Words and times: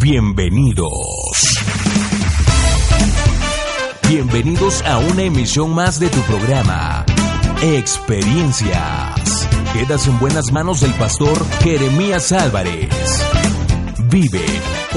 Bienvenidos. 0.00 0.90
Bienvenidos 4.08 4.82
a 4.82 4.98
una 4.98 5.22
emisión 5.22 5.74
más 5.74 5.98
de 5.98 6.08
tu 6.08 6.20
programa, 6.22 7.04
Experiencias. 7.62 9.48
Quedas 9.72 10.06
en 10.06 10.18
buenas 10.18 10.52
manos 10.52 10.80
del 10.80 10.92
pastor 10.94 11.36
Jeremías 11.60 12.32
Álvarez. 12.32 12.88
Vive 14.10 14.44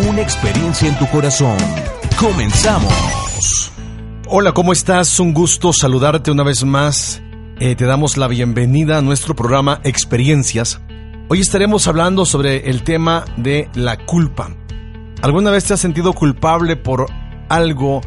una 0.09 0.21
experiencia 0.21 0.88
en 0.88 0.97
tu 0.99 1.08
corazón. 1.08 1.58
Comenzamos. 2.19 3.71
Hola, 4.27 4.53
¿cómo 4.53 4.73
estás? 4.73 5.19
Un 5.19 5.33
gusto 5.33 5.73
saludarte 5.73 6.30
una 6.31 6.44
vez 6.44 6.63
más. 6.63 7.21
Eh, 7.59 7.75
te 7.75 7.85
damos 7.85 8.17
la 8.17 8.27
bienvenida 8.27 8.97
a 8.97 9.02
nuestro 9.02 9.35
programa 9.35 9.81
Experiencias. 9.83 10.81
Hoy 11.31 11.41
estaremos 11.41 11.88
hablando 11.88 12.25
sobre 12.25 12.71
el 12.71 12.81
tema 12.81 13.23
de 13.38 13.69
la 13.75 14.03
culpa. 14.03 14.49
¿Alguna 15.21 15.52
vez 15.52 15.63
te 15.63 15.75
has 15.75 15.79
sentido 15.79 16.13
culpable 16.13 16.75
por 16.75 17.05
algo 17.49 18.02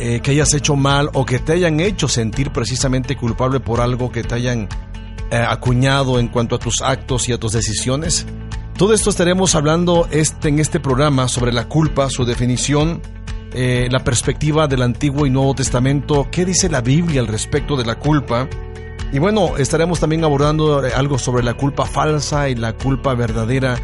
eh, 0.00 0.20
que 0.22 0.30
hayas 0.30 0.54
hecho 0.54 0.74
mal 0.74 1.10
o 1.12 1.26
que 1.26 1.38
te 1.38 1.52
hayan 1.52 1.80
hecho 1.80 2.08
sentir 2.08 2.50
precisamente 2.50 3.14
culpable 3.14 3.60
por 3.60 3.82
algo 3.82 4.10
que 4.10 4.22
te 4.22 4.36
hayan 4.36 4.70
eh, 5.30 5.36
acuñado 5.36 6.18
en 6.18 6.28
cuanto 6.28 6.54
a 6.56 6.58
tus 6.58 6.80
actos 6.80 7.28
y 7.28 7.34
a 7.34 7.38
tus 7.38 7.52
decisiones? 7.52 8.24
Todo 8.78 8.94
esto 8.94 9.10
estaremos 9.10 9.54
hablando 9.54 10.08
este, 10.10 10.48
en 10.48 10.58
este 10.58 10.80
programa 10.80 11.28
sobre 11.28 11.52
la 11.52 11.68
culpa, 11.68 12.08
su 12.08 12.24
definición, 12.24 13.02
eh, 13.52 13.88
la 13.90 14.02
perspectiva 14.02 14.66
del 14.66 14.80
Antiguo 14.80 15.26
y 15.26 15.30
Nuevo 15.30 15.54
Testamento, 15.54 16.28
qué 16.30 16.46
dice 16.46 16.70
la 16.70 16.80
Biblia 16.80 17.20
al 17.20 17.28
respecto 17.28 17.76
de 17.76 17.84
la 17.84 17.96
culpa 17.96 18.48
y 19.12 19.18
bueno, 19.18 19.58
estaremos 19.58 20.00
también 20.00 20.24
abordando 20.24 20.84
eh, 20.84 20.92
algo 20.94 21.18
sobre 21.18 21.42
la 21.42 21.52
culpa 21.54 21.84
falsa 21.84 22.48
y 22.48 22.54
la 22.54 22.72
culpa 22.72 23.14
verdadera, 23.14 23.78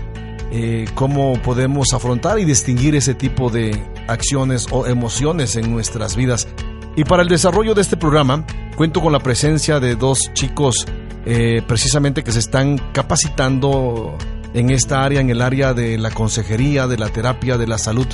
eh, 0.51 0.87
cómo 0.95 1.35
podemos 1.43 1.93
afrontar 1.93 2.39
y 2.39 2.47
distinguir 2.47 2.97
ese 2.97 3.13
tipo 3.13 3.51
de 3.51 3.79
acciones 4.07 4.67
o 4.71 4.87
emociones 4.87 5.57
en 5.57 5.71
nuestras 5.71 6.17
vidas. 6.17 6.49
Y 6.97 7.05
para 7.05 7.23
el 7.23 7.29
desarrollo 7.29 7.75
de 7.75 7.83
este 7.83 7.99
programa, 7.99 8.47
cuento 8.75 9.03
con 9.03 9.13
la 9.13 9.21
presencia 9.21 9.81
de 9.81 9.97
dos 9.97 10.31
chicos 10.33 10.87
eh, 11.27 11.61
precisamente 11.69 12.25
que 12.25 12.33
se 12.33 12.39
están 12.39 12.79
capacitando 12.95 14.17
en 14.55 14.71
esta 14.71 15.03
área, 15.03 15.21
en 15.21 15.29
el 15.29 15.43
área 15.43 15.75
de 15.75 15.99
la 15.99 16.11
consejería, 16.11 16.87
de 16.87 16.97
la 16.97 17.11
terapia, 17.11 17.59
de 17.59 17.67
la 17.67 17.77
salud 17.77 18.07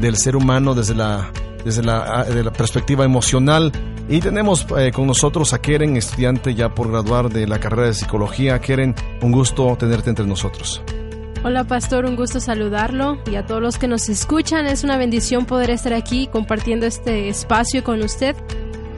del 0.00 0.16
ser 0.16 0.36
humano 0.36 0.74
desde 0.74 0.94
la, 0.94 1.30
desde 1.66 1.82
la, 1.82 2.24
la 2.24 2.52
perspectiva 2.52 3.04
emocional 3.04 3.72
y 4.12 4.20
tenemos 4.20 4.66
eh, 4.76 4.92
con 4.92 5.06
nosotros 5.06 5.54
a 5.54 5.62
Keren, 5.62 5.96
estudiante 5.96 6.54
ya 6.54 6.74
por 6.74 6.90
graduar 6.90 7.30
de 7.30 7.46
la 7.46 7.58
carrera 7.58 7.86
de 7.86 7.94
psicología. 7.94 8.60
Keren, 8.60 8.94
un 9.22 9.32
gusto 9.32 9.74
tenerte 9.78 10.10
entre 10.10 10.26
nosotros. 10.26 10.82
Hola 11.42 11.64
pastor, 11.64 12.04
un 12.04 12.14
gusto 12.14 12.38
saludarlo 12.38 13.16
y 13.30 13.36
a 13.36 13.46
todos 13.46 13.62
los 13.62 13.78
que 13.78 13.88
nos 13.88 14.10
escuchan. 14.10 14.66
Es 14.66 14.84
una 14.84 14.98
bendición 14.98 15.46
poder 15.46 15.70
estar 15.70 15.94
aquí 15.94 16.26
compartiendo 16.26 16.84
este 16.84 17.30
espacio 17.30 17.82
con 17.82 18.02
usted. 18.02 18.36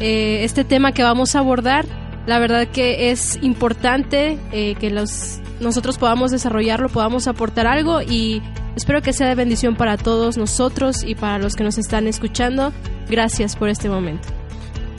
Eh, 0.00 0.42
este 0.42 0.64
tema 0.64 0.90
que 0.90 1.04
vamos 1.04 1.36
a 1.36 1.38
abordar, 1.38 1.86
la 2.26 2.40
verdad 2.40 2.66
que 2.66 3.12
es 3.12 3.38
importante 3.40 4.36
eh, 4.50 4.74
que 4.80 4.90
los, 4.90 5.38
nosotros 5.60 5.96
podamos 5.96 6.32
desarrollarlo, 6.32 6.88
podamos 6.88 7.28
aportar 7.28 7.68
algo 7.68 8.02
y 8.02 8.42
espero 8.74 9.00
que 9.00 9.12
sea 9.12 9.28
de 9.28 9.36
bendición 9.36 9.76
para 9.76 9.96
todos 9.96 10.36
nosotros 10.36 11.04
y 11.04 11.14
para 11.14 11.38
los 11.38 11.54
que 11.54 11.62
nos 11.62 11.78
están 11.78 12.08
escuchando. 12.08 12.72
Gracias 13.08 13.54
por 13.54 13.68
este 13.68 13.88
momento. 13.88 14.43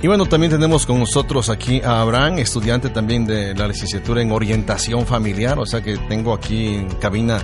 Y 0.01 0.07
bueno, 0.07 0.25
también 0.25 0.51
tenemos 0.51 0.85
con 0.85 0.99
nosotros 0.99 1.49
aquí 1.49 1.81
a 1.81 2.01
Abraham, 2.01 2.37
estudiante 2.39 2.89
también 2.89 3.25
de 3.25 3.55
la 3.55 3.67
licenciatura 3.67 4.21
en 4.21 4.31
orientación 4.31 5.05
familiar, 5.05 5.57
o 5.57 5.65
sea 5.65 5.81
que 5.81 5.97
tengo 5.97 6.33
aquí 6.33 6.75
en 6.75 6.89
cabina 6.95 7.41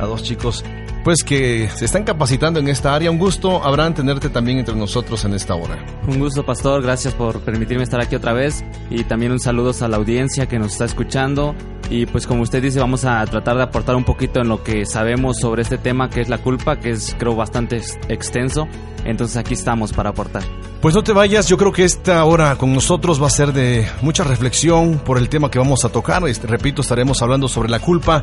a 0.00 0.04
dos 0.06 0.22
chicos 0.22 0.64
pues 1.04 1.22
que 1.24 1.68
se 1.74 1.84
están 1.84 2.04
capacitando 2.04 2.60
en 2.60 2.68
esta 2.68 2.94
área. 2.94 3.10
Un 3.10 3.18
gusto, 3.18 3.62
Abraham, 3.64 3.94
tenerte 3.94 4.28
también 4.28 4.58
entre 4.58 4.74
nosotros 4.74 5.24
en 5.24 5.34
esta 5.34 5.54
hora. 5.54 5.84
Un 6.06 6.18
gusto, 6.18 6.44
Pastor. 6.44 6.82
Gracias 6.82 7.14
por 7.14 7.40
permitirme 7.40 7.84
estar 7.84 8.00
aquí 8.00 8.14
otra 8.14 8.32
vez. 8.32 8.64
Y 8.90 9.04
también 9.04 9.32
un 9.32 9.40
saludo 9.40 9.72
a 9.80 9.88
la 9.88 9.96
audiencia 9.96 10.46
que 10.46 10.58
nos 10.58 10.72
está 10.72 10.84
escuchando. 10.84 11.54
Y 11.90 12.06
pues 12.06 12.26
como 12.26 12.42
usted 12.42 12.62
dice, 12.62 12.80
vamos 12.80 13.04
a 13.04 13.24
tratar 13.26 13.56
de 13.56 13.64
aportar 13.64 13.96
un 13.96 14.04
poquito 14.04 14.40
en 14.40 14.48
lo 14.48 14.62
que 14.62 14.86
sabemos 14.86 15.38
sobre 15.38 15.62
este 15.62 15.76
tema 15.76 16.08
que 16.08 16.20
es 16.20 16.28
la 16.28 16.38
culpa, 16.38 16.78
que 16.78 16.90
es 16.90 17.14
creo 17.18 17.34
bastante 17.34 17.82
extenso. 18.08 18.66
Entonces 19.04 19.36
aquí 19.36 19.54
estamos 19.54 19.92
para 19.92 20.10
aportar. 20.10 20.42
Pues 20.80 20.94
no 20.94 21.04
te 21.04 21.12
vayas, 21.12 21.48
yo 21.48 21.56
creo 21.56 21.70
que 21.70 21.84
esta 21.84 22.24
hora 22.24 22.56
con 22.56 22.72
nosotros 22.72 23.22
va 23.22 23.26
a 23.26 23.30
ser 23.30 23.52
de 23.52 23.86
mucha 24.00 24.24
reflexión 24.24 24.98
por 24.98 25.18
el 25.18 25.28
tema 25.28 25.50
que 25.50 25.58
vamos 25.58 25.84
a 25.84 25.90
tocar. 25.90 26.26
Este, 26.26 26.46
repito, 26.46 26.82
estaremos 26.82 27.22
hablando 27.22 27.46
sobre 27.48 27.68
la 27.68 27.78
culpa 27.78 28.22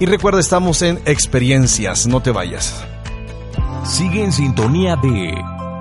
y 0.00 0.06
recuerda, 0.06 0.40
estamos 0.40 0.82
en 0.82 1.00
experiencias, 1.06 2.06
no 2.06 2.20
te 2.20 2.30
vayas. 2.30 2.84
Sigue 3.84 4.24
en 4.24 4.32
sintonía 4.32 4.96
de 4.96 5.34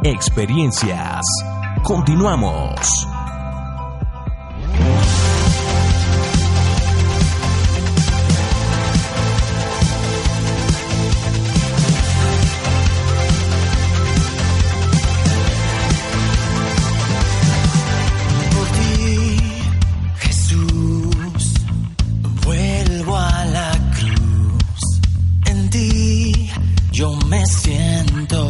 experiencias. 0.03 1.21
Continuamos. 1.83 3.07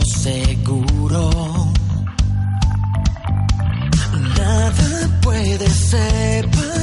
Tengo 0.03 0.83
vida, 5.43 5.69
por 6.51 6.51
tu 6.51 6.82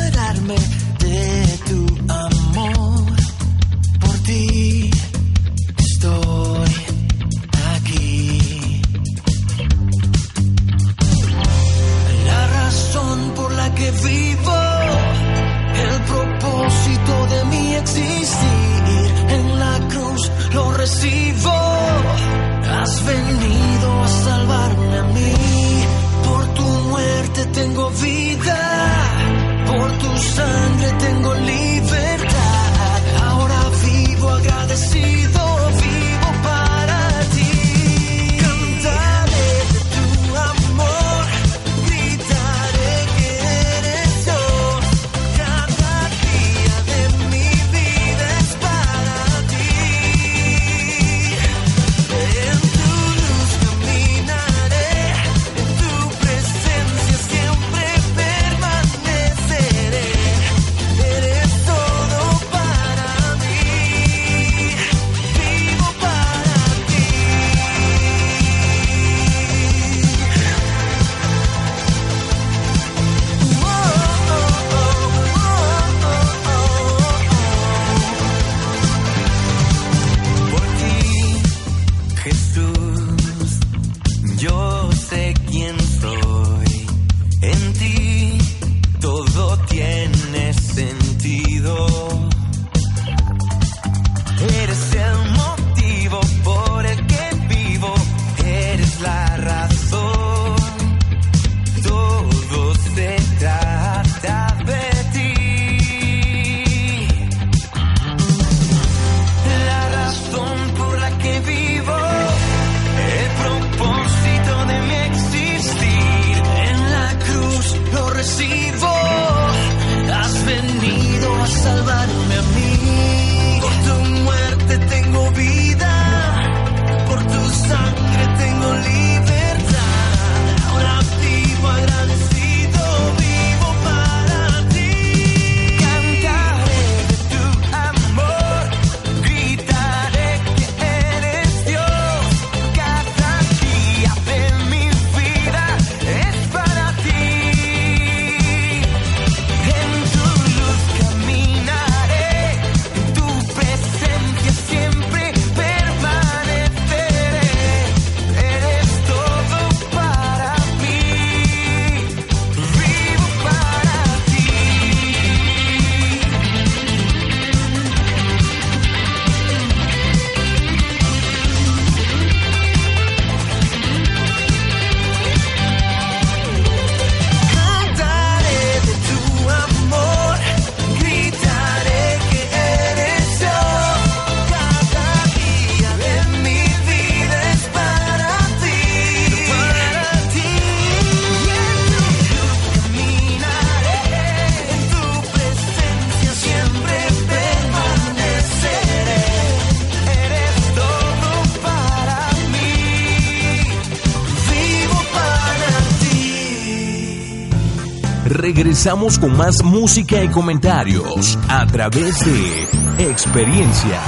Regresamos 208.70 209.18
con 209.18 209.36
más 209.36 209.64
música 209.64 210.22
y 210.22 210.28
comentarios 210.28 211.36
a 211.48 211.66
través 211.66 212.24
de 212.24 212.68
experiencias. 213.10 214.00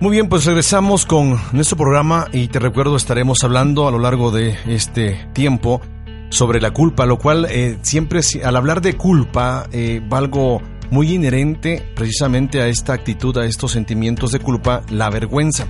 Muy 0.00 0.12
bien, 0.12 0.30
pues 0.30 0.46
regresamos 0.46 1.04
con 1.04 1.38
nuestro 1.52 1.76
programa 1.76 2.28
y 2.32 2.48
te 2.48 2.60
recuerdo 2.60 2.96
estaremos 2.96 3.44
hablando 3.44 3.86
a 3.86 3.90
lo 3.90 3.98
largo 3.98 4.30
de 4.30 4.56
este 4.68 5.28
tiempo 5.34 5.82
sobre 6.30 6.62
la 6.62 6.70
culpa, 6.70 7.04
lo 7.04 7.18
cual 7.18 7.46
eh, 7.50 7.76
siempre 7.82 8.22
si- 8.22 8.40
al 8.40 8.56
hablar 8.56 8.80
de 8.80 8.96
culpa 8.96 9.66
eh, 9.70 10.00
va 10.10 10.22
muy 10.90 11.12
inherente 11.12 11.86
precisamente 11.94 12.62
a 12.62 12.68
esta 12.68 12.94
actitud, 12.94 13.36
a 13.36 13.44
estos 13.44 13.72
sentimientos 13.72 14.32
de 14.32 14.38
culpa, 14.38 14.80
la 14.88 15.10
vergüenza. 15.10 15.66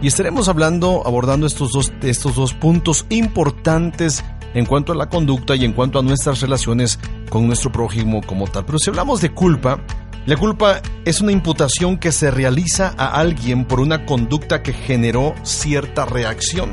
Y 0.00 0.06
estaremos 0.06 0.48
hablando, 0.48 1.02
abordando 1.04 1.48
estos 1.48 1.72
dos, 1.72 1.92
estos 2.02 2.36
dos 2.36 2.54
puntos 2.54 3.06
importantes 3.08 4.24
en 4.54 4.66
cuanto 4.66 4.92
a 4.92 4.96
la 4.96 5.08
conducta 5.08 5.56
y 5.56 5.64
en 5.64 5.72
cuanto 5.72 5.98
a 5.98 6.02
nuestras 6.02 6.40
relaciones 6.40 6.98
con 7.30 7.46
nuestro 7.46 7.72
prójimo 7.72 8.20
como 8.22 8.46
tal. 8.46 8.64
Pero 8.64 8.78
si 8.78 8.90
hablamos 8.90 9.20
de 9.20 9.30
culpa, 9.30 9.80
la 10.26 10.36
culpa 10.36 10.80
es 11.04 11.20
una 11.20 11.32
imputación 11.32 11.98
que 11.98 12.12
se 12.12 12.30
realiza 12.30 12.94
a 12.96 13.18
alguien 13.18 13.64
por 13.64 13.80
una 13.80 14.06
conducta 14.06 14.62
que 14.62 14.72
generó 14.72 15.34
cierta 15.42 16.04
reacción. 16.04 16.70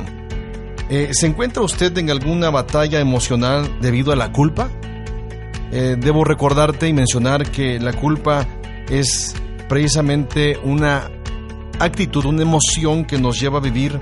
Eh, 0.90 1.10
¿Se 1.14 1.28
encuentra 1.28 1.62
usted 1.64 1.98
en 1.98 2.10
alguna 2.10 2.50
batalla 2.50 3.00
emocional 3.00 3.78
debido 3.82 4.12
a 4.12 4.16
la 4.16 4.32
culpa? 4.32 4.70
Eh, 5.72 5.96
debo 6.00 6.24
recordarte 6.24 6.88
y 6.88 6.94
mencionar 6.94 7.50
que 7.52 7.80
la 7.80 7.94
culpa 7.94 8.48
es 8.90 9.36
precisamente 9.68 10.58
una 10.64 11.10
actitud, 11.80 12.25
una 12.25 12.42
emoción 12.42 13.06
que 13.06 13.20
nos 13.20 13.40
lleva 13.40 13.60
a 13.60 13.62
vivir 13.62 14.00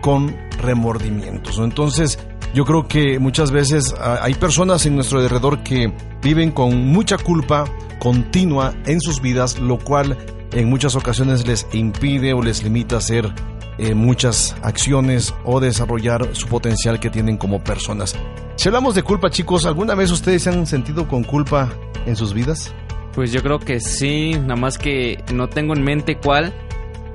con 0.00 0.36
remordimientos. 0.60 1.58
Entonces, 1.58 2.18
yo 2.54 2.64
creo 2.64 2.86
que 2.86 3.18
muchas 3.18 3.50
veces 3.50 3.94
ah, 3.98 4.20
hay 4.22 4.34
personas 4.34 4.86
en 4.86 4.94
nuestro 4.94 5.18
alrededor 5.18 5.62
que 5.64 5.92
viven 6.22 6.52
con 6.52 6.86
mucha 6.86 7.18
culpa 7.18 7.64
continua 7.98 8.74
en 8.86 9.00
sus 9.00 9.20
vidas, 9.20 9.58
lo 9.58 9.78
cual 9.78 10.16
en 10.52 10.70
muchas 10.70 10.94
ocasiones 10.94 11.46
les 11.46 11.66
impide 11.72 12.32
o 12.32 12.42
les 12.42 12.62
limita 12.62 12.94
a 12.94 12.98
hacer 12.98 13.32
eh, 13.76 13.94
muchas 13.94 14.54
acciones 14.62 15.34
o 15.44 15.58
desarrollar 15.58 16.28
su 16.32 16.46
potencial 16.46 17.00
que 17.00 17.10
tienen 17.10 17.36
como 17.36 17.62
personas. 17.62 18.14
Si 18.54 18.68
hablamos 18.68 18.94
de 18.94 19.02
culpa, 19.02 19.30
chicos, 19.30 19.66
¿alguna 19.66 19.96
vez 19.96 20.12
ustedes 20.12 20.44
se 20.44 20.50
han 20.50 20.64
sentido 20.66 21.08
con 21.08 21.24
culpa 21.24 21.72
en 22.06 22.14
sus 22.14 22.32
vidas? 22.32 22.72
Pues 23.14 23.32
yo 23.32 23.42
creo 23.42 23.58
que 23.58 23.80
sí, 23.80 24.30
nada 24.32 24.56
más 24.56 24.78
que 24.78 25.24
no 25.32 25.48
tengo 25.48 25.74
en 25.74 25.82
mente 25.82 26.18
cuál, 26.18 26.52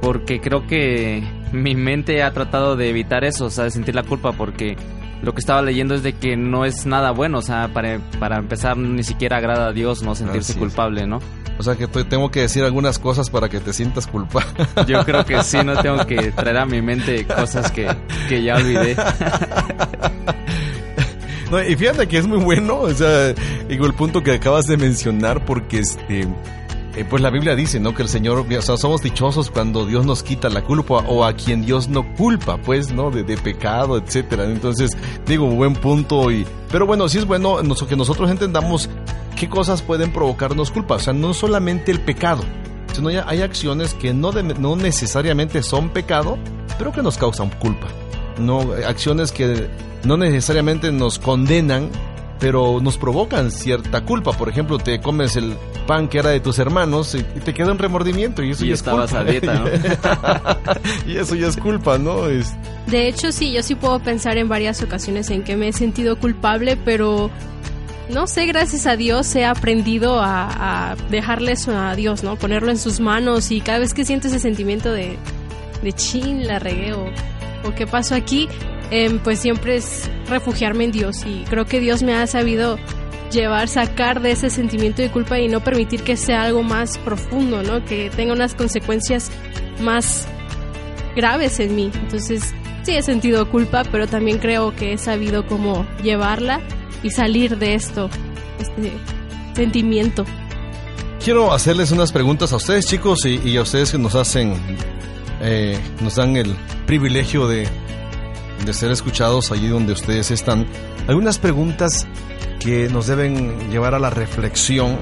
porque 0.02 0.42
creo 0.42 0.68
que 0.68 1.24
mi 1.54 1.76
mente 1.76 2.24
ha 2.24 2.32
tratado 2.34 2.76
de 2.76 2.90
evitar 2.90 3.24
eso, 3.24 3.46
o 3.46 3.50
sea, 3.50 3.66
de 3.66 3.72
sentir 3.72 3.96
la 3.96 4.04
culpa, 4.04 4.34
porque 4.34 4.76
lo 5.22 5.34
que 5.34 5.40
estaba 5.40 5.62
leyendo 5.62 5.96
es 5.96 6.04
de 6.04 6.14
que 6.14 6.38
no 6.38 6.66
es 6.66 6.86
nada 6.86 7.12
bueno, 7.12 7.40
o 7.40 7.42
sea, 7.42 7.70
para, 7.74 8.00
para 8.20 8.38
empezar 8.38 8.78
ni 8.78 9.04
siquiera 9.04 9.38
agrada 9.38 9.68
a 9.68 9.72
Dios 9.74 10.02
no 10.02 10.16
sentirse 10.16 10.52
Así 10.54 10.60
culpable, 10.60 11.06
¿no? 11.08 11.20
O 11.58 11.64
sea 11.64 11.76
que 11.76 11.88
te- 11.88 12.06
tengo 12.06 12.32
que 12.32 12.40
decir 12.42 12.64
algunas 12.64 13.00
cosas 13.00 13.30
para 13.30 13.50
que 13.50 13.60
te 13.60 13.74
sientas 13.74 14.08
culpable. 14.08 14.48
Yo 14.88 15.04
creo 15.04 15.26
que 15.26 15.44
sí, 15.44 15.58
no 15.66 15.76
tengo 15.82 16.06
que 16.08 16.32
traer 16.32 16.58
a 16.58 16.66
mi 16.66 16.82
mente 16.82 17.26
cosas 17.26 17.70
que, 17.72 17.88
que 18.30 18.42
ya 18.44 18.56
olvidé. 18.56 18.96
No, 21.52 21.64
y 21.64 21.76
fíjate 21.76 22.08
que 22.08 22.20
es 22.20 22.28
muy 22.28 22.38
bueno, 22.38 22.82
o 22.82 22.92
sea, 22.94 23.34
digo, 23.68 23.88
el 23.88 23.94
punto 23.96 24.22
que 24.22 24.34
acabas 24.34 24.68
de 24.68 24.78
mencionar, 24.78 25.44
porque 25.46 25.80
este, 25.80 26.28
eh, 27.00 27.06
pues 27.10 27.22
la 27.22 27.30
Biblia 27.30 27.56
dice, 27.56 27.80
¿no? 27.80 27.94
Que 27.96 28.04
el 28.04 28.10
Señor, 28.10 28.40
o 28.40 28.62
sea, 28.62 28.78
somos 28.78 29.02
dichosos 29.02 29.50
cuando 29.50 29.86
Dios 29.86 30.06
nos 30.06 30.24
quita 30.24 30.50
la 30.50 30.62
culpa 30.64 30.96
o 31.08 31.26
a 31.26 31.34
quien 31.34 31.66
Dios 31.66 31.88
no 31.90 32.14
culpa, 32.16 32.58
pues, 32.58 32.92
¿no? 32.92 33.12
De, 33.12 33.24
pecado, 33.38 33.98
etcétera. 33.98 34.46
Entonces, 34.46 34.92
digo, 35.26 35.46
buen 35.48 35.74
punto 35.74 36.32
y, 36.32 36.46
pero 36.72 36.86
bueno, 36.86 37.08
sí 37.10 37.18
es 37.18 37.26
bueno 37.26 37.58
que 37.88 37.96
nosotros 37.96 38.30
entendamos 38.30 38.90
qué 39.36 39.48
cosas 39.48 39.82
pueden 39.82 40.12
provocarnos 40.12 40.72
culpa, 40.72 40.96
o 40.96 41.00
sea, 41.00 41.14
no 41.14 41.34
solamente 41.34 41.92
el 41.92 42.02
pecado, 42.02 42.44
sino 42.94 43.10
ya 43.10 43.24
hay 43.28 43.42
acciones 43.42 43.94
que 43.94 44.14
no, 44.14 44.32
de- 44.32 44.44
no 44.44 44.76
necesariamente 44.76 45.64
son 45.64 45.90
pecado, 45.90 46.38
pero 46.78 46.92
que 46.92 47.02
nos 47.02 47.18
causan 47.18 47.50
culpa. 47.60 47.88
No, 48.38 48.60
acciones 48.88 49.32
que 49.32 49.70
no 50.04 50.18
necesariamente 50.18 50.92
nos 50.92 51.20
condenan, 51.20 51.90
pero 52.40 52.80
nos 52.82 52.98
provocan 52.98 53.52
cierta 53.52 54.06
culpa. 54.06 54.32
Por 54.34 54.50
ejemplo, 54.50 54.78
te 54.78 55.00
comes 55.02 55.36
el 55.36 55.56
pan 55.90 56.08
que 56.08 56.20
era 56.20 56.30
de 56.30 56.40
tus 56.40 56.60
hermanos 56.60 57.16
y 57.16 57.20
y 57.20 57.40
te 57.40 57.52
queda 57.54 57.72
un 57.72 57.80
remordimiento 57.80 58.44
y 58.44 58.52
eso 58.52 58.64
Y 58.64 58.68
ya 58.68 58.74
es 58.76 58.84
culpa. 58.84 59.20
a 59.20 59.24
dieta, 59.24 59.54
¿no? 59.56 59.66
y 61.12 61.18
eso 61.18 61.34
ya 61.36 61.48
es 61.48 61.58
culpa, 61.58 61.98
¿no? 61.98 62.28
Es- 62.28 62.54
De 62.88 63.08
hecho, 63.08 63.32
sí, 63.32 63.52
yo 63.52 63.64
sí 63.64 63.74
puedo 63.74 64.00
pensar 64.00 64.38
en 64.38 64.48
varias 64.48 64.82
ocasiones 64.84 65.30
en 65.32 65.44
que 65.44 65.56
me 65.56 65.70
he 65.70 65.74
sentido 65.74 66.18
culpable, 66.20 66.78
pero 66.78 67.32
no 68.10 68.28
sé, 68.28 68.46
gracias 68.46 68.86
a 68.86 68.96
Dios 68.96 69.36
he 69.36 69.46
aprendido 69.46 70.20
a, 70.22 70.92
a 70.92 70.96
dejarle 71.10 71.54
eso 71.54 71.76
a 71.78 71.96
Dios, 71.96 72.24
¿no? 72.24 72.36
Ponerlo 72.36 72.70
en 72.72 72.78
sus 72.78 73.00
manos 73.00 73.50
y 73.52 73.62
cada 73.62 73.80
vez 73.80 73.94
que 73.96 74.06
siento 74.06 74.28
ese 74.28 74.40
sentimiento 74.40 74.92
de, 74.92 75.18
de 75.84 75.94
chin, 75.94 76.46
la 76.48 76.60
regué 76.60 76.94
o, 76.94 77.06
o 77.66 77.76
qué 77.76 77.86
pasó 77.88 78.14
aquí, 78.16 78.48
em, 78.92 79.20
pues 79.20 79.40
siempre 79.40 79.76
es 79.78 80.10
refugiarme 80.28 80.84
en 80.86 80.92
Dios 80.92 81.24
y 81.26 81.44
creo 81.50 81.66
que 81.66 81.80
Dios 81.80 82.02
me 82.04 82.14
ha 82.16 82.26
sabido 82.28 82.78
llevar, 83.32 83.68
sacar 83.68 84.22
de 84.22 84.32
ese 84.32 84.50
sentimiento 84.50 85.02
de 85.02 85.12
culpa 85.12 85.40
y 85.40 85.48
no 85.48 85.64
permitir 85.64 86.04
que 86.04 86.18
sea 86.18 86.44
algo 86.44 86.64
más 86.64 86.98
profundo, 87.00 87.64
¿no? 87.64 87.84
Que 87.86 88.10
tenga 88.10 88.34
unas 88.34 88.56
consecuencias 88.56 89.32
más 89.82 90.28
graves 91.16 91.60
en 91.60 91.76
mí. 91.76 91.92
Entonces, 91.94 92.54
sí 92.84 92.96
he 92.96 93.02
sentido 93.02 93.50
culpa, 93.50 93.84
pero 93.92 94.08
también 94.08 94.40
creo 94.40 94.76
que 94.76 94.94
he 94.94 94.98
sabido 94.98 95.46
cómo 95.46 95.86
llevarla 96.04 96.62
y 97.04 97.12
salir 97.12 97.58
de 97.58 97.76
esto, 97.76 98.10
este 98.60 98.92
sentimiento. 99.56 100.26
Quiero 101.24 101.54
hacerles 101.54 101.92
unas 101.92 102.12
preguntas 102.12 102.54
a 102.54 102.56
ustedes, 102.56 102.86
chicos, 102.86 103.26
y, 103.26 103.40
y 103.44 103.58
a 103.58 103.62
ustedes 103.62 103.92
que 103.92 103.98
nos 103.98 104.16
hacen, 104.16 104.54
eh, 105.42 105.78
nos 106.02 106.16
dan 106.16 106.38
el 106.38 106.56
privilegio 106.86 107.48
de, 107.48 107.68
de 108.66 108.74
ser 108.74 108.92
escuchados 108.92 109.52
allí 109.52 109.68
donde 109.68 109.94
ustedes 109.94 110.32
están. 110.32 110.66
Algunas 111.08 111.38
preguntas 111.38 112.08
que 112.60 112.90
nos 112.90 113.08
deben 113.08 113.70
llevar 113.72 113.96
a 113.96 114.00
la 114.00 114.10
reflexión. 114.10 114.98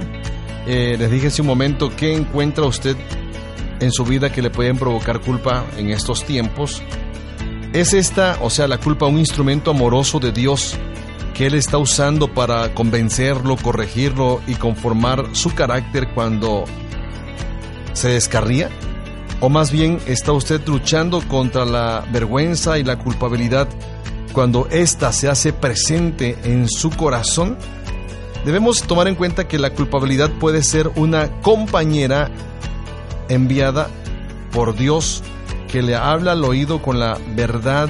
Eh, 0.68 0.96
les 0.98 1.12
dije 1.12 1.28
hace 1.28 1.42
un 1.42 1.48
momento, 1.48 1.92
¿qué 1.96 2.14
encuentra 2.14 2.66
usted 2.66 2.96
en 3.80 3.92
su 3.92 4.06
vida 4.06 4.32
que 4.32 4.42
le 4.42 4.50
pueden 4.50 4.78
provocar 4.78 5.20
culpa 5.20 5.66
en 5.78 5.90
estos 5.90 6.24
tiempos? 6.24 6.82
¿Es 7.74 7.94
esta, 7.94 8.38
o 8.42 8.50
sea, 8.50 8.68
la 8.68 8.78
culpa 8.78 9.06
un 9.08 9.20
instrumento 9.20 9.72
amoroso 9.72 10.20
de 10.20 10.32
Dios 10.32 10.78
que 11.34 11.48
Él 11.48 11.54
está 11.54 11.78
usando 11.78 12.34
para 12.34 12.74
convencerlo, 12.74 13.56
corregirlo 13.58 14.42
y 14.48 14.56
conformar 14.56 15.26
su 15.34 15.54
carácter 15.54 16.08
cuando 16.14 16.64
se 17.94 18.10
descarría? 18.10 18.70
¿O 19.40 19.50
más 19.50 19.72
bien 19.72 20.00
está 20.08 20.32
usted 20.32 20.62
luchando 20.66 21.22
contra 21.28 21.66
la 21.66 22.04
vergüenza 22.12 22.80
y 22.80 22.84
la 22.84 22.98
culpabilidad 22.98 23.68
cuando 24.38 24.68
ésta 24.70 25.12
se 25.14 25.30
hace 25.30 25.52
presente 25.52 26.38
en 26.44 26.70
su 26.70 26.92
corazón? 26.92 27.58
Debemos 28.46 28.84
tomar 28.84 29.08
en 29.08 29.16
cuenta 29.16 29.48
que 29.48 29.58
la 29.58 29.72
culpabilidad 29.72 30.30
puede 30.30 30.62
ser 30.62 30.92
una 30.96 31.42
compañera 31.42 32.30
enviada 33.30 33.88
por 34.52 34.76
Dios 34.76 35.24
que 35.72 35.82
le 35.82 35.96
habla 35.96 36.34
al 36.34 36.44
oído 36.44 36.84
con 36.84 37.00
la 37.00 37.18
verdad 37.36 37.90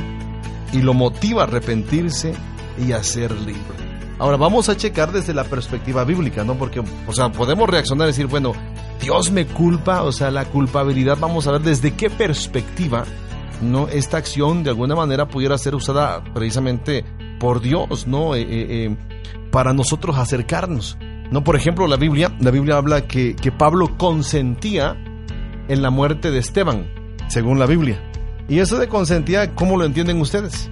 y 0.71 0.81
lo 0.81 0.93
motiva 0.93 1.41
a 1.41 1.47
arrepentirse 1.47 2.33
y 2.81 2.93
a 2.93 3.03
ser 3.03 3.33
libre. 3.33 4.15
Ahora 4.17 4.37
vamos 4.37 4.69
a 4.69 4.77
checar 4.77 5.11
desde 5.11 5.33
la 5.33 5.43
perspectiva 5.43 6.05
bíblica, 6.05 6.45
¿no? 6.45 6.57
Porque, 6.57 6.79
o 6.79 7.11
sea, 7.11 7.29
podemos 7.29 7.69
reaccionar 7.69 8.07
y 8.07 8.11
decir, 8.11 8.27
bueno, 8.27 8.53
Dios 9.01 9.31
me 9.31 9.47
culpa, 9.47 10.03
o 10.03 10.13
sea, 10.13 10.31
la 10.31 10.45
culpabilidad, 10.45 11.17
vamos 11.19 11.45
a 11.45 11.51
ver 11.51 11.61
desde 11.61 11.93
qué 11.93 12.09
perspectiva, 12.09 13.03
¿no? 13.61 13.87
Esta 13.87 14.17
acción 14.17 14.63
de 14.63 14.69
alguna 14.71 14.95
manera 14.95 15.27
pudiera 15.27 15.57
ser 15.57 15.75
usada 15.75 16.23
precisamente 16.33 17.03
por 17.39 17.61
Dios, 17.61 18.07
¿no? 18.07 18.35
Eh, 18.35 18.41
eh, 18.41 18.47
eh, 18.49 18.97
para 19.51 19.73
nosotros 19.73 20.17
acercarnos, 20.17 20.97
¿no? 21.31 21.43
Por 21.43 21.55
ejemplo, 21.55 21.87
la 21.87 21.95
Biblia, 21.97 22.31
la 22.39 22.51
Biblia 22.51 22.77
habla 22.77 23.07
que, 23.07 23.35
que 23.35 23.51
Pablo 23.51 23.97
consentía 23.97 24.95
en 25.67 25.81
la 25.81 25.89
muerte 25.89 26.31
de 26.31 26.39
Esteban, 26.39 26.87
según 27.27 27.59
la 27.59 27.65
Biblia. 27.65 28.01
Y 28.49 28.59
eso 28.59 28.77
de 28.77 28.87
consentía, 28.87 29.53
¿cómo 29.55 29.77
lo 29.77 29.85
entienden 29.85 30.21
ustedes? 30.21 30.69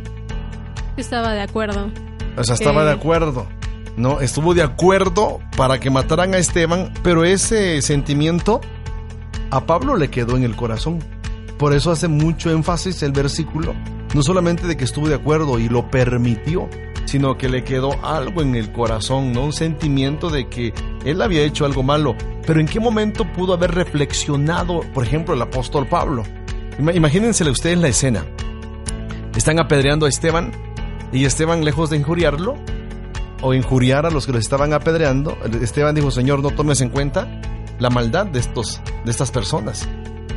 Estaba 0.98 1.34
de 1.34 1.42
acuerdo. 1.42 1.89
O 2.38 2.44
sea, 2.44 2.56
estaba 2.56 2.84
Eh. 2.84 2.86
de 2.86 2.92
acuerdo. 2.92 3.48
No, 3.98 4.20
estuvo 4.22 4.54
de 4.54 4.62
acuerdo 4.62 5.39
para 5.58 5.80
que 5.80 5.89
mataran 5.89 6.34
a 6.34 6.38
Esteban, 6.38 6.92
pero 7.04 7.24
ese 7.24 7.82
sentimiento 7.82 8.60
a 9.51 9.65
Pablo 9.65 9.96
le 9.96 10.10
quedó 10.10 10.36
en 10.38 10.44
el 10.44 10.56
corazón. 10.56 11.00
Por 11.57 11.74
eso 11.74 11.91
hace 11.91 12.07
mucho 12.07 12.51
énfasis 12.51 13.01
el 13.03 13.12
versículo, 13.13 13.74
no 14.13 14.21
solamente 14.24 14.67
de 14.67 14.75
que 14.75 14.83
estuvo 14.83 15.07
de 15.07 15.15
acuerdo 15.15 15.57
y 15.59 15.69
lo 15.69 15.89
permitió, 15.89 16.69
sino 17.05 17.38
que 17.38 17.47
le 17.50 17.63
quedó 17.63 17.91
algo 18.05 18.41
en 18.41 18.55
el 18.55 18.71
corazón. 18.71 19.38
Un 19.38 19.53
sentimiento 19.53 20.29
de 20.29 20.47
que 20.50 20.74
él 21.05 21.21
había 21.21 21.43
hecho 21.43 21.65
algo 21.65 21.81
malo. 21.83 22.15
Pero 22.45 22.59
¿en 22.59 22.67
qué 22.67 22.79
momento 22.79 23.25
pudo 23.33 23.53
haber 23.53 23.74
reflexionado, 23.74 24.81
por 24.93 25.03
ejemplo, 25.05 25.33
el 25.33 25.41
apóstol 25.41 25.88
Pablo? 25.88 26.24
Ima- 26.77 26.93
Imagínensele 26.95 27.51
ustedes 27.51 27.77
la 27.77 27.88
escena. 27.88 28.25
Están 29.35 29.59
apedreando 29.59 30.05
a 30.05 30.09
Esteban 30.09 30.51
y 31.12 31.25
Esteban, 31.25 31.63
lejos 31.63 31.89
de 31.89 31.97
injuriarlo 31.97 32.55
o 33.41 33.53
injuriar 33.53 34.05
a 34.05 34.09
los 34.12 34.25
que 34.25 34.31
lo 34.31 34.39
estaban 34.39 34.74
apedreando, 34.74 35.38
Esteban 35.62 35.93
dijo, 35.95 36.09
Señor, 36.12 36.41
no 36.41 36.50
tomes 36.51 36.81
en 36.81 36.89
cuenta 36.89 37.27
la 37.79 37.89
maldad 37.89 38.25
de, 38.25 38.39
estos, 38.39 38.81
de 39.03 39.12
estas 39.12 39.29
personas. 39.31 39.88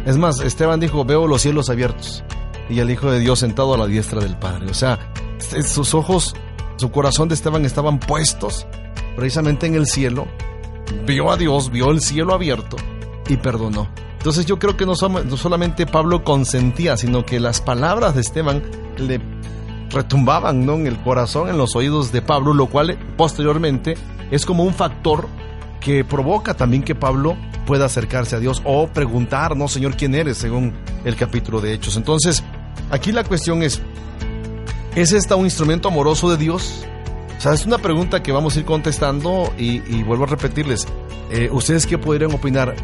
Es 0.06 0.16
más, 0.16 0.40
Esteban 0.40 0.80
dijo, 0.80 1.04
veo 1.04 1.26
los 1.26 1.42
cielos 1.42 1.70
abiertos 1.70 2.24
y 2.68 2.78
el 2.80 2.90
Hijo 2.90 3.10
de 3.10 3.20
Dios 3.20 3.38
sentado 3.38 3.74
a 3.74 3.78
la 3.78 3.86
diestra 3.86 4.20
del 4.20 4.36
Padre. 4.36 4.70
O 4.70 4.74
sea, 4.74 5.12
sus 5.38 5.94
ojos, 5.94 6.34
su 6.76 6.90
corazón 6.90 7.28
de 7.28 7.34
Esteban 7.34 7.64
estaban 7.64 7.98
puestos 7.98 8.66
precisamente 9.16 9.66
en 9.66 9.74
el 9.74 9.86
cielo. 9.86 10.26
Vio 11.06 11.30
a 11.30 11.36
Dios, 11.36 11.70
vio 11.70 11.90
el 11.90 12.00
cielo 12.00 12.34
abierto 12.34 12.76
y 13.28 13.36
perdonó. 13.36 13.88
Entonces 14.18 14.46
yo 14.46 14.58
creo 14.58 14.76
que 14.76 14.84
no, 14.84 14.94
solamente 14.96 15.86
Pablo 15.86 16.24
consentía, 16.24 16.96
sino 16.96 17.24
que 17.24 17.40
las 17.40 17.60
palabras 17.60 18.14
de 18.14 18.20
Esteban 18.20 18.62
le 18.96 19.20
retumbaban 19.90 20.66
¿no? 20.66 20.74
en 20.74 20.86
el 20.86 20.98
corazón, 20.98 21.48
en 21.48 21.56
los 21.56 21.76
oídos 21.76 22.12
de 22.12 22.20
Pablo, 22.20 22.52
lo 22.52 22.66
cual 22.66 22.98
posteriormente 23.16 23.96
es 24.30 24.44
como 24.44 24.64
un 24.64 24.74
factor 24.74 25.28
que 25.80 26.04
provoca 26.04 26.54
también 26.54 26.82
que 26.82 26.94
Pablo 26.94 27.36
pueda 27.68 27.84
acercarse 27.84 28.34
a 28.34 28.40
Dios 28.40 28.62
o 28.64 28.88
preguntar, 28.88 29.54
no, 29.54 29.68
Señor, 29.68 29.94
¿quién 29.94 30.14
eres? 30.14 30.38
Según 30.38 30.72
el 31.04 31.16
capítulo 31.16 31.60
de 31.60 31.74
Hechos. 31.74 31.98
Entonces, 31.98 32.42
aquí 32.90 33.12
la 33.12 33.24
cuestión 33.24 33.62
es, 33.62 33.82
¿es 34.96 35.12
esta 35.12 35.36
un 35.36 35.44
instrumento 35.44 35.88
amoroso 35.88 36.30
de 36.30 36.38
Dios? 36.38 36.86
O 37.36 37.40
sea, 37.42 37.52
es 37.52 37.66
una 37.66 37.76
pregunta 37.76 38.22
que 38.22 38.32
vamos 38.32 38.56
a 38.56 38.60
ir 38.60 38.64
contestando 38.64 39.52
y, 39.58 39.82
y 39.94 40.02
vuelvo 40.02 40.24
a 40.24 40.28
repetirles, 40.28 40.88
eh, 41.30 41.50
¿ustedes 41.52 41.86
qué 41.86 41.98
podrían 41.98 42.32
opinar? 42.32 42.74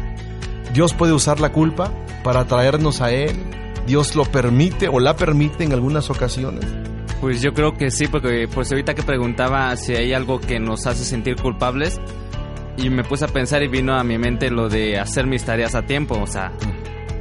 ¿Dios 0.71 0.93
puede 0.93 1.13
usar 1.13 1.39
la 1.39 1.51
culpa 1.51 1.91
para 2.23 2.45
traernos 2.45 3.01
a 3.01 3.09
Él? 3.09 3.35
¿Dios 3.87 4.15
lo 4.15 4.25
permite 4.25 4.87
o 4.87 4.99
la 4.99 5.15
permite 5.15 5.63
en 5.63 5.73
algunas 5.73 6.11
ocasiones? 6.11 6.63
Pues 7.21 7.41
yo 7.41 7.53
creo 7.53 7.73
que 7.73 7.89
sí, 7.89 8.05
porque 8.05 8.47
pues 8.53 8.71
ahorita 8.71 8.93
que 8.93 9.01
preguntaba 9.01 9.75
si 9.77 9.95
hay 9.95 10.13
algo 10.13 10.39
que 10.39 10.59
nos 10.59 10.85
hace 10.85 11.03
sentir 11.05 11.37
culpables 11.37 11.99
y 12.77 12.89
me 12.89 13.03
puse 13.03 13.25
a 13.25 13.27
pensar 13.27 13.63
y 13.63 13.67
vino 13.67 13.97
a 13.97 14.03
mi 14.03 14.17
mente 14.17 14.49
lo 14.49 14.69
de 14.69 14.99
hacer 14.99 15.27
mis 15.27 15.43
tareas 15.43 15.75
a 15.75 15.83
tiempo, 15.83 16.19
o 16.21 16.27
sea, 16.27 16.51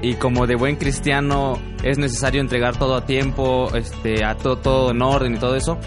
y 0.03 0.15
como 0.15 0.47
de 0.47 0.55
buen 0.55 0.77
cristiano 0.77 1.59
es 1.83 1.99
necesario 1.99 2.41
entregar 2.41 2.77
todo 2.77 2.95
a 2.97 3.07
tiempo, 3.07 3.75
este, 3.75 4.25
a 4.25 4.37
todo, 4.37 4.57
todo 4.59 4.91
en 4.91 5.01
orden 5.01 5.35
y 5.35 5.39
todo 5.39 5.57
eso. 5.57 5.79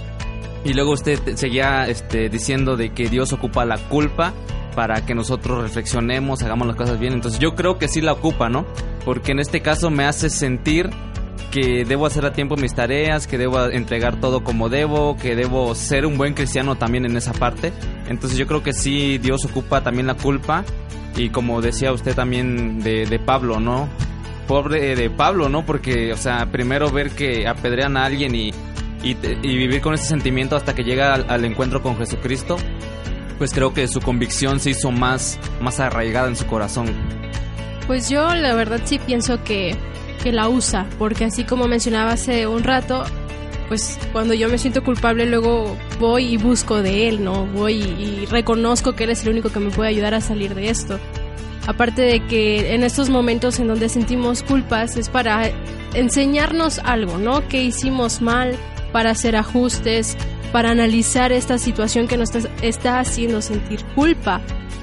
Y 0.63 0.73
luego 0.73 0.91
usted 0.91 1.35
seguía 1.35 1.87
este, 1.87 2.27
diciendo 2.29 2.75
de 2.75 2.89
que 2.93 3.09
Dios 3.09 3.31
ocupa 3.31 3.63
la 3.63 3.77
culpa 3.77 4.33
para 4.75 5.05
que 5.05 5.15
nosotros 5.15 5.61
reflexionemos, 5.61 6.41
hagamos 6.41 6.67
las 6.67 6.75
cosas 6.75 6.99
bien. 6.99 7.13
Entonces 7.13 7.39
yo 7.39 7.55
creo 7.55 7.77
que 7.77 7.87
sí 7.87 8.01
la 8.01 8.13
ocupa, 8.13 8.49
¿no? 8.49 8.65
Porque 9.05 9.31
en 9.31 9.39
este 9.39 9.61
caso 9.61 9.89
me 9.89 10.05
hace 10.05 10.29
sentir 10.29 10.89
que 11.51 11.85
debo 11.85 12.05
hacer 12.05 12.25
a 12.25 12.33
tiempo 12.33 12.57
mis 12.57 12.73
tareas, 12.73 13.27
que 13.27 13.37
debo 13.37 13.65
entregar 13.69 14.19
todo 14.19 14.43
como 14.43 14.69
debo, 14.69 15.15
que 15.17 15.35
debo 15.35 15.75
ser 15.75 16.05
un 16.05 16.17
buen 16.17 16.33
cristiano 16.33 16.75
también 16.75 17.05
en 17.05 17.15
esa 17.17 17.33
parte. 17.33 17.71
Entonces 18.07 18.37
yo 18.37 18.47
creo 18.47 18.63
que 18.63 18.73
sí 18.73 19.17
Dios 19.17 19.45
ocupa 19.45 19.81
también 19.81 20.07
la 20.07 20.15
culpa 20.15 20.63
y 21.15 21.29
como 21.29 21.61
decía 21.61 21.91
usted 21.91 22.15
también 22.15 22.79
de, 22.79 23.19
Pablo, 23.25 23.59
¿no? 23.59 23.89
Pobre 24.47 24.95
de 24.95 25.09
Pablo, 25.09 25.49
¿no? 25.49 25.65
Porque, 25.65 26.13
o 26.13 26.17
sea, 26.17 26.45
primero 26.51 26.91
ver 26.91 27.11
que 27.11 27.47
apedrean 27.47 27.97
a 27.97 28.05
alguien 28.05 28.35
y 28.35 28.53
vivir 29.43 29.81
con 29.81 29.93
ese 29.93 30.05
sentimiento 30.05 30.55
hasta 30.55 30.75
que 30.75 30.83
llega 30.83 31.13
al, 31.13 31.25
al 31.29 31.45
encuentro 31.45 31.81
con 31.81 31.97
Jesucristo, 31.97 32.57
pues 33.37 33.53
creo 33.53 33.73
que 33.73 33.87
su 33.87 33.99
convicción 33.99 34.59
se 34.59 34.71
hizo 34.71 34.91
más, 34.91 35.39
más 35.61 35.79
arraigada 35.79 36.27
en 36.27 36.35
su 36.35 36.45
corazón. 36.45 36.87
Pues 37.85 38.09
yo 38.09 38.35
la 38.35 38.53
verdad 38.55 38.81
sí 38.83 38.99
pienso 38.99 39.43
que, 39.43 39.75
la 40.31 40.49
usa, 40.49 40.87
porque 40.97 41.25
así 41.25 41.43
como 41.43 41.67
mencionaba 41.67 42.11
hace 42.11 42.47
un 42.47 42.63
rato, 42.63 43.03
pues 43.67 43.99
cuando 44.11 44.33
yo 44.33 44.49
me 44.49 44.57
siento 44.57 44.83
culpable 44.83 45.25
luego 45.25 45.75
voy 45.99 46.33
y 46.33 46.37
busco 46.37 46.81
de 46.81 47.09
él, 47.09 47.23
¿no? 47.23 47.45
Voy 47.47 47.75
y, 47.75 48.25
reconozco 48.25 48.93
que 48.93 49.03
él 49.03 49.11
es 49.11 49.23
el 49.23 49.29
único 49.29 49.49
que 49.49 49.59
me 49.59 49.71
puede 49.71 49.89
ayudar 49.89 50.13
a 50.13 50.21
salir 50.21 50.55
de 50.55 50.69
esto. 50.69 50.99
Aparte 51.65 52.01
de 52.01 52.25
que 52.25 52.73
en 52.73 52.83
estos 52.83 53.09
momentos 53.09 53.59
en 53.59 53.67
donde 53.67 53.89
sentimos 53.89 54.41
culpas 54.41 54.95
es 54.95 55.09
para 55.09 55.51
enseñarnos 55.93 56.79
algo, 56.79 57.17
¿no? 57.17 57.45
Que 57.49 57.61
hicimos 57.61 58.21
mal, 58.21 58.55
para 58.93 59.11
hacer 59.11 59.35
ajustes, 59.35 60.15
para 60.53 60.71
analizar 60.71 61.33
esta 61.33 61.57
situación 61.57 62.07
que 62.07 62.15
nos 62.15 62.33
está, 62.33 62.49
está 62.61 62.99
haciendo 62.99 63.41
sentir 63.41 63.83
culpa. 63.95 64.41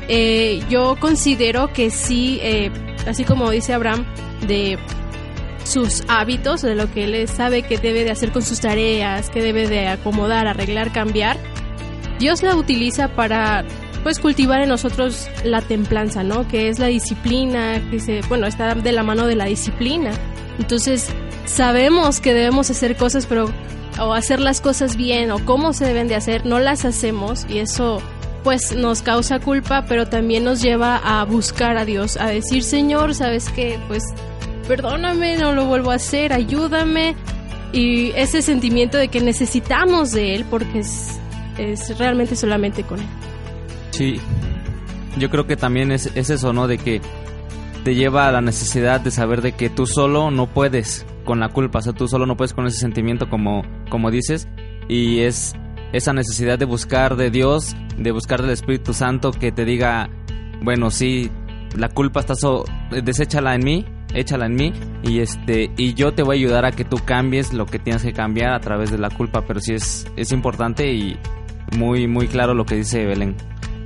Eh, 0.08 0.62
yo 0.68 0.96
considero 1.00 1.72
que 1.72 1.90
sí, 1.90 2.38
eh, 2.42 2.70
así 3.06 3.24
como 3.24 3.50
dice 3.50 3.72
Abraham, 3.72 4.04
de 4.46 4.78
sus 5.64 6.04
hábitos, 6.09 6.62
de 6.62 6.75
lo 6.75 6.90
que 6.92 7.04
él 7.04 7.28
sabe 7.28 7.62
que 7.62 7.78
debe 7.78 8.04
de 8.04 8.11
hacer 8.11 8.33
con 8.33 8.42
sus 8.42 8.61
tareas, 8.61 9.30
que 9.30 9.42
debe 9.42 9.66
de 9.66 9.88
acomodar, 9.88 10.47
arreglar, 10.47 10.92
cambiar, 10.92 11.37
Dios 12.18 12.42
la 12.42 12.54
utiliza 12.54 13.09
para 13.09 13.64
pues 14.02 14.18
cultivar 14.18 14.61
en 14.61 14.68
nosotros 14.68 15.28
la 15.44 15.62
templanza, 15.62 16.23
¿no? 16.23 16.47
Que 16.47 16.68
es 16.68 16.78
la 16.78 16.87
disciplina, 16.87 17.83
que 17.90 17.99
se, 17.99 18.21
bueno, 18.28 18.47
está 18.47 18.75
de 18.75 18.92
la 18.92 19.02
mano 19.02 19.26
de 19.26 19.35
la 19.35 19.47
disciplina. 19.47 20.12
Entonces, 20.59 21.09
sabemos 21.47 22.21
que 22.21 22.35
debemos 22.35 22.71
hacer 22.71 22.97
cosas, 22.97 23.26
pero 23.26 23.50
o 23.99 24.12
hacer 24.12 24.40
las 24.40 24.61
cosas 24.61 24.97
bien 24.97 25.30
o 25.30 25.44
cómo 25.44 25.73
se 25.73 25.87
deben 25.87 26.09
de 26.09 26.16
hacer, 26.16 26.44
no 26.44 26.59
las 26.59 26.85
hacemos 26.85 27.47
y 27.49 27.59
eso 27.59 28.02
pues 28.42 28.76
nos 28.76 29.00
causa 29.00 29.40
culpa, 29.40 29.87
pero 29.88 30.06
también 30.06 30.44
nos 30.44 30.61
lleva 30.61 30.97
a 30.97 31.25
buscar 31.25 31.78
a 31.78 31.87
Dios, 31.87 32.18
a 32.18 32.26
decir, 32.26 32.62
Señor, 32.62 33.14
¿sabes 33.14 33.49
qué? 33.49 33.78
Pues 33.88 34.02
perdóname, 34.64 35.37
no 35.37 35.52
lo 35.52 35.66
vuelvo 35.66 35.90
a 35.90 35.94
hacer, 35.94 36.33
ayúdame. 36.33 37.14
Y 37.73 38.11
ese 38.12 38.42
sentimiento 38.42 38.99
de 38.99 39.09
que 39.09 39.21
necesitamos 39.21 40.12
de 40.12 40.35
Él 40.35 40.44
porque 40.49 40.80
es, 40.80 41.18
es 41.59 41.99
realmente 41.99 42.37
solamente 42.37 42.83
con 42.85 43.00
Él. 43.00 43.06
Sí, 43.90 44.21
yo 45.18 45.30
creo 45.30 45.47
que 45.47 45.56
también 45.56 45.92
es, 45.92 46.11
es 46.14 46.30
eso, 46.30 46.52
¿no? 46.52 46.66
De 46.66 46.78
que 46.78 47.00
te 47.85 47.94
lleva 47.94 48.28
a 48.28 48.33
la 48.33 48.40
necesidad 48.40 49.00
de 49.00 49.11
saber 49.11 49.42
de 49.42 49.52
que 49.52 49.68
tú 49.68 49.87
solo 49.87 50.30
no 50.30 50.47
puedes 50.47 51.04
con 51.25 51.40
la 51.40 51.50
culpa, 51.50 51.80
o 51.80 51.83
sea, 51.83 51.92
tú 51.92 52.09
solo 52.09 52.26
no 52.26 52.37
puedes 52.37 52.54
con 52.54 52.66
ese 52.66 52.78
sentimiento 52.78 53.28
como, 53.28 53.62
como 53.90 54.11
dices, 54.11 54.49
y 54.88 55.21
es 55.21 55.54
esa 55.92 56.12
necesidad 56.12 56.59
de 56.59 56.64
buscar 56.64 57.16
de 57.16 57.30
Dios, 57.30 57.76
de 57.99 58.11
buscar 58.11 58.42
del 58.42 58.50
Espíritu 58.50 58.94
Santo 58.94 59.33
que 59.33 59.52
te 59.52 59.64
diga, 59.64 60.09
bueno, 60.62 60.90
sí, 60.90 61.30
la 61.76 61.88
culpa 61.88 62.21
está 62.21 62.35
so, 62.35 62.64
deséchala 62.90 63.54
en 63.54 63.64
mí, 63.64 63.87
échala 64.14 64.47
en 64.47 64.54
mí 64.54 64.73
y 65.02 65.21
este 65.21 65.71
y 65.76 65.94
yo 65.94 66.12
te 66.12 66.23
voy 66.23 66.37
a 66.37 66.38
ayudar 66.38 66.64
a 66.64 66.73
que 66.73 66.85
tú 66.85 66.97
cambies 67.04 67.52
lo 67.52 67.66
que 67.66 67.78
tienes 67.78 68.02
que 68.02 68.12
cambiar 68.12 68.54
a 68.54 68.61
través 68.61 68.90
de 68.90 68.99
la 68.99 69.11
culpa, 69.11 69.42
pero 69.47 69.61
sí 69.61 69.75
es 69.75 70.06
es 70.16 70.33
importante 70.33 70.92
y 70.92 71.18
muy 71.76 72.06
muy 72.06 72.28
claro 72.28 72.54
lo 72.54 72.64
que 72.64 72.76
dice 72.76 73.04
Belén. 73.04 73.37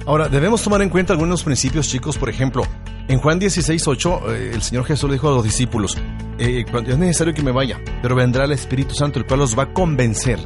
Ahora, 0.07 0.29
debemos 0.29 0.63
tomar 0.63 0.81
en 0.81 0.89
cuenta 0.89 1.13
algunos 1.13 1.45
principios, 1.45 1.87
chicos. 1.87 2.17
Por 2.17 2.31
ejemplo, 2.31 2.63
en 3.09 3.19
Juan 3.19 3.39
16.8, 3.39 4.23
eh, 4.31 4.51
el 4.55 4.63
Señor 4.63 4.87
Jesús 4.87 5.11
le 5.11 5.17
dijo 5.17 5.29
a 5.29 5.33
los 5.33 5.45
discípulos, 5.45 5.99
eh, 6.39 6.65
es 6.87 6.99
necesario 6.99 7.35
que 7.35 7.43
me 7.43 7.53
vaya, 7.53 7.79
pero 8.01 8.15
vendrá 8.15 8.45
el 8.45 8.53
Espíritu 8.53 8.95
Santo, 8.95 9.19
el 9.19 9.27
cual 9.27 9.41
los 9.41 9.59
va 9.59 9.65
a 9.65 9.73
convencer 9.75 10.39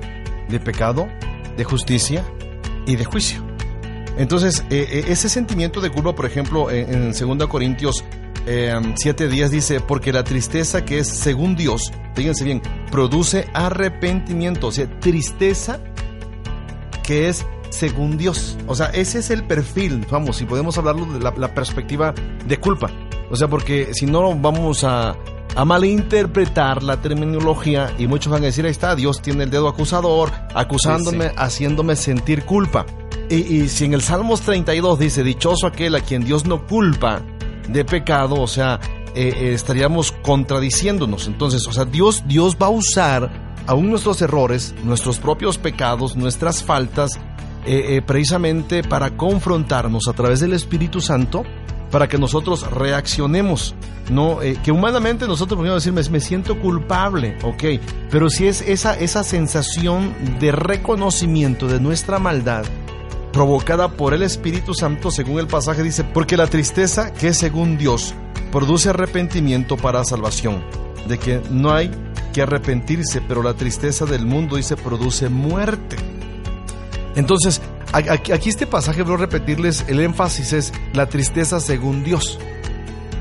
de 0.49 0.59
pecado, 0.59 1.07
de 1.57 1.63
justicia 1.63 2.25
y 2.87 2.97
de 2.97 3.05
juicio. 3.05 3.45
Entonces, 4.17 4.65
eh, 4.71 4.87
eh, 4.91 5.05
ese 5.09 5.29
sentimiento 5.29 5.81
de 5.81 5.91
culpa, 5.91 6.15
por 6.15 6.27
ejemplo, 6.27 6.71
en, 6.71 7.13
en 7.13 7.39
2 7.39 7.47
Corintios 7.49 8.05
eh, 8.47 8.75
7 8.97 9.29
días 9.29 9.51
dice, 9.51 9.81
porque 9.81 10.13
la 10.13 10.25
tristeza 10.25 10.85
que 10.85 10.99
es 10.99 11.09
según 11.09 11.55
Dios, 11.57 11.93
fíjense 12.15 12.45
bien, 12.45 12.63
produce 12.91 13.49
arrepentimiento, 13.55 14.69
o 14.69 14.73
sea, 14.73 14.89
tristeza 15.01 15.81
que 17.03 17.29
es 17.29 17.47
según 17.71 18.17
Dios. 18.19 18.57
O 18.67 18.75
sea, 18.75 18.87
ese 18.87 19.19
es 19.21 19.31
el 19.31 19.45
perfil, 19.45 20.07
vamos, 20.11 20.37
si 20.37 20.45
podemos 20.45 20.77
hablarlo 20.79 21.07
de 21.07 21.21
la, 21.21 21.33
la 21.37 21.55
perspectiva 21.55 22.15
de 22.47 22.57
culpa. 22.59 22.91
O 23.31 23.37
sea, 23.37 23.49
porque 23.49 23.89
si 23.95 24.05
no 24.07 24.35
vamos 24.39 24.85
a, 24.85 25.17
a 25.57 25.65
malinterpretar 25.65 26.83
la 26.83 27.01
terminología 27.01 27.91
y 27.99 28.07
muchos 28.07 28.31
van 28.31 28.43
a 28.43 28.47
decir, 28.47 28.65
ahí 28.67 28.71
está, 28.71 28.95
Dios 28.95 29.23
tiene 29.23 29.45
el 29.45 29.51
dedo 29.51 29.69
acusador, 29.69 30.31
acusándome, 30.55 31.25
Sí, 31.25 31.31
sí. 31.31 31.37
haciéndome 31.39 31.97
sentir 31.97 32.45
culpa. 32.45 32.85
Y, 33.31 33.37
y 33.37 33.69
si 33.69 33.87
en 33.87 33.95
el 33.95 34.03
Salmos 34.03 34.43
32 34.43 34.99
dice, 34.99 35.23
dichoso 35.25 35.67
aquel 35.67 35.95
a 35.95 36.01
quien 36.01 36.25
Dios 36.25 36.45
no 36.45 36.67
culpa 36.67 37.23
de 37.69 37.85
pecado, 37.85 38.41
o 38.41 38.47
sea, 38.47 38.81
eh, 39.15 39.35
eh, 39.37 39.53
estaríamos 39.53 40.13
contradiciéndonos. 40.13 41.27
Entonces, 41.27 41.67
o 41.67 41.73
sea, 41.73 41.85
Dios, 41.85 42.25
Dios 42.27 42.57
va 42.61 42.67
a 42.67 42.71
usar 42.71 43.31
aún 43.67 43.91
nuestros 43.91 44.23
errores, 44.23 44.75
nuestros 44.85 45.19
propios 45.19 45.59
pecados, 45.59 46.17
nuestras 46.17 46.63
faltas, 46.63 47.21
eh, 47.65 48.03
precisamente 48.05 48.83
para 48.83 49.17
confrontarnos 49.17 50.09
a 50.09 50.15
través 50.15 50.41
del 50.41 50.55
Espíritu 50.55 51.01
Santo, 51.01 51.45
para 51.91 52.09
que 52.09 52.19
nosotros 52.19 52.69
reaccionemos. 52.71 53.75
No, 54.11 54.41
que 54.65 54.73
humanamente 54.73 55.29
nosotros 55.29 55.57
podríamos 55.57 55.85
decir, 55.85 55.93
me, 55.93 56.03
me 56.11 56.21
siento 56.21 56.61
culpable, 56.61 57.39
ok, 57.45 57.81
pero 58.11 58.29
si 58.29 58.49
es 58.49 58.61
esa, 58.61 58.99
esa 58.99 59.23
sensación 59.23 60.13
de 60.41 60.51
reconocimiento 60.51 61.69
de 61.69 61.79
nuestra 61.79 62.19
maldad, 62.19 62.65
provocada 63.33 63.89
por 63.89 64.15
el 64.15 64.23
Espíritu 64.23 64.75
Santo, 64.75 65.11
según 65.11 65.39
el 65.39 65.47
pasaje 65.47 65.83
dice, 65.83 66.05
porque 66.05 66.37
la 66.37 66.47
tristeza 66.47 67.13
que 67.13 67.33
según 67.33 67.79
Dios 67.79 68.15
produce 68.51 68.91
arrepentimiento 68.91 69.77
para 69.77 70.05
salvación, 70.05 70.63
de 71.09 71.19
que 71.19 71.41
no 71.51 71.73
hay 71.73 71.91
que 72.33 72.43
arrepentirse, 72.43 73.21
pero 73.23 73.43
la 73.43 73.55
tristeza 73.55 74.05
del 74.05 74.27
mundo 74.27 74.57
dice 74.57 74.77
produce 74.77 75.29
muerte. 75.29 75.97
Entonces, 77.15 77.61
aquí, 77.93 78.49
este 78.49 78.67
pasaje, 78.67 79.03
voy 79.03 79.17
repetirles, 79.17 79.85
el 79.89 80.01
énfasis 80.01 80.53
es 80.53 80.73
la 80.95 81.07
tristeza 81.07 81.61
según 81.61 82.05
Dios. 82.05 82.39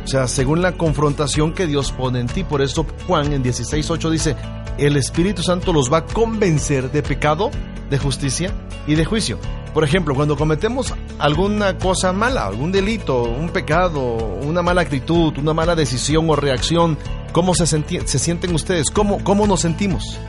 O 0.03 0.07
sea, 0.07 0.27
según 0.27 0.61
la 0.61 0.73
confrontación 0.73 1.53
que 1.53 1.67
Dios 1.67 1.91
pone 1.91 2.19
en 2.19 2.27
ti. 2.27 2.43
Por 2.43 2.61
eso 2.61 2.85
Juan 3.05 3.33
en 3.33 3.43
16.8 3.43 4.09
dice, 4.09 4.35
el 4.77 4.97
Espíritu 4.97 5.43
Santo 5.43 5.73
los 5.73 5.91
va 5.91 5.97
a 5.97 6.05
convencer 6.05 6.91
de 6.91 7.03
pecado, 7.03 7.51
de 7.89 7.97
justicia 7.97 8.51
y 8.87 8.95
de 8.95 9.05
juicio. 9.05 9.37
Por 9.73 9.83
ejemplo, 9.83 10.13
cuando 10.15 10.35
cometemos 10.35 10.93
alguna 11.17 11.77
cosa 11.77 12.11
mala, 12.11 12.45
algún 12.45 12.71
delito, 12.71 13.23
un 13.23 13.49
pecado, 13.49 14.17
una 14.43 14.61
mala 14.61 14.81
actitud, 14.81 15.37
una 15.37 15.53
mala 15.53 15.75
decisión 15.75 16.29
o 16.29 16.35
reacción, 16.35 16.97
¿cómo 17.31 17.55
se, 17.55 17.65
se 17.65 18.19
sienten 18.19 18.53
ustedes? 18.53 18.89
¿Cómo, 18.89 19.23
¿Cómo 19.23 19.47
nos 19.47 19.61
sentimos? 19.61 20.19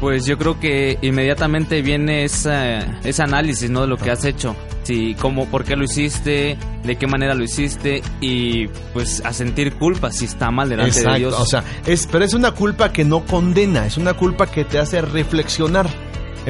Pues 0.00 0.24
yo 0.24 0.38
creo 0.38 0.58
que 0.58 0.98
inmediatamente 1.02 1.82
viene 1.82 2.24
esa, 2.24 3.00
ese 3.02 3.22
análisis, 3.22 3.68
¿no? 3.68 3.82
De 3.82 3.86
lo 3.86 3.98
que 3.98 4.10
has 4.10 4.24
hecho. 4.24 4.56
Si, 4.82 5.14
cómo, 5.14 5.44
por 5.46 5.64
qué 5.64 5.76
lo 5.76 5.84
hiciste, 5.84 6.56
de 6.82 6.96
qué 6.96 7.06
manera 7.06 7.34
lo 7.34 7.44
hiciste 7.44 8.02
y 8.18 8.66
pues 8.94 9.22
a 9.26 9.34
sentir 9.34 9.74
culpa 9.74 10.10
si 10.10 10.24
está 10.24 10.50
mal 10.50 10.70
delante 10.70 11.02
de 11.02 11.18
Dios. 11.18 11.34
O 11.38 11.44
sea, 11.44 11.62
es, 11.86 12.08
pero 12.10 12.24
es 12.24 12.32
una 12.32 12.52
culpa 12.52 12.92
que 12.92 13.04
no 13.04 13.26
condena, 13.26 13.84
es 13.84 13.98
una 13.98 14.14
culpa 14.14 14.46
que 14.46 14.64
te 14.64 14.78
hace 14.78 15.02
reflexionar. 15.02 15.86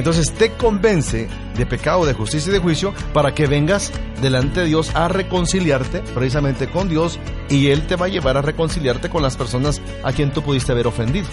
Entonces 0.01 0.33
te 0.33 0.53
convence 0.53 1.27
de 1.55 1.65
pecado, 1.67 2.07
de 2.07 2.15
justicia 2.15 2.49
y 2.49 2.53
de 2.53 2.57
juicio 2.57 2.91
para 3.13 3.35
que 3.35 3.45
vengas 3.45 3.93
delante 4.19 4.61
de 4.61 4.65
Dios 4.65 4.95
a 4.95 5.07
reconciliarte 5.07 5.99
precisamente 6.15 6.67
con 6.67 6.89
Dios 6.89 7.19
y 7.51 7.67
Él 7.67 7.85
te 7.85 7.97
va 7.97 8.07
a 8.07 8.09
llevar 8.09 8.35
a 8.35 8.41
reconciliarte 8.41 9.09
con 9.09 9.21
las 9.21 9.37
personas 9.37 9.79
a 10.03 10.11
quien 10.11 10.31
tú 10.31 10.41
pudiste 10.41 10.71
haber 10.71 10.87
ofendido. 10.87 11.27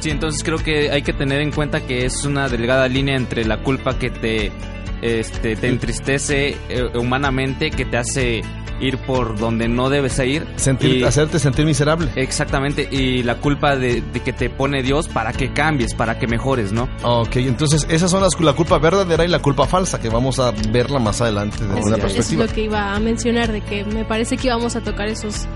Sí, 0.00 0.08
entonces 0.08 0.42
creo 0.42 0.56
que 0.56 0.90
hay 0.90 1.02
que 1.02 1.12
tener 1.12 1.42
en 1.42 1.50
cuenta 1.50 1.82
que 1.82 2.06
es 2.06 2.24
una 2.24 2.48
delgada 2.48 2.88
línea 2.88 3.14
entre 3.14 3.44
la 3.44 3.62
culpa 3.62 3.98
que 3.98 4.08
te, 4.08 4.52
este, 5.02 5.56
te 5.56 5.68
entristece 5.68 6.56
eh, 6.68 6.90
humanamente, 6.94 7.70
que 7.70 7.84
te 7.84 7.96
hace 7.96 8.42
ir 8.80 8.96
por 8.98 9.36
donde 9.38 9.66
no 9.66 9.90
debes 9.90 10.18
ir. 10.20 10.46
Sentir, 10.54 10.98
y- 10.98 11.02
hacerte 11.04 11.38
sentir 11.40 11.66
miserable. 11.66 12.10
Exactamente, 12.14 12.88
y 12.90 13.24
la 13.24 13.34
culpa 13.36 13.74
de, 13.76 14.02
de 14.02 14.20
que 14.20 14.32
te 14.32 14.50
pone 14.50 14.82
Dios 14.84 15.08
para 15.08 15.32
que 15.32 15.52
cambies, 15.52 15.94
para 15.94 16.18
que 16.18 16.28
mejores, 16.28 16.70
¿no? 16.72 16.88
Ok, 17.02 17.36
entonces 17.36 17.86
esas 17.90 18.08
son 18.10 18.22
las, 18.22 18.38
la 18.40 18.52
culpa 18.52 18.78
verdadera 18.78 19.24
y 19.24 19.28
la 19.28 19.40
culpa 19.40 19.66
falsa, 19.66 20.00
que 20.00 20.08
vamos 20.08 20.38
a 20.38 20.52
verla 20.70 21.00
más 21.00 21.20
adelante 21.20 21.64
de 21.64 21.78
Eso 21.78 21.88
una 21.88 21.96
es 21.96 22.02
perspectiva. 22.02 22.44
lo 22.46 22.52
que 22.52 22.60
iba 22.62 22.94
a 22.94 23.00
mencionar, 23.00 23.50
de 23.50 23.60
que 23.62 23.84
me 23.84 24.04
parece 24.04 24.36
que 24.36 24.46
íbamos 24.46 24.76
a 24.76 24.80
tocar 24.80 25.08
esos 25.08 25.46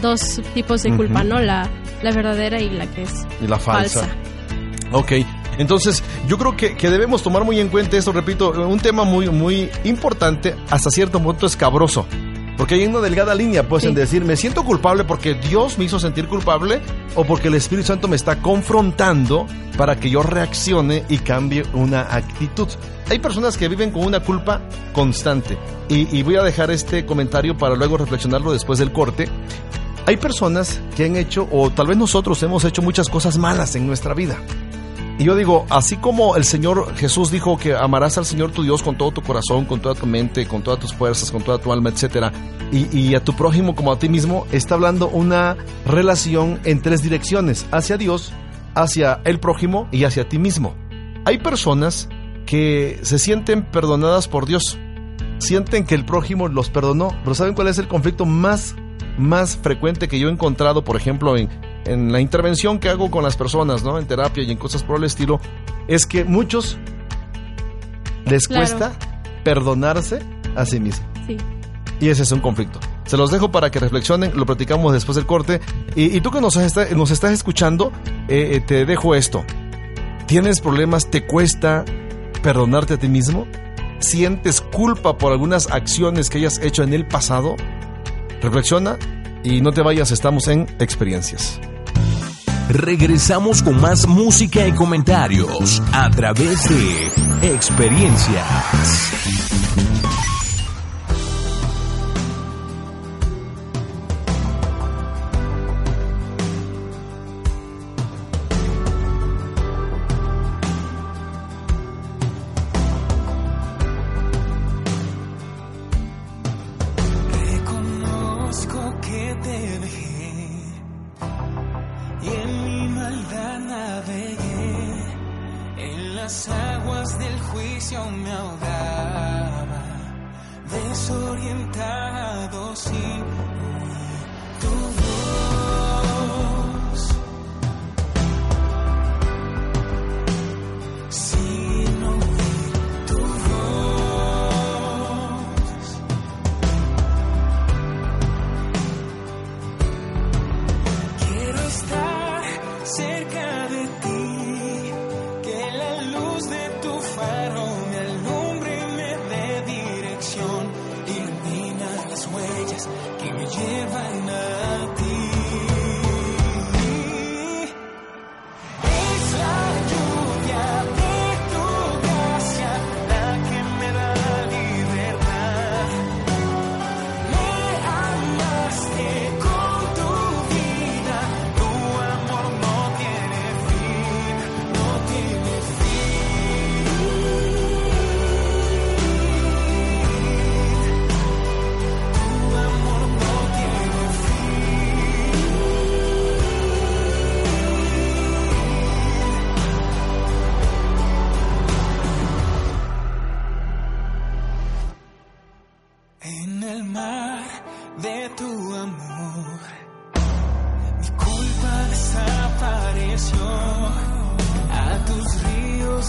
dos 0.00 0.40
tipos 0.54 0.84
de 0.84 0.96
culpa. 0.96 1.24
¿no? 1.24 1.40
La, 1.40 1.68
la 2.02 2.12
verdadera 2.12 2.60
y 2.60 2.70
la 2.70 2.86
que 2.86 3.02
es 3.02 3.26
Y 3.42 3.48
la 3.48 3.58
falsa. 3.58 4.02
falsa. 4.02 4.16
Ok, 4.92 5.12
entonces 5.60 6.02
yo 6.26 6.38
creo 6.38 6.56
que, 6.56 6.74
que 6.74 6.88
debemos 6.88 7.22
tomar 7.22 7.44
muy 7.44 7.60
en 7.60 7.68
cuenta 7.68 7.98
esto, 7.98 8.12
repito, 8.12 8.50
un 8.66 8.80
tema 8.80 9.04
muy, 9.04 9.28
muy 9.28 9.68
importante, 9.84 10.56
hasta 10.70 10.90
cierto 10.90 11.22
punto 11.22 11.44
escabroso. 11.44 12.06
Porque 12.56 12.76
hay 12.76 12.86
una 12.86 13.00
delgada 13.00 13.34
línea, 13.34 13.68
pues, 13.68 13.84
en 13.84 13.94
decir, 13.94 14.24
me 14.24 14.36
siento 14.36 14.64
culpable 14.64 15.04
porque 15.04 15.34
Dios 15.34 15.76
me 15.76 15.84
hizo 15.84 16.00
sentir 16.00 16.28
culpable 16.28 16.80
o 17.14 17.24
porque 17.24 17.48
el 17.48 17.54
Espíritu 17.54 17.88
Santo 17.88 18.08
me 18.08 18.16
está 18.16 18.40
confrontando 18.40 19.46
para 19.76 19.96
que 19.96 20.08
yo 20.08 20.22
reaccione 20.22 21.04
y 21.10 21.18
cambie 21.18 21.62
una 21.74 22.14
actitud. 22.14 22.68
Hay 23.10 23.18
personas 23.18 23.58
que 23.58 23.68
viven 23.68 23.90
con 23.90 24.04
una 24.04 24.20
culpa 24.20 24.62
constante. 24.94 25.58
Y, 25.90 26.16
y 26.16 26.22
voy 26.22 26.36
a 26.36 26.42
dejar 26.42 26.70
este 26.70 27.04
comentario 27.04 27.56
para 27.56 27.74
luego 27.74 27.98
reflexionarlo 27.98 28.52
después 28.52 28.78
del 28.78 28.92
corte. 28.92 29.28
Hay 30.06 30.16
personas 30.16 30.80
que 30.96 31.04
han 31.04 31.16
hecho, 31.16 31.46
o 31.50 31.68
tal 31.68 31.86
vez 31.86 31.98
nosotros 31.98 32.42
hemos 32.42 32.64
hecho 32.64 32.80
muchas 32.80 33.10
cosas 33.10 33.36
malas 33.36 33.76
en 33.76 33.86
nuestra 33.86 34.14
vida. 34.14 34.38
Y 35.20 35.24
yo 35.24 35.36
digo, 35.36 35.66
así 35.68 35.98
como 35.98 36.34
el 36.34 36.44
Señor 36.44 36.96
Jesús 36.96 37.30
dijo 37.30 37.58
que 37.58 37.74
amarás 37.74 38.16
al 38.16 38.24
Señor 38.24 38.52
tu 38.52 38.62
Dios 38.62 38.82
con 38.82 38.96
todo 38.96 39.10
tu 39.10 39.20
corazón, 39.20 39.66
con 39.66 39.78
toda 39.78 39.94
tu 39.94 40.06
mente, 40.06 40.48
con 40.48 40.62
todas 40.62 40.80
tus 40.80 40.94
fuerzas, 40.94 41.30
con 41.30 41.42
toda 41.42 41.58
tu 41.58 41.70
alma, 41.70 41.90
etcétera, 41.90 42.32
y, 42.72 43.14
a 43.14 43.22
tu 43.22 43.36
prójimo 43.36 43.74
como 43.74 43.92
a 43.92 43.98
ti 43.98 44.08
mismo, 44.08 44.46
está 44.50 44.76
hablando 44.76 45.08
una 45.08 45.58
relación 45.84 46.58
en 46.64 46.80
tres 46.80 47.02
direcciones: 47.02 47.66
hacia 47.70 47.98
Dios, 47.98 48.32
hacia 48.74 49.20
el 49.24 49.40
prójimo 49.40 49.88
y 49.92 50.04
hacia 50.04 50.26
ti 50.26 50.38
mismo. 50.38 50.74
Hay 51.26 51.36
personas 51.36 52.08
que 52.46 52.98
se 53.02 53.18
sienten 53.18 53.62
perdonadas 53.62 54.26
por 54.26 54.46
Dios, 54.46 54.78
sienten 55.36 55.84
que 55.84 55.96
el 55.96 56.06
prójimo 56.06 56.48
los 56.48 56.70
perdonó, 56.70 57.14
pero 57.24 57.34
¿saben 57.34 57.52
cuál 57.52 57.68
es 57.68 57.76
el 57.76 57.88
conflicto 57.88 58.24
más, 58.24 58.74
más 59.18 59.58
frecuente 59.58 60.08
que 60.08 60.18
yo 60.18 60.30
he 60.30 60.32
encontrado, 60.32 60.82
por 60.82 60.96
ejemplo, 60.96 61.36
en, 61.36 61.50
en 61.92 62.12
la 62.12 62.20
intervención 62.20 62.78
que 62.78 62.88
hago 62.88 63.10
con 63.10 63.22
las 63.22 63.36
personas, 63.36 63.82
¿no? 63.82 63.98
En 63.98 64.06
terapia 64.06 64.42
y 64.44 64.50
en 64.50 64.56
cosas 64.58 64.82
por 64.82 64.96
el 64.98 65.04
estilo, 65.04 65.40
es 65.88 66.06
que 66.06 66.24
muchos 66.24 66.78
les 68.26 68.46
Claro. 68.46 68.62
cuesta 68.66 68.92
perdonarse 69.44 70.20
a 70.56 70.64
sí 70.66 70.80
mismos. 70.80 71.06
Sí. 71.26 71.36
Y 72.00 72.08
ese 72.08 72.22
es 72.22 72.32
un 72.32 72.40
conflicto. 72.40 72.80
Se 73.04 73.16
los 73.16 73.30
dejo 73.30 73.50
para 73.50 73.70
que 73.70 73.78
reflexionen, 73.80 74.32
lo 74.34 74.46
platicamos 74.46 74.92
después 74.92 75.16
del 75.16 75.26
corte. 75.26 75.60
Y, 75.96 76.16
y 76.16 76.20
tú 76.20 76.30
que 76.30 76.40
nos, 76.40 76.56
está- 76.56 76.86
nos 76.94 77.10
estás 77.10 77.32
escuchando, 77.32 77.92
eh, 78.28 78.50
eh, 78.54 78.60
te 78.60 78.86
dejo 78.86 79.14
esto. 79.14 79.44
¿Tienes 80.26 80.60
problemas? 80.60 81.10
¿Te 81.10 81.26
cuesta 81.26 81.84
perdonarte 82.42 82.94
a 82.94 82.96
ti 82.98 83.08
mismo? 83.08 83.46
¿Sientes 83.98 84.60
culpa 84.60 85.18
por 85.18 85.32
algunas 85.32 85.70
acciones 85.70 86.30
que 86.30 86.38
hayas 86.38 86.58
hecho 86.60 86.82
en 86.84 86.94
el 86.94 87.06
pasado? 87.06 87.56
Reflexiona 88.40 88.96
y 89.42 89.60
no 89.60 89.72
te 89.72 89.82
vayas, 89.82 90.10
estamos 90.12 90.46
en 90.48 90.66
experiencias. 90.78 91.60
Regresamos 92.72 93.64
con 93.64 93.80
más 93.80 94.06
música 94.06 94.64
y 94.64 94.72
comentarios 94.72 95.82
a 95.92 96.08
través 96.08 96.68
de 96.68 97.52
experiencias. 97.52 99.09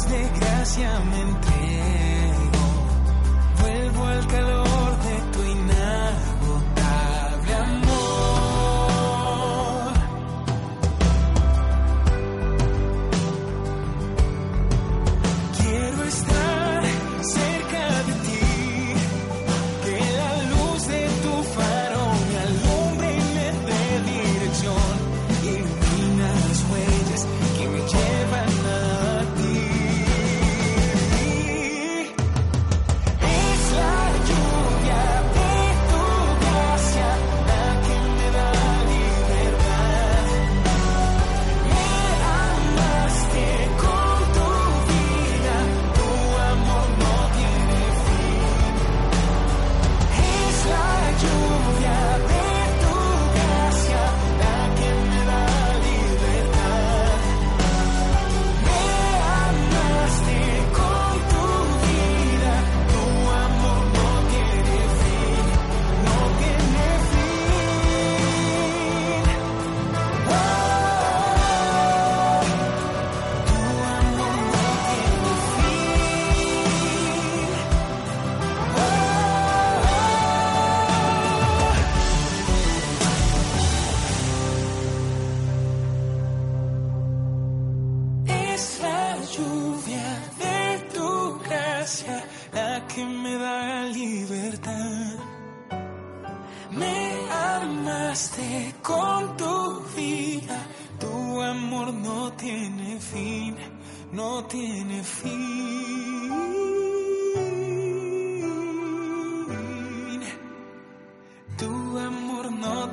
De 0.10 0.30
gracia 0.40 1.00
me 1.00 1.22
entrego. 1.22 2.62
Vuelvo 3.62 4.06
al 4.06 4.28
calor 4.28 4.61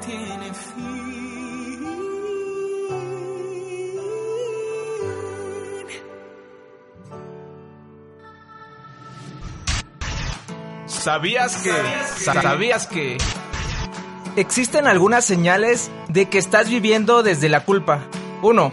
tiene 0.09 0.53
fin. 0.55 0.99
¿Sabías 10.87 11.57
que? 11.57 11.73
¿Sabías 12.25 12.87
que? 12.87 13.19
Existen 14.37 14.87
algunas 14.87 15.25
señales 15.25 15.91
de 16.09 16.29
que 16.29 16.39
estás 16.39 16.69
viviendo 16.69 17.23
desde 17.23 17.49
la 17.49 17.65
culpa. 17.65 18.01
1. 18.43 18.71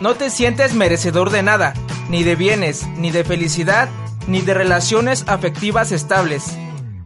No 0.00 0.14
te 0.14 0.30
sientes 0.30 0.74
merecedor 0.74 1.30
de 1.30 1.42
nada, 1.42 1.74
ni 2.08 2.22
de 2.24 2.36
bienes, 2.36 2.86
ni 2.96 3.10
de 3.10 3.22
felicidad, 3.24 3.88
ni 4.26 4.40
de 4.40 4.54
relaciones 4.54 5.24
afectivas 5.28 5.92
estables. 5.92 6.56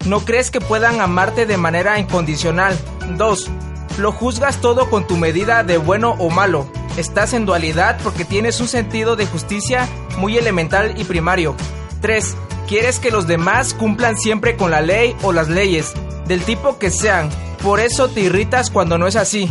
No 0.06 0.20
crees 0.20 0.50
que 0.50 0.60
puedan 0.60 1.00
amarte 1.00 1.44
de 1.44 1.56
manera 1.56 1.98
incondicional. 1.98 2.78
2. 3.16 3.50
Lo 3.98 4.12
juzgas 4.12 4.60
todo 4.60 4.88
con 4.90 5.08
tu 5.08 5.16
medida 5.16 5.64
de 5.64 5.76
bueno 5.76 6.14
o 6.20 6.30
malo. 6.30 6.70
Estás 6.96 7.32
en 7.32 7.46
dualidad 7.46 7.98
porque 8.04 8.24
tienes 8.24 8.60
un 8.60 8.68
sentido 8.68 9.16
de 9.16 9.26
justicia 9.26 9.88
muy 10.18 10.38
elemental 10.38 10.94
y 11.00 11.02
primario. 11.02 11.56
3. 12.00 12.36
Quieres 12.68 13.00
que 13.00 13.10
los 13.10 13.26
demás 13.26 13.74
cumplan 13.74 14.16
siempre 14.16 14.56
con 14.56 14.70
la 14.70 14.82
ley 14.82 15.16
o 15.22 15.32
las 15.32 15.48
leyes, 15.48 15.94
del 16.28 16.44
tipo 16.44 16.78
que 16.78 16.92
sean. 16.92 17.28
Por 17.60 17.80
eso 17.80 18.08
te 18.08 18.20
irritas 18.20 18.70
cuando 18.70 18.98
no 18.98 19.08
es 19.08 19.16
así. 19.16 19.50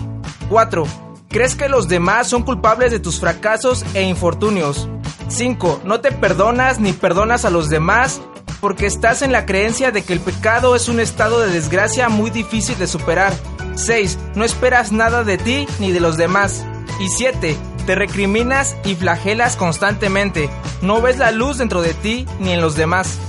4. 0.50 0.86
Crees 1.28 1.56
que 1.56 1.68
los 1.68 1.90
demás 1.90 2.28
son 2.28 2.44
culpables 2.44 2.92
de 2.92 3.02
tus 3.02 3.20
fracasos 3.20 3.84
e 3.94 4.04
infortunios. 4.04 4.88
5. 5.28 5.82
No 5.84 6.00
te 6.00 6.14
perdonas 6.14 6.80
ni 6.80 6.94
perdonas 6.94 7.44
a 7.44 7.50
los 7.50 7.70
demás 7.70 8.22
porque 8.62 8.86
estás 8.86 9.22
en 9.22 9.34
la 9.34 9.46
creencia 9.46 9.92
de 9.92 10.04
que 10.04 10.14
el 10.14 10.22
pecado 10.22 10.76
es 10.76 10.88
un 10.88 11.02
estado 11.02 11.42
de 11.42 11.52
desgracia 11.52 12.08
muy 12.08 12.30
difícil 12.30 12.78
de 12.80 12.88
superar. 12.88 13.34
6. 13.78 14.18
No 14.36 14.44
esperas 14.44 14.92
nada 14.92 15.24
de 15.24 15.38
ti 15.38 15.68
ni 15.80 15.92
de 15.92 16.00
los 16.00 16.18
demás. 16.18 16.66
Y 17.00 17.10
7. 17.10 17.56
Te 17.86 17.96
recriminas 17.96 18.76
y 18.84 18.96
flagelas 18.96 19.56
constantemente. 19.56 20.50
No 20.82 21.02
ves 21.02 21.18
la 21.18 21.32
luz 21.32 21.60
dentro 21.60 21.82
de 21.82 21.94
ti 21.94 22.26
ni 22.40 22.52
en 22.52 22.62
los 22.62 22.76
demás. 22.76 23.20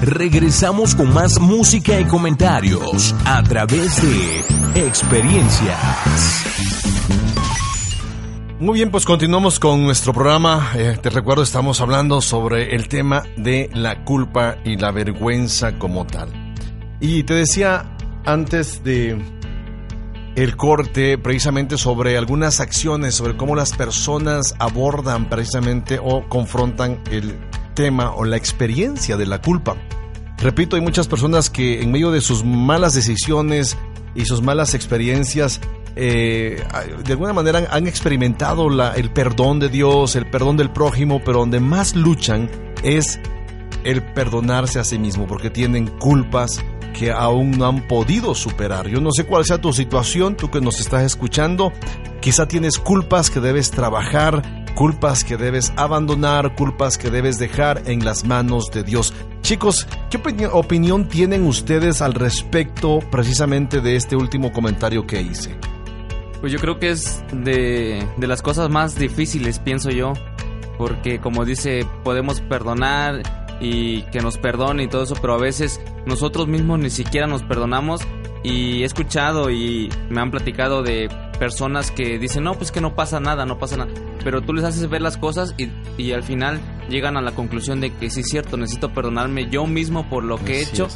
Regresamos 0.00 0.94
con 0.94 1.12
más 1.12 1.40
música 1.40 1.98
y 2.00 2.04
comentarios 2.04 3.14
a 3.24 3.42
través 3.42 4.00
de 4.00 4.86
experiencias. 4.86 5.78
Muy 8.60 8.74
bien, 8.74 8.90
pues 8.90 9.04
continuamos 9.04 9.60
con 9.60 9.84
nuestro 9.84 10.12
programa. 10.12 10.72
Eh, 10.74 10.98
te 11.00 11.10
recuerdo, 11.10 11.42
estamos 11.42 11.80
hablando 11.80 12.20
sobre 12.20 12.74
el 12.74 12.88
tema 12.88 13.22
de 13.36 13.70
la 13.72 14.04
culpa 14.04 14.56
y 14.64 14.76
la 14.76 14.90
vergüenza 14.90 15.78
como 15.78 16.06
tal. 16.06 16.28
Y 17.00 17.22
te 17.22 17.34
decía 17.34 17.97
antes 18.24 18.82
de 18.84 19.18
el 20.36 20.56
corte 20.56 21.18
precisamente 21.18 21.76
sobre 21.76 22.16
algunas 22.16 22.60
acciones, 22.60 23.16
sobre 23.16 23.36
cómo 23.36 23.56
las 23.56 23.72
personas 23.72 24.54
abordan 24.60 25.28
precisamente 25.28 25.98
o 26.00 26.28
confrontan 26.28 27.02
el 27.10 27.38
tema 27.74 28.12
o 28.14 28.24
la 28.24 28.36
experiencia 28.36 29.16
de 29.16 29.26
la 29.26 29.40
culpa. 29.42 29.76
Repito, 30.38 30.76
hay 30.76 30.82
muchas 30.82 31.08
personas 31.08 31.50
que 31.50 31.82
en 31.82 31.90
medio 31.90 32.12
de 32.12 32.20
sus 32.20 32.44
malas 32.44 32.94
decisiones 32.94 33.76
y 34.14 34.24
sus 34.26 34.40
malas 34.40 34.74
experiencias, 34.74 35.60
eh, 35.96 36.62
de 37.04 37.12
alguna 37.12 37.32
manera 37.32 37.66
han, 37.70 37.88
experimentado 37.88 38.68
el 38.94 39.10
perdón 39.10 39.58
de 39.58 39.68
Dios, 39.68 40.14
el 40.14 40.30
perdón 40.30 40.56
del 40.56 40.70
prójimo, 40.70 41.20
pero 41.24 41.40
donde 41.40 41.58
más 41.58 41.96
luchan 41.96 42.48
es 42.84 43.18
el 43.82 44.02
perdonarse 44.02 44.78
a 44.78 44.84
sí 44.84 44.98
mismo, 44.98 45.26
porque 45.26 45.50
tienen 45.50 45.88
culpas, 45.98 46.64
que 46.92 47.10
aún 47.12 47.52
no 47.52 47.66
han 47.66 47.86
podido 47.86 48.34
superar. 48.34 48.88
Yo 48.88 49.00
no 49.00 49.10
sé 49.12 49.24
cuál 49.24 49.44
sea 49.44 49.60
tu 49.60 49.72
situación, 49.72 50.36
tú 50.36 50.50
que 50.50 50.60
nos 50.60 50.80
estás 50.80 51.04
escuchando, 51.04 51.72
quizá 52.20 52.46
tienes 52.46 52.78
culpas 52.78 53.30
que 53.30 53.40
debes 53.40 53.70
trabajar, 53.70 54.64
culpas 54.74 55.24
que 55.24 55.36
debes 55.36 55.72
abandonar, 55.76 56.54
culpas 56.54 56.98
que 56.98 57.10
debes 57.10 57.38
dejar 57.38 57.82
en 57.86 58.04
las 58.04 58.24
manos 58.24 58.70
de 58.72 58.84
Dios. 58.84 59.14
Chicos, 59.42 59.86
¿qué 60.10 60.18
opinión 60.52 61.08
tienen 61.08 61.46
ustedes 61.46 62.02
al 62.02 62.14
respecto 62.14 63.00
precisamente 63.10 63.80
de 63.80 63.96
este 63.96 64.16
último 64.16 64.52
comentario 64.52 65.06
que 65.06 65.20
hice? 65.20 65.56
Pues 66.40 66.52
yo 66.52 66.58
creo 66.58 66.78
que 66.78 66.90
es 66.90 67.24
de, 67.32 68.06
de 68.16 68.26
las 68.26 68.42
cosas 68.42 68.70
más 68.70 68.96
difíciles, 68.96 69.58
pienso 69.58 69.90
yo, 69.90 70.12
porque 70.76 71.18
como 71.18 71.44
dice, 71.44 71.84
podemos 72.04 72.40
perdonar 72.40 73.47
y 73.60 74.02
que 74.04 74.20
nos 74.20 74.38
perdone 74.38 74.84
y 74.84 74.88
todo 74.88 75.02
eso, 75.02 75.14
pero 75.20 75.34
a 75.34 75.38
veces 75.38 75.80
nosotros 76.06 76.48
mismos 76.48 76.78
ni 76.78 76.90
siquiera 76.90 77.26
nos 77.26 77.42
perdonamos. 77.42 78.02
Y 78.44 78.82
he 78.82 78.84
escuchado 78.84 79.50
y 79.50 79.90
me 80.10 80.20
han 80.20 80.30
platicado 80.30 80.84
de 80.84 81.10
personas 81.40 81.90
que 81.90 82.18
dicen, 82.18 82.44
no, 82.44 82.54
pues 82.54 82.70
que 82.70 82.80
no 82.80 82.94
pasa 82.94 83.18
nada, 83.18 83.44
no 83.46 83.58
pasa 83.58 83.76
nada, 83.76 83.90
pero 84.22 84.42
tú 84.42 84.52
les 84.52 84.64
haces 84.64 84.88
ver 84.88 85.02
las 85.02 85.16
cosas 85.16 85.54
y, 85.58 85.68
y 86.00 86.12
al 86.12 86.22
final 86.22 86.60
llegan 86.88 87.16
a 87.16 87.20
la 87.20 87.32
conclusión 87.32 87.80
de 87.80 87.92
que 87.92 88.10
sí 88.10 88.20
es 88.20 88.28
cierto, 88.28 88.56
necesito 88.56 88.92
perdonarme 88.92 89.48
yo 89.50 89.66
mismo 89.66 90.08
por 90.08 90.24
lo 90.24 90.42
que 90.44 90.58
he 90.58 90.62
hecho. 90.62 90.88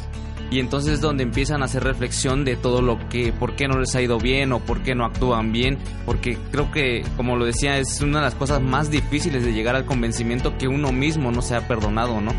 Y 0.53 0.59
entonces 0.59 0.93
es 0.93 1.01
donde 1.01 1.23
empiezan 1.23 1.63
a 1.63 1.65
hacer 1.65 1.83
reflexión 1.83 2.45
de 2.45 2.55
todo 2.55 2.83
lo 2.83 3.09
que, 3.09 3.33
por 3.33 3.55
qué 3.55 3.67
no 3.67 3.79
les 3.79 3.95
ha 3.95 4.03
ido 4.03 4.19
bien 4.19 4.51
o 4.51 4.59
por 4.59 4.83
qué 4.83 4.93
no 4.93 5.03
actúan 5.03 5.51
bien, 5.51 5.79
porque 6.05 6.37
creo 6.51 6.71
que, 6.71 7.03
como 7.17 7.35
lo 7.35 7.45
decía, 7.45 7.79
es 7.79 8.01
una 8.01 8.19
de 8.19 8.25
las 8.25 8.35
cosas 8.35 8.61
más 8.61 8.91
difíciles 8.91 9.43
de 9.43 9.51
llegar 9.51 9.75
al 9.75 9.85
convencimiento 9.87 10.55
que 10.59 10.67
uno 10.67 10.91
mismo 10.91 11.31
no 11.31 11.41
se 11.41 11.55
ha 11.55 11.67
perdonado, 11.67 12.21
¿no? 12.21 12.33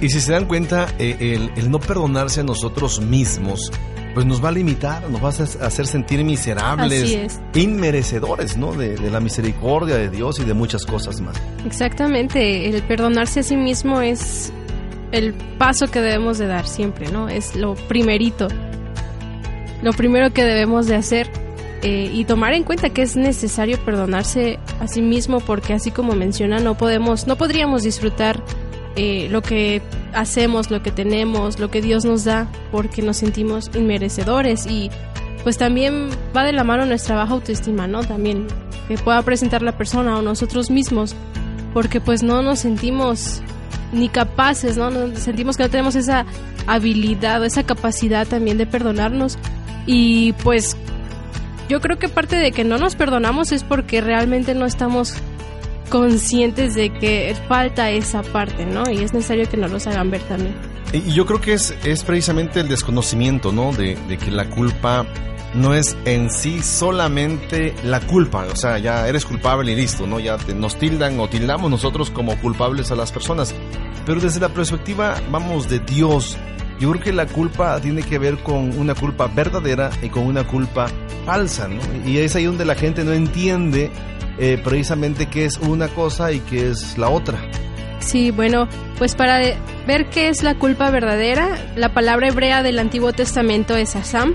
Y 0.00 0.08
si 0.08 0.18
se 0.18 0.32
dan 0.32 0.46
cuenta, 0.46 0.86
eh, 0.98 1.50
el, 1.54 1.70
no 1.70 1.78
perdonarse 1.78 2.40
a 2.40 2.42
nosotros 2.42 3.02
mismos, 3.02 3.70
pues 4.14 4.24
nos 4.24 4.42
va 4.42 4.48
a 4.48 4.52
limitar, 4.52 5.06
nos 5.10 5.22
va 5.22 5.28
a 5.28 5.66
hacer 5.66 5.86
sentir 5.86 6.24
miserables, 6.24 7.38
inmerecedores, 7.52 8.56
¿no? 8.56 8.72
De, 8.72 8.96
de, 8.96 9.10
la 9.10 9.20
misericordia 9.20 9.96
de 9.96 10.08
Dios 10.08 10.38
y 10.38 10.44
de 10.46 10.54
muchas 10.54 10.86
cosas 10.86 11.20
más. 11.20 11.36
Exactamente, 11.66 12.66
el 12.70 12.82
perdonarse 12.84 13.40
a 13.40 13.42
sí 13.42 13.58
mismo 13.58 14.00
es 14.00 14.54
el 15.12 15.34
paso 15.58 15.90
que 15.90 16.00
debemos 16.00 16.38
de 16.38 16.46
dar 16.46 16.66
siempre, 16.66 17.10
¿no? 17.10 17.28
Es 17.28 17.56
lo 17.56 17.74
primerito, 17.74 18.48
lo 19.82 19.92
primero 19.92 20.32
que 20.32 20.44
debemos 20.44 20.86
de 20.86 20.96
hacer 20.96 21.30
eh, 21.82 22.10
y 22.12 22.24
tomar 22.24 22.52
en 22.54 22.64
cuenta 22.64 22.90
que 22.90 23.02
es 23.02 23.16
necesario 23.16 23.78
perdonarse 23.84 24.58
a 24.80 24.88
sí 24.88 25.00
mismo 25.00 25.38
porque 25.40 25.74
así 25.74 25.90
como 25.92 26.14
menciona 26.14 26.58
no 26.58 26.76
podemos, 26.76 27.26
no 27.28 27.36
podríamos 27.36 27.84
disfrutar 27.84 28.42
eh, 28.96 29.28
lo 29.30 29.42
que 29.42 29.80
hacemos, 30.12 30.72
lo 30.72 30.82
que 30.82 30.90
tenemos, 30.90 31.60
lo 31.60 31.70
que 31.70 31.80
Dios 31.80 32.04
nos 32.04 32.24
da, 32.24 32.48
porque 32.72 33.00
nos 33.00 33.18
sentimos 33.18 33.70
inmerecedores 33.74 34.66
y 34.66 34.90
pues 35.44 35.56
también 35.56 36.08
va 36.36 36.42
de 36.42 36.52
la 36.52 36.64
mano 36.64 36.84
nuestra 36.84 37.14
baja 37.14 37.34
autoestima, 37.34 37.86
¿no? 37.86 38.02
También 38.02 38.48
que 38.88 38.98
pueda 38.98 39.22
presentar 39.22 39.62
la 39.62 39.78
persona 39.78 40.18
o 40.18 40.22
nosotros 40.22 40.70
mismos, 40.70 41.14
porque 41.72 42.00
pues 42.00 42.24
no 42.24 42.42
nos 42.42 42.58
sentimos 42.58 43.40
ni 43.92 44.08
capaces, 44.08 44.76
¿no? 44.76 44.90
Sentimos 45.16 45.56
que 45.56 45.64
no 45.64 45.70
tenemos 45.70 45.94
esa 45.94 46.26
habilidad 46.66 47.44
esa 47.44 47.64
capacidad 47.64 48.26
también 48.26 48.58
de 48.58 48.66
perdonarnos 48.66 49.38
y 49.86 50.34
pues 50.44 50.76
yo 51.68 51.80
creo 51.80 51.98
que 51.98 52.08
parte 52.08 52.36
de 52.36 52.52
que 52.52 52.64
no 52.64 52.78
nos 52.78 52.94
perdonamos 52.94 53.52
es 53.52 53.64
porque 53.64 54.00
realmente 54.00 54.54
no 54.54 54.66
estamos 54.66 55.14
conscientes 55.88 56.74
de 56.74 56.92
que 56.92 57.34
falta 57.48 57.90
esa 57.90 58.22
parte, 58.22 58.66
¿no? 58.66 58.90
Y 58.90 59.02
es 59.02 59.12
necesario 59.12 59.48
que 59.48 59.56
nos 59.56 59.70
los 59.70 59.86
hagan 59.86 60.10
ver 60.10 60.22
también. 60.22 60.54
Y 60.92 61.12
yo 61.12 61.26
creo 61.26 61.40
que 61.40 61.52
es, 61.52 61.74
es 61.84 62.04
precisamente 62.04 62.60
el 62.60 62.68
desconocimiento, 62.68 63.52
¿no? 63.52 63.72
De, 63.72 63.96
que 64.18 64.30
la 64.30 64.48
culpa 64.48 65.06
no 65.54 65.74
es 65.74 65.96
en 66.04 66.30
sí 66.30 66.62
solamente 66.62 67.74
la 67.82 68.00
culpa, 68.00 68.46
o 68.52 68.56
sea, 68.56 68.78
ya 68.78 69.08
eres 69.08 69.24
culpable 69.24 69.72
y 69.72 69.76
listo, 69.76 70.06
¿no? 70.06 70.20
Ya 70.20 70.36
nos 70.54 70.78
tildan 70.78 71.18
o 71.20 71.28
tildamos 71.28 71.70
nosotros 71.70 72.10
como 72.10 72.38
culpables 72.40 72.90
a 72.90 72.96
las 72.96 73.12
personas. 73.12 73.54
Pero 74.04 74.20
desde 74.20 74.40
la 74.40 74.48
perspectiva, 74.48 75.20
vamos, 75.30 75.68
de 75.68 75.80
Dios, 75.80 76.36
yo 76.78 76.90
creo 76.90 77.02
que 77.02 77.12
la 77.12 77.26
culpa 77.26 77.80
tiene 77.80 78.02
que 78.02 78.18
ver 78.18 78.38
con 78.38 78.78
una 78.78 78.94
culpa 78.94 79.26
verdadera 79.26 79.90
y 80.02 80.08
con 80.08 80.24
una 80.24 80.46
culpa 80.46 80.86
falsa, 81.24 81.68
¿no? 81.68 81.80
Y 82.06 82.18
es 82.18 82.36
ahí 82.36 82.44
donde 82.44 82.64
la 82.64 82.74
gente 82.74 83.04
no 83.04 83.12
entiende 83.12 83.90
eh, 84.38 84.60
precisamente 84.62 85.26
qué 85.26 85.44
es 85.44 85.58
una 85.58 85.88
cosa 85.88 86.32
y 86.32 86.40
qué 86.40 86.70
es 86.70 86.96
la 86.96 87.08
otra. 87.08 87.38
Sí, 87.98 88.30
bueno, 88.30 88.68
pues 88.96 89.14
para 89.14 89.38
ver 89.86 90.08
qué 90.10 90.28
es 90.28 90.42
la 90.42 90.54
culpa 90.54 90.90
verdadera, 90.90 91.58
la 91.76 91.92
palabra 91.92 92.28
hebrea 92.28 92.62
del 92.62 92.78
Antiguo 92.78 93.12
Testamento 93.12 93.76
es 93.76 93.96
asam, 93.96 94.34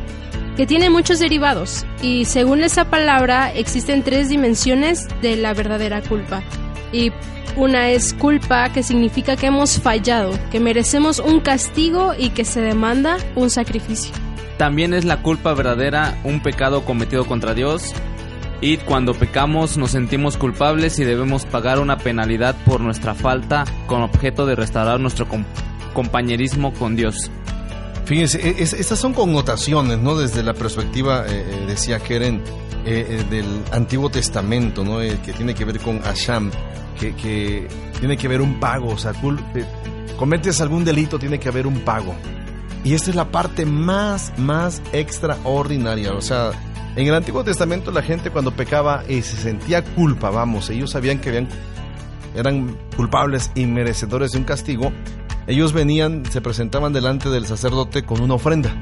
que 0.56 0.68
tiene 0.68 0.90
muchos 0.90 1.20
derivados, 1.20 1.86
y 2.02 2.26
según 2.26 2.64
esa 2.64 2.86
palabra 2.86 3.52
existen 3.54 4.04
tres 4.04 4.30
dimensiones 4.30 5.08
de 5.22 5.36
la 5.36 5.54
verdadera 5.54 6.02
culpa. 6.02 6.44
Y 6.92 7.12
una 7.56 7.90
es 7.90 8.14
culpa, 8.14 8.70
que 8.70 8.84
significa 8.84 9.36
que 9.36 9.48
hemos 9.48 9.80
fallado, 9.80 10.32
que 10.52 10.60
merecemos 10.60 11.20
un 11.20 11.40
castigo 11.40 12.14
y 12.18 12.30
que 12.30 12.46
se 12.46 12.62
demanda 12.62 13.18
un 13.36 13.50
sacrificio. 13.50 14.14
También 14.58 14.94
es 14.94 15.06
la 15.06 15.22
culpa 15.22 15.54
verdadera 15.54 16.18
un 16.24 16.42
pecado 16.42 16.86
cometido 16.86 17.26
contra 17.26 17.54
Dios, 17.54 17.94
y 18.62 18.78
cuando 18.78 19.14
pecamos 19.14 19.78
nos 19.78 19.92
sentimos 19.92 20.38
culpables 20.38 20.98
y 20.98 21.04
debemos 21.04 21.46
pagar 21.46 21.80
una 21.80 21.98
penalidad 21.98 22.56
por 22.64 22.80
nuestra 22.80 23.14
falta 23.14 23.66
con 23.88 24.02
objeto 24.04 24.46
de 24.46 24.56
restaurar 24.56 25.02
nuestro 25.02 25.28
compañerismo 25.94 26.72
con 26.74 26.96
Dios. 26.96 27.30
Fíjense, 28.06 28.40
e, 28.42 28.62
estas 28.62 29.00
son 29.00 29.14
connotaciones, 29.14 29.98
¿no? 30.00 30.16
Desde 30.16 30.44
la 30.44 30.54
perspectiva, 30.54 31.26
eh, 31.28 31.46
eh, 31.48 31.66
decía 31.68 32.00
Keren, 32.00 32.44
eh, 32.86 33.24
del 33.30 33.64
Antiguo 33.72 34.10
Testamento, 34.10 34.84
¿no? 34.84 34.98
que 35.00 35.32
tiene 35.32 35.56
que 35.56 35.64
ver 35.64 35.80
con 35.80 36.02
Asham, 36.04 36.52
que, 37.00 37.16
que, 37.16 37.68
tiene 38.00 38.18
que 38.18 38.28
ver 38.28 38.42
un 38.42 38.60
pago, 38.60 38.90
o 38.90 38.98
sea, 38.98 39.14
cometes 40.18 40.60
algún 40.60 40.84
delito, 40.84 41.18
tiene 41.18 41.40
que 41.40 41.48
haber 41.48 41.66
un 41.66 41.80
pago. 41.80 42.14
Y 42.84 42.94
esta 42.94 43.10
es 43.10 43.16
la 43.16 43.32
parte 43.32 43.66
más, 43.66 44.34
más 44.38 44.82
extraordinaria, 44.92 46.12
o 46.12 46.22
sea, 46.22 46.52
en 46.98 47.08
el 47.08 47.16
Antiguo 47.16 47.46
Testamento 47.46 47.90
la 47.90 48.02
gente 48.02 48.32
cuando 48.32 48.52
pecaba 48.52 49.06
se 49.08 49.24
sentía 49.24 49.82
culpa, 49.82 50.30
vamos, 50.30 50.70
ellos 50.70 50.92
sabían 50.92 51.20
que 51.20 51.30
habían, 51.30 51.48
eran 52.36 52.78
culpables 52.98 53.50
y 53.56 53.66
merecedores 53.66 54.34
de 54.34 54.40
un 54.40 54.44
castigo, 54.44 54.92
ellos 55.48 55.74
venían, 55.74 56.24
se 56.32 56.42
presentaban 56.42 56.94
delante 56.94 57.30
del 57.30 57.46
sacerdote 57.46 58.04
con 58.04 58.22
una 58.22 58.36
ofrenda, 58.36 58.74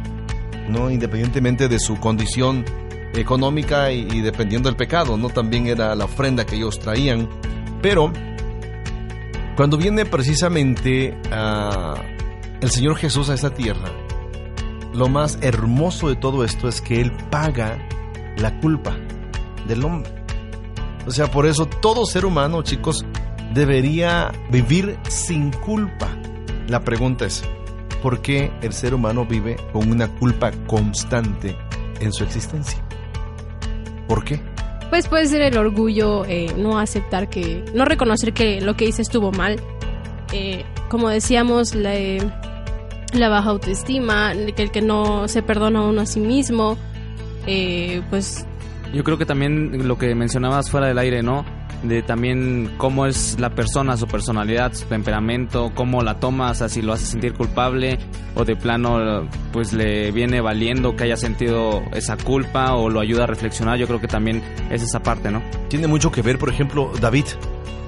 ¿no? 0.70 0.92
Independientemente 0.92 1.68
de 1.68 1.80
su 1.80 1.98
condición 1.98 2.66
económica 3.14 3.92
y, 3.92 4.22
dependiendo 4.22 4.70
del 4.70 4.76
pecado, 4.76 5.18
¿no? 5.18 5.30
También 5.30 5.68
era 5.68 5.96
la 5.96 6.06
ofrenda 6.06 6.46
que 6.46 6.56
ellos 6.56 6.80
traían. 6.80 7.28
Pero 7.82 8.12
cuando 9.56 9.78
viene 9.78 10.06
precisamente 10.06 11.18
ah, 11.32 11.96
el 12.62 12.70
Señor 12.70 12.96
Jesús 12.96 13.30
a 13.30 13.34
esta 13.34 13.54
tierra, 13.54 13.92
lo 14.94 15.08
más 15.08 15.40
hermoso 15.42 16.10
de 16.10 16.16
todo 16.16 16.44
esto 16.44 16.68
es 16.68 16.82
que 16.82 17.02
Él 17.02 17.12
paga 17.30 17.78
la 18.38 18.60
culpa 18.60 18.96
del 19.68 19.84
hombre. 19.84 20.12
O 21.08 21.12
sea, 21.12 21.32
por 21.32 21.46
eso 21.46 21.66
todo 21.66 22.06
ser 22.06 22.26
humano, 22.26 22.62
chicos, 22.62 23.06
debería 23.54 24.32
vivir 24.50 24.98
sin 25.10 25.52
culpa. 25.52 26.21
La 26.68 26.82
pregunta 26.82 27.26
es, 27.26 27.44
¿por 28.02 28.22
qué 28.22 28.52
el 28.62 28.74
ser 28.74 28.94
humano 28.94 29.26
vive 29.26 29.58
con 29.74 29.92
una 29.92 30.08
culpa 30.08 30.52
constante 30.68 31.56
en 32.00 32.12
su 32.14 32.24
existencia? 32.24 32.84
¿Por 34.08 34.24
qué? 34.24 34.42
pues 34.92 35.08
puede 35.08 35.26
ser 35.26 35.42
el 35.42 35.58
orgullo, 35.58 36.26
eh, 36.26 36.54
no 36.58 36.78
aceptar 36.78 37.30
que, 37.30 37.64
no 37.74 37.86
reconocer 37.86 38.34
que 38.34 38.60
lo 38.60 38.76
que 38.76 38.86
hice 38.86 39.02
estuvo 39.02 39.32
mal. 39.32 39.56
Eh, 40.34 40.66
como 40.90 41.08
decíamos, 41.08 41.74
la, 41.74 41.96
eh, 41.96 42.20
la 43.14 43.30
baja 43.30 43.52
autoestima, 43.52 44.34
que 44.54 44.64
el 44.64 44.70
que 44.70 44.82
no 44.82 45.30
se 45.30 45.42
perdona 45.42 45.80
a 45.80 45.84
uno 45.84 46.02
a 46.02 46.06
sí 46.06 46.20
mismo, 46.20 46.78
eh, 47.48 48.02
pues 48.10 48.46
Yo 48.94 49.06
creo 49.06 49.18
que 49.18 49.26
también 49.26 49.88
lo 49.88 49.98
que 49.98 50.14
mencionabas 50.14 50.70
fuera 50.70 50.88
del 50.88 50.98
aire, 50.98 51.24
¿no? 51.24 51.46
De 51.84 52.04
también 52.04 52.74
cómo 52.78 53.08
es 53.08 53.40
la 53.40 53.50
persona, 53.50 53.98
su 53.98 54.06
personalidad, 54.06 54.74
su 54.74 54.86
temperamento, 54.86 55.72
cómo 55.74 56.04
la 56.04 56.20
tomas, 56.20 56.52
o 56.52 56.56
sea, 56.56 56.70
si 56.70 56.82
lo 56.82 56.94
hace 56.94 57.06
sentir 57.06 57.34
culpable 57.34 57.98
o 58.36 58.46
de 58.46 58.56
plano 58.56 59.28
pues 59.52 59.74
le 59.74 60.12
viene 60.12 60.42
valiendo 60.42 60.96
que 60.96 61.06
haya 61.06 61.18
sentido 61.18 61.82
esa 61.94 62.18
culpa 62.18 62.76
o 62.76 62.90
lo 62.90 63.00
ayuda 63.00 63.24
a 63.24 63.28
reflexionar, 63.28 63.80
yo 63.80 63.88
creo 63.88 64.00
que 64.00 64.08
también 64.08 64.44
es 64.70 64.84
esa 64.84 65.02
parte, 65.02 65.32
¿no? 65.32 65.42
Tiene 65.70 65.88
mucho 65.88 66.12
que 66.12 66.22
ver, 66.22 66.38
por 66.38 66.50
ejemplo, 66.50 66.92
David. 67.02 67.26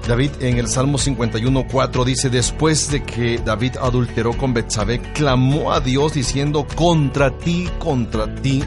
David 0.08 0.30
en 0.40 0.58
el 0.58 0.68
Salmo 0.68 0.98
51.4 0.98 2.04
dice, 2.04 2.28
después 2.30 2.90
de 2.90 3.02
que 3.02 3.38
David 3.38 3.76
adulteró 3.80 4.32
con 4.32 4.52
Betsabé, 4.52 5.00
clamó 5.00 5.72
a 5.72 5.80
Dios 5.80 6.14
diciendo, 6.14 6.66
contra 6.74 7.38
ti, 7.38 7.68
contra 7.78 8.34
ti, 8.34 8.62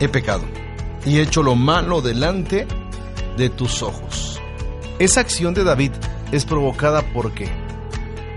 he 0.00 0.08
pecado 0.08 0.44
y 1.04 1.18
he 1.18 1.22
hecho 1.22 1.42
lo 1.42 1.54
malo 1.54 2.00
delante 2.00 2.66
de 3.36 3.50
tus 3.50 3.82
ojos. 3.82 4.40
Esa 4.98 5.20
acción 5.20 5.54
de 5.54 5.64
David 5.64 5.92
es 6.32 6.44
provocada 6.44 7.02
por 7.12 7.32
qué? 7.32 7.48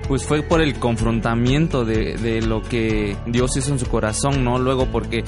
Pues 0.08 0.24
fue 0.24 0.42
por 0.42 0.62
el 0.62 0.80
confrontamiento 0.80 1.86
de, 1.86 2.16
de 2.16 2.42
lo 2.42 2.62
que 2.62 3.18
Dios 3.26 3.58
hizo 3.58 3.72
en 3.72 3.80
su 3.80 3.88
corazón, 3.88 4.44
¿no? 4.44 4.58
Luego 4.58 4.88
porque 4.88 5.24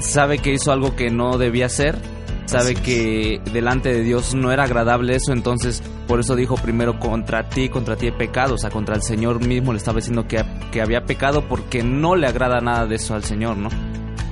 sabe 0.00 0.38
que 0.38 0.52
hizo 0.52 0.72
algo 0.72 0.94
que 0.94 1.10
no 1.10 1.38
debía 1.38 1.66
hacer, 1.66 1.98
sabe 2.46 2.74
que 2.74 3.40
delante 3.52 3.92
de 3.92 4.02
Dios 4.02 4.34
no 4.34 4.52
era 4.52 4.64
agradable 4.64 5.16
eso, 5.16 5.32
entonces 5.32 5.82
por 6.06 6.20
eso 6.20 6.36
dijo 6.36 6.56
primero 6.56 6.98
contra 7.00 7.48
ti, 7.48 7.68
contra 7.68 7.96
ti 7.96 8.08
he 8.08 8.12
pecado, 8.12 8.54
o 8.54 8.58
sea, 8.58 8.70
contra 8.70 8.94
el 8.94 9.02
Señor 9.02 9.44
mismo 9.44 9.72
le 9.72 9.78
estaba 9.78 9.96
diciendo 9.96 10.26
que, 10.28 10.44
que 10.70 10.82
había 10.82 11.04
pecado 11.04 11.48
porque 11.48 11.82
no 11.82 12.14
le 12.16 12.26
agrada 12.26 12.60
nada 12.60 12.86
de 12.86 12.96
eso 12.96 13.14
al 13.14 13.24
Señor, 13.24 13.56
¿no? 13.56 13.70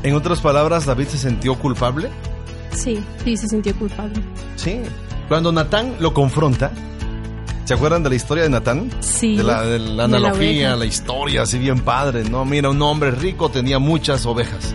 En 0.02 0.14
otras 0.14 0.40
palabras, 0.40 0.84
David 0.84 1.06
se 1.06 1.18
sintió 1.18 1.54
culpable. 1.56 2.10
Sí, 2.72 3.02
sí 3.24 3.37
se 3.37 3.48
sintió 3.48 3.74
culpable. 3.76 4.14
Sí. 4.56 4.80
Cuando 5.28 5.52
Natán 5.52 5.94
lo 5.98 6.12
confronta, 6.12 6.70
¿se 7.64 7.74
acuerdan 7.74 8.02
de 8.02 8.11
la 8.11 8.14
historia 8.16 8.44
de 8.44 8.50
Natán? 8.50 8.90
Sí. 9.00 9.37
De 9.37 9.42
la, 9.42 9.62
de 9.62 9.78
la 9.78 9.85
De 9.88 9.96
la 9.96 10.04
analogía, 10.04 10.76
la, 10.76 10.85
historia, 10.85 11.42
así 11.42 11.58
bien 11.58 11.80
padre, 11.80 12.24
¿no? 12.24 12.44
Mira, 12.44 12.70
un 12.70 12.82
hombre 12.82 13.11
rico 13.12 13.48
tenía 13.50 13.78
muchas 13.78 14.26
ovejas, 14.26 14.74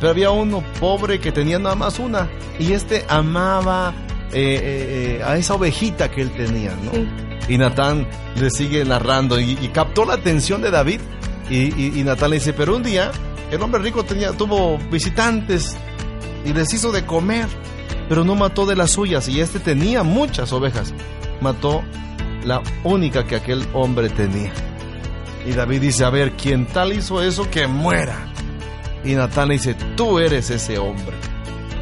pero 0.00 0.10
había 0.10 0.30
uno 0.30 0.62
pobre 0.80 1.20
que 1.20 1.30
tenía 1.32 1.58
nada 1.58 1.74
más 1.76 1.98
una, 1.98 2.28
y 2.58 2.72
este 2.72 3.04
amaba 3.08 3.94
eh, 4.32 4.34
eh, 4.34 5.16
eh, 5.20 5.22
a 5.24 5.36
esa 5.36 5.54
ovejita 5.54 6.10
que 6.10 6.22
él 6.22 6.30
tenía, 6.32 6.74
¿no? 6.84 6.92
Sí. 6.92 7.08
Y 7.48 7.58
Natán 7.58 8.06
le 8.36 8.50
sigue 8.50 8.84
narrando 8.84 9.38
y, 9.38 9.58
y 9.60 9.68
captó 9.68 10.04
la 10.04 10.14
atención 10.14 10.62
de 10.62 10.70
David, 10.70 11.00
y, 11.50 11.56
y- 11.80 12.00
y 12.00 12.04
Natán 12.04 12.30
le 12.30 12.36
dice, 12.36 12.52
pero 12.52 12.76
un 12.76 12.82
día 12.82 13.10
el 13.50 13.60
hombre 13.60 13.82
rico 13.82 14.04
tenía, 14.04 14.32
tuvo 14.32 14.78
visitantes 14.90 15.76
y 16.44 16.52
les 16.52 16.72
hizo 16.74 16.92
de 16.92 17.04
comer, 17.06 17.46
pero 18.08 18.24
no 18.24 18.34
mató 18.34 18.66
de 18.66 18.76
las 18.76 18.90
suyas, 18.92 19.28
y 19.28 19.40
este 19.40 19.58
tenía 19.60 20.02
muchas 20.02 20.52
ovejas, 20.52 20.92
mató 21.40 21.82
la 22.44 22.62
única 22.84 23.24
que 23.26 23.36
aquel 23.36 23.64
hombre 23.72 24.08
tenía. 24.10 24.52
Y 25.46 25.52
David 25.52 25.80
dice, 25.80 26.04
a 26.04 26.10
ver, 26.10 26.32
quien 26.32 26.66
tal 26.66 26.92
hizo 26.92 27.22
eso, 27.22 27.50
que 27.50 27.66
muera. 27.66 28.26
Y 29.04 29.14
Natán 29.14 29.48
le 29.48 29.54
dice, 29.54 29.74
tú 29.96 30.18
eres 30.20 30.50
ese 30.50 30.78
hombre. 30.78 31.16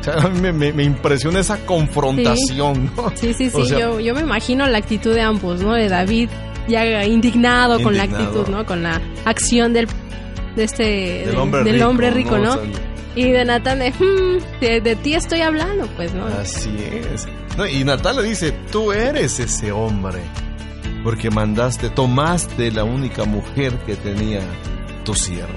O 0.00 0.02
sea, 0.04 0.28
me, 0.40 0.52
me- 0.52 0.72
me 0.72 0.82
impresiona 0.84 1.40
esa 1.40 1.58
confrontación, 1.66 2.90
¿no? 2.96 3.12
Sí, 3.14 3.34
sí, 3.34 3.50
sí, 3.50 3.56
O 3.60 3.64
sea, 3.66 3.78
yo, 3.78 4.00
yo 4.00 4.14
me 4.14 4.20
imagino 4.22 4.66
la 4.66 4.78
actitud 4.78 5.14
de 5.14 5.20
ambos, 5.20 5.60
¿no? 5.62 5.74
De 5.74 5.88
David 5.88 6.30
ya 6.68 7.04
indignado, 7.04 7.82
con 7.82 7.96
la 7.96 8.04
Indignado. 8.04 8.40
actitud, 8.40 8.54
¿no? 8.56 8.64
Con 8.66 8.82
la 8.82 9.00
acción 9.24 9.72
del 9.72 9.88
de 10.56 10.64
este 10.64 10.82
Del 10.84 11.30
de- 11.32 11.36
hombre 11.36 11.64
del 11.64 11.74
rico, 11.74 11.88
hombre 11.88 12.10
rico, 12.10 12.38
¿no? 12.38 12.44
¿no? 12.56 12.60
O 12.62 12.64
sea, 12.64 12.64
y 13.16 13.30
de 13.30 13.44
Natán 13.44 13.78
de, 13.80 13.90
"Hmm, 13.90 14.38
de, 14.60 14.80
de 14.80 14.96
ti 14.96 15.14
estoy 15.14 15.40
hablando, 15.40 15.86
pues, 15.96 16.12
¿no? 16.14 16.26
Así 16.26 16.70
es. 16.78 17.26
Y 17.72 17.84
Natán 17.84 18.22
dice, 18.22 18.52
tú 18.70 18.92
eres 18.92 19.38
ese 19.40 19.72
hombre, 19.72 20.20
porque 21.04 21.30
mandaste, 21.30 21.90
tomaste 21.90 22.70
la 22.70 22.84
única 22.84 23.24
mujer 23.24 23.76
que 23.86 23.96
tenía 23.96 24.40
tu 25.04 25.14
siervo. 25.14 25.52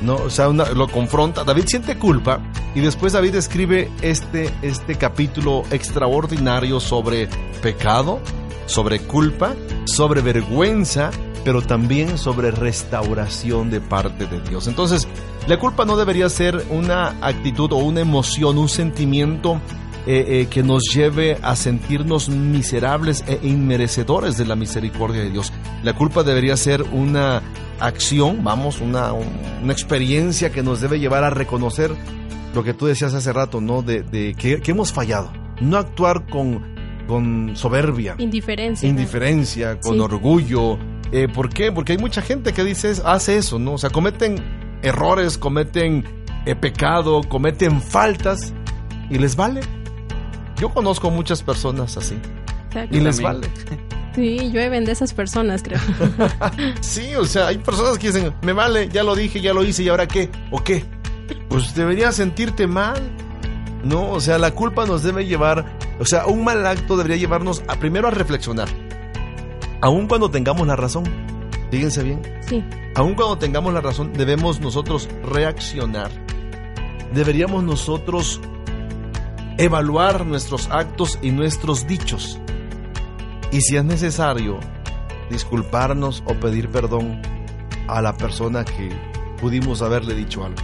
No, 0.00 0.16
o 0.16 0.30
sea, 0.30 0.48
una- 0.48 0.70
lo 0.70 0.88
confronta. 0.88 1.44
David 1.44 1.64
siente 1.66 1.96
culpa 1.96 2.40
y 2.74 2.80
después 2.80 3.12
David 3.12 3.36
escribe 3.36 3.88
este, 4.00 4.50
este 4.62 4.96
capítulo 4.96 5.62
extraordinario 5.70 6.80
sobre 6.80 7.28
pecado, 7.62 8.18
sobre 8.66 8.98
culpa, 9.00 9.54
sobre 9.84 10.20
vergüenza, 10.22 11.10
pero 11.44 11.62
también 11.62 12.18
sobre 12.18 12.50
restauración 12.50 13.70
de 13.70 13.80
parte 13.80 14.26
de 14.26 14.40
Dios. 14.40 14.66
Entonces, 14.66 15.06
la 15.46 15.58
culpa 15.58 15.84
no 15.84 15.96
debería 15.96 16.28
ser 16.28 16.64
una 16.70 17.16
actitud 17.20 17.72
o 17.72 17.76
una 17.76 18.00
emoción, 18.00 18.58
un 18.58 18.68
sentimiento 18.68 19.60
eh, 20.06 20.24
eh, 20.26 20.46
que 20.50 20.62
nos 20.62 20.82
lleve 20.94 21.38
a 21.42 21.54
sentirnos 21.56 22.28
miserables 22.28 23.24
e 23.26 23.38
inmerecedores 23.42 24.36
de 24.36 24.44
la 24.46 24.56
misericordia 24.56 25.22
de 25.22 25.30
Dios. 25.30 25.52
La 25.82 25.94
culpa 25.94 26.22
debería 26.22 26.56
ser 26.56 26.82
una 26.92 27.42
acción, 27.80 28.42
vamos, 28.44 28.80
una, 28.80 29.12
un- 29.12 29.26
una 29.62 29.72
experiencia 29.72 30.50
que 30.52 30.62
nos 30.62 30.80
debe 30.80 30.98
llevar 31.00 31.24
a 31.24 31.30
reconocer 31.30 31.90
lo 32.54 32.62
que 32.62 32.74
tú 32.74 32.86
decías 32.86 33.14
hace 33.14 33.32
rato, 33.32 33.60
¿no? 33.60 33.82
De, 33.82 34.02
de 34.02 34.34
que, 34.34 34.60
que 34.60 34.70
hemos 34.72 34.92
fallado. 34.92 35.32
No 35.60 35.76
actuar 35.78 36.26
con, 36.26 36.62
con 37.08 37.52
soberbia, 37.56 38.14
Indiferencia. 38.18 38.88
¿no? 38.88 38.98
indiferencia, 38.98 39.80
con 39.80 39.94
Sí. 39.94 40.00
orgullo. 40.00 40.78
Eh, 41.12 41.28
¿Por 41.32 41.48
qué? 41.48 41.70
Porque 41.72 41.92
hay 41.92 41.98
mucha 41.98 42.22
gente 42.22 42.52
que 42.52 42.64
dice, 42.64 42.92
hace 43.04 43.36
eso, 43.38 43.58
¿no? 43.58 43.74
O 43.74 43.78
sea, 43.78 43.90
cometen 43.90 44.61
errores, 44.82 45.38
cometen 45.38 46.04
eh, 46.46 46.54
pecado, 46.54 47.22
cometen 47.28 47.80
faltas 47.80 48.52
y 49.10 49.18
les 49.18 49.36
vale. 49.36 49.60
Yo 50.56 50.68
conozco 50.70 51.10
muchas 51.10 51.42
personas 51.42 51.96
así 51.96 52.16
O 52.68 52.72
sea, 52.72 52.84
y 52.90 53.00
les 53.00 53.20
también. 53.20 53.40
vale. 53.40 53.48
Sí, 54.14 54.50
llueven 54.52 54.84
de 54.84 54.92
esas 54.92 55.14
personas, 55.14 55.62
creo. 55.62 55.80
Sí, 56.80 57.14
o 57.16 57.24
sea, 57.24 57.46
hay 57.48 57.58
personas 57.58 57.98
que 57.98 58.08
dicen, 58.08 58.34
me 58.42 58.52
vale, 58.52 58.88
ya 58.90 59.02
lo 59.02 59.14
dije, 59.14 59.40
ya 59.40 59.54
lo 59.54 59.64
hice, 59.64 59.82
¿y 59.84 59.88
ahora 59.88 60.06
qué? 60.06 60.30
¿O 60.50 60.62
qué? 60.62 60.84
Pues 61.48 61.74
deberías 61.74 62.14
sentirte 62.16 62.66
mal. 62.66 63.00
No, 63.84 64.10
o 64.10 64.20
sea, 64.20 64.38
la 64.38 64.50
culpa 64.52 64.84
nos 64.86 65.02
debe 65.02 65.26
llevar, 65.26 65.64
o 65.98 66.04
sea, 66.04 66.26
un 66.26 66.44
mal 66.44 66.64
acto 66.66 66.96
debería 66.96 67.16
llevarnos 67.16 67.62
a 67.68 67.76
primero 67.76 68.06
a 68.08 68.10
reflexionar. 68.10 68.68
Aun 69.80 70.06
cuando 70.06 70.30
tengamos 70.30 70.66
la 70.66 70.76
razón. 70.76 71.04
Fíjense 71.72 72.02
bien. 72.02 72.20
Sí, 72.46 72.62
Aun 72.94 73.14
cuando 73.14 73.38
tengamos 73.38 73.72
la 73.72 73.80
razón, 73.80 74.12
debemos 74.12 74.60
nosotros 74.60 75.08
reaccionar. 75.24 76.10
Deberíamos 77.14 77.64
nosotros 77.64 78.42
evaluar 79.56 80.26
nuestros 80.26 80.68
actos 80.70 81.18
y 81.22 81.30
nuestros 81.30 81.86
dichos. 81.86 82.38
Y 83.52 83.62
si 83.62 83.78
es 83.78 83.84
necesario, 83.84 84.60
disculparnos 85.30 86.22
o 86.26 86.34
pedir 86.34 86.68
perdón 86.68 87.22
a 87.88 88.02
la 88.02 88.18
persona 88.18 88.66
que 88.66 88.90
pudimos 89.40 89.80
haberle 89.80 90.14
dicho 90.14 90.44
algo. 90.44 90.60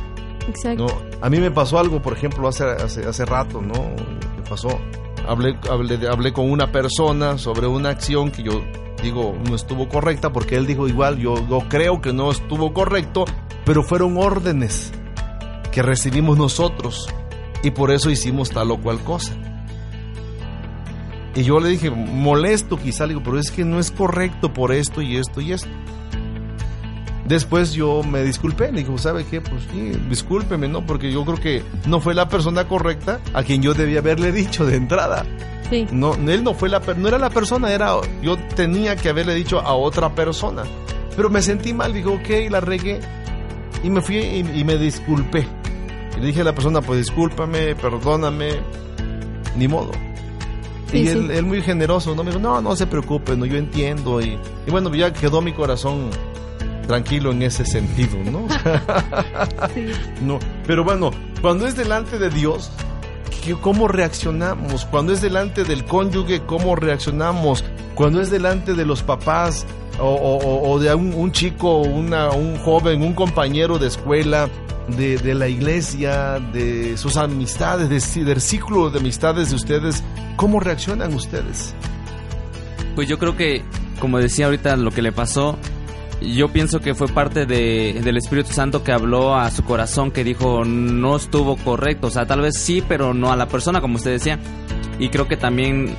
exacto. 0.47 0.89
¿no? 0.89 1.25
A 1.25 1.31
mí 1.31 1.39
me 1.39 1.51
pasó 1.51 1.79
algo, 1.79 2.03
por 2.03 2.13
ejemplo, 2.13 2.47
hace, 2.49 2.65
hace, 2.65 3.07
hace 3.07 3.25
rato, 3.25 3.63
¿no? 3.63 3.95
Me 4.37 4.43
pasó, 4.47 4.79
hablé, 5.27 5.59
hablé, 5.71 6.07
hablé 6.07 6.35
con 6.35 6.51
una 6.51 6.71
persona 6.71 7.39
sobre 7.39 7.67
una 7.67 7.89
acción 7.89 8.31
que 8.31 8.43
yo 8.43 8.63
digo 9.09 9.37
no 9.49 9.55
estuvo 9.55 9.89
correcta, 9.89 10.33
porque 10.33 10.57
él 10.57 10.67
dijo 10.67 10.89
igual, 10.89 11.19
yo, 11.19 11.35
creo 11.69 12.01
que 12.01 12.13
no 12.13 12.31
estuvo 12.31 12.73
correcto, 12.73 13.25
pero 13.65 13.83
fueron 13.83 14.17
órdenes 14.17 14.93
que 15.73 15.83
recibimos 15.83 16.39
nosotros 16.39 17.09
y 17.63 17.71
por 17.71 17.91
eso 17.91 18.11
hicimos 18.11 18.51
tal 18.51 18.71
o 18.71 18.79
cual 18.79 19.01
cosa. 19.01 19.33
Y 21.35 21.43
yo 21.43 21.61
le 21.61 21.69
dije, 21.69 21.91
molesto 21.91 22.79
quizá, 22.79 23.07
le 23.07 23.15
digo, 23.15 23.23
pero 23.23 23.39
es 23.39 23.51
que 23.51 23.65
no 23.65 23.79
es 23.79 23.91
correcto 23.91 24.53
por 24.53 24.73
esto 24.73 25.03
y 25.03 25.17
esto 25.17 25.41
y 25.41 25.53
esto. 25.53 25.69
Después 27.29 27.75
yo 27.75 28.03
me 28.03 28.23
disculpé, 28.23 28.73
le 28.73 28.79
dijo, 28.79 28.97
¿sabe 28.97 29.25
qué? 29.25 29.43
Pues 29.43 29.63
sí, 29.71 29.93
discúlpeme, 30.09 30.67
¿no? 30.67 30.87
Porque 30.87 31.13
yo 31.13 31.25
creo 31.27 31.39
que 31.39 31.63
no 31.87 32.01
fue 32.01 32.15
la 32.15 32.27
persona 32.29 32.67
correcta 32.67 33.21
a 33.35 33.43
quien 33.43 33.61
yo 33.61 33.75
debía 33.75 33.99
haberle 33.99 34.33
dicho 34.33 34.65
de 34.65 34.77
entrada. 34.77 35.27
Sí, 35.69 35.87
No, 35.93 36.15
él 36.15 36.43
no 36.43 36.55
fue 36.55 36.71
la 36.71 36.81
no 36.97 37.09
era 37.09 37.19
la 37.19 37.29
persona, 37.29 37.71
era 37.71 37.93
yo 38.23 38.39
tenía 38.57 38.97
que 38.97 39.11
haberle 39.11 39.35
dicho 39.35 39.61
a 39.61 39.75
otra 39.75 40.15
persona. 40.15 40.63
Pero 41.15 41.29
me 41.29 41.43
sentí 41.43 41.75
mal, 41.75 41.93
dijo, 41.93 42.13
ok, 42.13 42.51
la 42.51 42.61
regué. 42.61 43.01
Y 43.85 43.91
me 43.91 44.01
fui 44.01 44.17
y, 44.17 44.61
y 44.61 44.65
me 44.65 44.79
disculpé. 44.79 45.47
Y 46.17 46.21
le 46.21 46.27
dije 46.29 46.41
a 46.41 46.45
la 46.45 46.55
persona, 46.55 46.81
pues 46.81 47.01
discúlpame, 47.01 47.75
perdóname, 47.77 48.53
ni 49.55 49.69
modo. 49.69 49.91
Sí, 50.91 51.01
y 51.01 51.07
sí. 51.07 51.13
él, 51.13 51.31
él 51.31 51.45
muy 51.45 51.61
generoso, 51.61 52.15
¿no? 52.15 52.25
Me 52.25 52.31
dijo, 52.31 52.41
no, 52.41 52.63
no 52.63 52.75
se 52.75 52.87
preocupe, 52.87 53.37
no, 53.37 53.45
yo 53.45 53.59
entiendo. 53.59 54.23
Y, 54.23 54.39
y 54.67 54.71
bueno, 54.71 54.95
ya 54.95 55.13
quedó 55.13 55.43
mi 55.43 55.53
corazón 55.53 56.09
tranquilo 56.89 57.31
en 57.31 57.43
ese 57.43 57.65
sentido, 57.65 58.19
¿no? 58.25 58.49
sí. 59.75 59.87
No, 60.23 60.41
pero 60.67 60.83
bueno, 60.83 61.13
cuando 61.41 61.69
es 61.69 61.77
delante 61.77 62.19
de 62.19 62.31
Dios, 62.31 62.73
¿qué- 63.45 63.55
¿cómo 63.55 63.87
reaccionamos? 63.87 64.85
Cuando 64.87 65.13
es 65.13 65.21
delante 65.21 65.63
del 65.63 65.85
cónyuge, 65.85 66.41
¿cómo 66.47 66.75
reaccionamos? 66.75 67.63
Cuando 67.95 68.21
es 68.21 68.31
delante 68.31 68.75
de 68.75 68.85
los 68.85 69.03
papás 69.05 69.67
o, 70.01 70.05
o- 70.07 70.39
o- 70.39 70.71
o 70.73 70.79
de 70.81 70.93
un, 70.95 71.13
un 71.15 71.31
chico, 71.31 71.79
una, 71.79 72.31
un 72.31 72.57
joven, 72.59 73.03
un 73.03 73.13
compañero 73.15 73.79
de 73.79 73.87
escuela, 73.89 74.49
de, 74.97 75.19
de 75.19 75.35
la 75.35 75.49
iglesia, 75.49 76.41
de 76.53 76.97
sus 76.97 77.17
amistades, 77.19 77.89
de- 78.15 78.25
del 78.25 78.41
círculo 78.41 78.89
de 78.91 78.99
amistades 79.01 79.51
de 79.51 79.57
ustedes, 79.57 80.03
¿cómo 80.37 80.59
reaccionan 80.61 81.13
ustedes? 81.15 81.75
Pues 82.95 83.07
yo 83.09 83.19
creo 83.19 83.37
que, 83.37 83.63
como 84.01 84.19
decía 84.19 84.47
ahorita, 84.47 84.77
lo 84.77 84.91
que 84.91 85.03
le 85.03 85.13
pasó, 85.13 85.59
yo 86.21 86.49
pienso 86.49 86.81
que 86.81 86.95
fue 86.95 87.09
parte 87.09 87.47
de, 87.47 88.01
del 88.03 88.17
Espíritu 88.17 88.53
Santo 88.53 88.83
que 88.83 88.93
habló 88.93 89.37
a 89.37 89.51
su 89.51 89.63
corazón, 89.65 90.11
que 90.11 90.25
dijo 90.25 90.65
no 90.65 91.17
estuvo 91.17 91.57
correcto. 91.57 92.09
O 92.09 92.11
sea, 92.11 92.27
tal 92.27 92.41
vez 92.41 92.59
sí, 92.59 92.83
pero 92.87 93.15
no 93.15 93.31
a 93.33 93.37
la 93.37 93.47
persona, 93.47 93.81
como 93.81 93.97
usted 93.97 94.13
decía. 94.13 94.39
Y 94.99 95.11
creo 95.11 95.29
que 95.29 95.37
también 95.37 95.95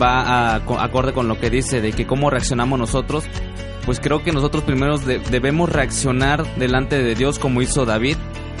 va 0.00 0.54
a, 0.54 0.64
co- 0.64 0.78
acorde 0.78 1.12
con 1.12 1.28
lo 1.28 1.38
que 1.38 1.50
dice 1.50 1.80
de 1.80 1.92
que 1.92 2.06
cómo 2.06 2.30
reaccionamos 2.30 2.78
nosotros. 2.78 3.24
Pues 3.84 4.00
creo 4.00 4.22
que 4.22 4.32
nosotros 4.32 4.62
primero 4.64 4.96
de- 4.98 5.18
debemos 5.18 5.68
reaccionar 5.70 6.44
delante 6.56 7.02
de 7.02 7.14
Dios 7.14 7.38
como 7.38 7.60
hizo 7.60 7.84
David, 7.84 8.16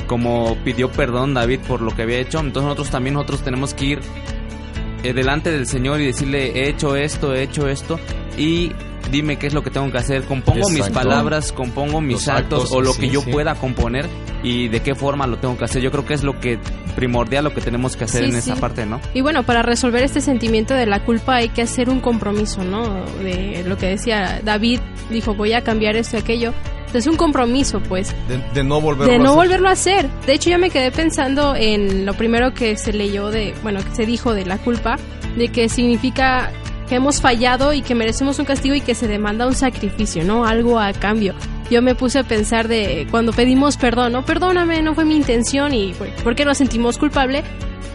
como 0.06 0.56
pidió 0.64 0.90
perdón 0.90 1.34
David 1.34 1.60
por 1.66 1.80
lo 1.82 1.94
que 1.94 2.02
había 2.02 2.18
hecho. 2.18 2.40
Entonces 2.40 2.64
nosotros 2.64 2.90
también 2.90 3.14
nosotros 3.14 3.40
tenemos 3.42 3.72
que 3.74 3.84
ir 3.86 4.00
eh, 5.02 5.12
delante 5.14 5.50
del 5.50 5.66
Señor 5.66 6.00
y 6.00 6.06
decirle, 6.06 6.50
he 6.60 6.68
hecho 6.68 6.94
esto, 6.96 7.34
he 7.34 7.42
hecho 7.42 7.68
esto, 7.68 7.98
y 8.36 8.72
dime 9.10 9.36
qué 9.38 9.46
es 9.46 9.54
lo 9.54 9.62
que 9.62 9.70
tengo 9.70 9.90
que 9.90 9.98
hacer. 9.98 10.22
Compongo 10.24 10.68
mis 10.68 10.78
Exacto. 10.78 10.94
palabras, 11.00 11.52
compongo 11.52 12.00
mis 12.00 12.28
actos, 12.28 12.64
actos, 12.64 12.72
o 12.72 12.80
lo 12.80 12.92
sí, 12.92 13.00
que 13.02 13.08
yo 13.10 13.20
sí. 13.22 13.30
pueda 13.30 13.54
componer 13.54 14.06
y 14.42 14.68
de 14.68 14.80
qué 14.80 14.94
forma 14.94 15.26
lo 15.26 15.38
tengo 15.38 15.56
que 15.58 15.64
hacer. 15.64 15.82
Yo 15.82 15.90
creo 15.90 16.06
que 16.06 16.14
es 16.14 16.22
lo 16.22 16.38
que 16.40 16.58
primordial, 16.96 17.44
lo 17.44 17.54
que 17.54 17.60
tenemos 17.60 17.96
que 17.96 18.04
hacer 18.04 18.24
Sí, 18.24 18.30
en 18.30 18.36
esa 18.36 18.56
parte, 18.56 18.86
¿no? 18.86 19.00
Y 19.14 19.20
bueno, 19.20 19.42
para 19.44 19.62
resolver 19.62 20.02
este 20.02 20.20
sentimiento 20.20 20.74
de 20.74 20.86
la 20.86 21.04
culpa 21.04 21.36
hay 21.36 21.48
que 21.50 21.62
hacer 21.62 21.88
un 21.88 22.00
compromiso, 22.00 22.64
¿no? 22.64 23.04
De 23.22 23.62
lo 23.66 23.76
que 23.76 23.86
decía 23.86 24.40
David, 24.44 24.80
dijo, 25.10 25.34
voy 25.34 25.52
a 25.52 25.62
cambiar 25.62 25.96
esto 25.96 26.16
y 26.16 26.20
aquello. 26.20 26.52
Es 26.92 27.06
un 27.06 27.16
compromiso, 27.16 27.78
pues, 27.80 28.12
De, 28.28 28.38
de 28.52 28.64
no 28.64 28.80
volverlo 28.80 29.06
de 29.06 29.14
a 29.14 29.18
no 29.18 29.26
hacer. 29.26 29.36
volverlo 29.36 29.68
a 29.68 29.72
hacer. 29.72 30.08
De 30.26 30.32
hecho, 30.34 30.50
yo 30.50 30.58
me 30.58 30.70
quedé 30.70 30.90
pensando 30.90 31.54
en 31.54 32.04
lo 32.04 32.14
primero 32.14 32.52
que 32.52 32.76
se 32.76 32.92
leyó 32.92 33.30
de, 33.30 33.54
bueno, 33.62 33.78
que 33.84 33.94
se 33.94 34.06
dijo 34.06 34.34
de 34.34 34.44
la 34.44 34.58
culpa, 34.58 34.96
de 35.38 35.48
que 35.50 35.68
significa 35.68 36.50
que 36.90 36.96
hemos 36.96 37.20
fallado 37.22 37.72
y 37.72 37.82
que 37.82 37.94
merecemos 37.94 38.40
un 38.40 38.44
castigo 38.44 38.74
y 38.74 38.80
que 38.80 38.96
se 38.96 39.06
demanda 39.06 39.46
un 39.46 39.54
sacrificio, 39.54 40.24
¿no? 40.24 40.44
Algo 40.44 40.80
a 40.80 40.92
cambio. 40.92 41.34
Yo 41.70 41.82
me 41.82 41.94
puse 41.94 42.18
a 42.18 42.24
pensar 42.24 42.66
de 42.66 43.06
cuando 43.12 43.32
pedimos 43.32 43.76
perdón, 43.76 44.10
no, 44.12 44.24
perdóname, 44.24 44.82
no 44.82 44.94
fue 44.96 45.04
mi 45.04 45.14
intención 45.16 45.72
y 45.72 45.94
¿por 46.24 46.34
qué 46.34 46.44
nos 46.44 46.58
sentimos 46.58 46.98
culpable? 46.98 47.44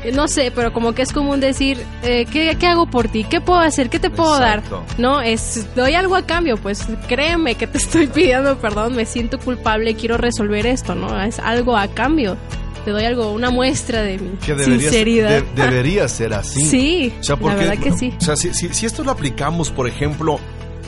Eh, 0.06 0.14
No 0.14 0.30
sé, 0.30 0.50
pero 0.56 0.72
como 0.72 0.93
que 0.93 1.02
es 1.02 1.12
común 1.12 1.41
decir, 1.41 1.78
eh, 2.04 2.26
¿qué, 2.32 2.56
¿qué 2.58 2.68
hago 2.68 2.86
por 2.86 3.10
ti? 3.10 3.26
¿Qué 3.26 3.41
puedo 3.41 3.60
hacer? 3.60 3.89
¿Qué 3.89 4.00
te 4.00 4.10
puedo 4.10 4.34
Exacto. 4.38 4.86
dar? 4.88 5.00
No, 5.00 5.20
es, 5.22 5.68
doy 5.76 5.93
algo 5.93 6.16
a 6.16 6.22
cambio, 6.26 6.56
pues 6.56 6.88
créeme 7.10 7.56
que 7.56 7.68
te 7.68 7.78
estoy 7.80 8.08
pidiendo 8.08 8.58
perdón, 8.60 8.96
me 8.96 9.06
siento 9.06 9.38
culpable, 9.39 9.96
quiero 9.96 10.16
resolver 10.16 10.66
esto, 10.66 10.96
¿no? 10.96 11.22
Es 11.22 11.38
algo 11.39 11.76
a 11.76 11.89
cambio. 11.89 12.38
Te 12.86 12.92
doy 12.92 13.04
algo, 13.04 13.32
una 13.34 13.50
muestra 13.50 14.04
de 14.04 14.20
mi 14.20 14.38
Que 14.38 14.54
debería, 14.54 14.80
sinceridad. 14.90 15.30
de- 15.30 15.64
debería 15.64 16.08
ser 16.08 16.34
así. 16.36 16.64
Sí, 16.66 17.14
O 17.20 17.24
sea, 17.24 17.36
la 17.36 17.42
porque, 17.42 17.58
verdad 17.66 17.78
que 17.84 17.92
sí. 17.94 18.14
O 18.18 18.22
sea, 18.22 18.36
si, 18.36 18.54
si- 18.54 18.70
si 18.74 18.86
esto 18.86 19.04
lo 19.04 19.12
aplicamos, 19.12 19.72
por 19.72 19.88
ejemplo, 19.88 20.40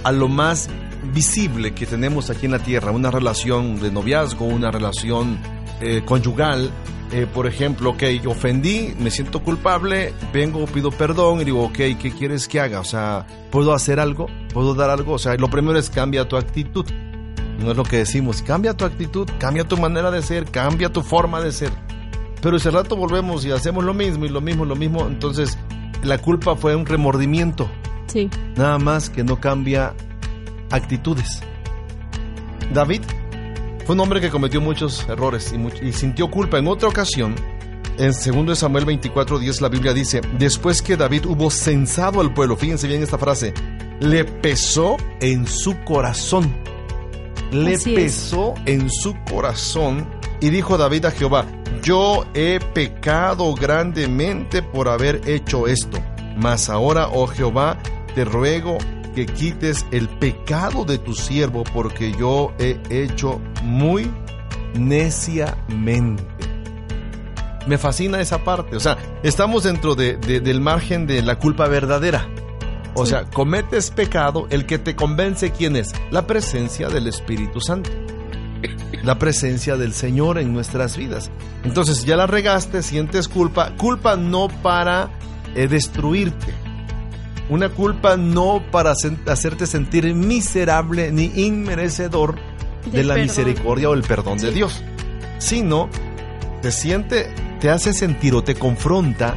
a 0.03 0.11
lo 0.11 0.27
más 0.27 0.69
visible 1.13 1.73
que 1.73 1.85
tenemos 1.87 2.29
aquí 2.29 2.45
en 2.45 2.51
la 2.51 2.59
Tierra, 2.59 2.91
una 2.91 3.09
relación 3.09 3.79
de 3.79 3.91
noviazgo, 3.91 4.45
una 4.45 4.69
relación 4.71 5.39
eh, 5.81 6.01
conyugal, 6.05 6.71
eh, 7.11 7.25
por 7.33 7.47
ejemplo, 7.47 7.91
ok, 7.91 8.03
ofendí, 8.27 8.93
me 8.99 9.09
siento 9.11 9.41
culpable, 9.41 10.13
vengo, 10.33 10.65
pido 10.65 10.91
perdón 10.91 11.41
y 11.41 11.45
digo, 11.45 11.63
ok, 11.63 11.73
¿qué 11.99 12.13
quieres 12.17 12.47
que 12.47 12.59
haga? 12.59 12.79
O 12.79 12.83
sea, 12.83 13.25
¿puedo 13.51 13.73
hacer 13.73 13.99
algo? 13.99 14.27
¿Puedo 14.53 14.73
dar 14.75 14.89
algo? 14.89 15.13
O 15.13 15.19
sea, 15.19 15.35
lo 15.35 15.49
primero 15.49 15.77
es 15.79 15.89
cambia 15.89 16.27
tu 16.27 16.35
actitud. 16.37 16.85
No 17.59 17.71
es 17.71 17.77
lo 17.77 17.83
que 17.83 17.97
decimos, 17.97 18.41
cambia 18.43 18.73
tu 18.75 18.85
actitud, 18.85 19.27
cambia 19.39 19.63
tu 19.63 19.77
manera 19.77 20.11
de 20.11 20.21
ser, 20.21 20.45
cambia 20.45 20.89
tu 20.91 21.01
forma 21.01 21.41
de 21.41 21.51
ser. 21.51 21.71
Pero 22.41 22.57
ese 22.57 22.71
rato 22.71 22.95
volvemos 22.95 23.45
y 23.45 23.51
hacemos 23.51 23.83
lo 23.83 23.93
mismo 23.93 24.25
y 24.25 24.29
lo 24.29 24.41
mismo, 24.41 24.65
lo 24.65 24.75
mismo. 24.75 25.07
Entonces, 25.07 25.57
la 26.03 26.17
culpa 26.19 26.55
fue 26.55 26.75
un 26.75 26.85
remordimiento. 26.85 27.69
Sí, 28.07 28.29
Nada 28.55 28.77
más 28.79 29.09
que 29.09 29.23
no 29.23 29.39
cambia 29.39 29.93
actitudes. 30.71 31.41
David 32.73 33.01
fue 33.85 33.95
un 33.95 34.01
hombre 34.01 34.19
que 34.21 34.29
cometió 34.29 34.59
muchos 34.61 35.05
errores 35.09 35.51
y, 35.53 35.57
much- 35.57 35.81
y 35.81 35.91
sintió 35.93 36.29
culpa. 36.29 36.57
En 36.57 36.67
otra 36.67 36.89
ocasión, 36.89 37.35
en 37.97 38.11
2 38.11 38.57
Samuel 38.57 38.85
24:10 38.85 39.61
la 39.61 39.69
Biblia 39.69 39.93
dice, 39.93 40.21
después 40.37 40.81
que 40.81 40.97
David 40.97 41.25
hubo 41.25 41.49
censado 41.49 42.21
al 42.21 42.33
pueblo, 42.33 42.55
fíjense 42.57 42.87
bien 42.87 43.01
esta 43.03 43.17
frase, 43.17 43.53
le 43.99 44.25
pesó 44.25 44.97
en 45.21 45.47
su 45.47 45.75
corazón. 45.83 46.53
Le 47.51 47.75
Así 47.75 47.91
es. 47.95 48.01
pesó 48.01 48.53
en 48.65 48.89
su 48.89 49.15
corazón 49.29 50.05
y 50.41 50.49
dijo 50.49 50.77
David 50.77 51.05
a 51.05 51.11
Jehová, 51.11 51.45
yo 51.81 52.25
he 52.33 52.59
pecado 52.73 53.53
grandemente 53.55 54.61
por 54.61 54.87
haber 54.89 55.21
hecho 55.27 55.67
esto. 55.67 55.97
Mas 56.37 56.69
ahora, 56.69 57.07
oh 57.07 57.27
Jehová, 57.27 57.77
te 58.15 58.23
ruego 58.25 58.77
que 59.15 59.25
quites 59.25 59.85
el 59.91 60.07
pecado 60.09 60.85
de 60.85 60.97
tu 60.99 61.13
siervo, 61.15 61.63
porque 61.73 62.11
yo 62.13 62.53
he 62.59 62.79
hecho 62.89 63.41
muy 63.63 64.11
neciamente. 64.75 66.23
Me 67.65 67.77
fascina 67.77 68.21
esa 68.21 68.43
parte. 68.43 68.75
O 68.75 68.79
sea, 68.79 68.97
estamos 69.23 69.63
dentro 69.63 69.95
de- 69.95 70.17
de- 70.17 70.39
del 70.39 70.61
margen 70.61 71.05
de 71.07 71.21
la 71.21 71.37
culpa 71.37 71.67
verdadera. 71.67 72.27
O 72.93 73.05
Sí. 73.05 73.11
sea, 73.11 73.25
cometes 73.25 73.91
pecado, 73.91 74.47
el 74.49 74.65
que 74.65 74.77
te 74.79 74.95
convence 74.95 75.51
quién 75.51 75.75
es? 75.75 75.93
La 76.09 76.25
presencia 76.25 76.87
del 76.89 77.07
Espíritu 77.07 77.59
Santo. 77.59 77.89
La 79.03 79.19
presencia 79.19 79.77
del 79.77 79.93
Señor 79.93 80.37
en 80.37 80.53
nuestras 80.53 80.97
vidas. 80.97 81.31
Entonces 81.63 82.05
ya 82.05 82.15
la 82.15 82.27
regaste, 82.27 82.83
sientes 82.83 83.27
culpa. 83.27 83.73
Culpa 83.77 84.15
no 84.15 84.47
para 84.61 85.09
eh, 85.55 85.67
destruirte. 85.67 86.53
Una 87.49 87.69
culpa 87.69 88.17
no 88.17 88.61
para 88.71 88.91
hacerte 88.91 89.67
sentir 89.67 90.13
miserable 90.13 91.11
ni 91.11 91.31
inmerecedor 91.35 92.35
de 92.91 93.03
la 93.03 93.13
perdón. 93.13 93.27
misericordia 93.27 93.89
o 93.89 93.93
el 93.93 94.01
perdón 94.01 94.37
de 94.37 94.51
Dios. 94.51 94.83
Sino 95.37 95.89
te 96.61 96.71
siente, 96.71 97.29
te 97.59 97.69
hace 97.69 97.93
sentir 97.93 98.33
o 98.33 98.43
te 98.43 98.55
confronta 98.55 99.35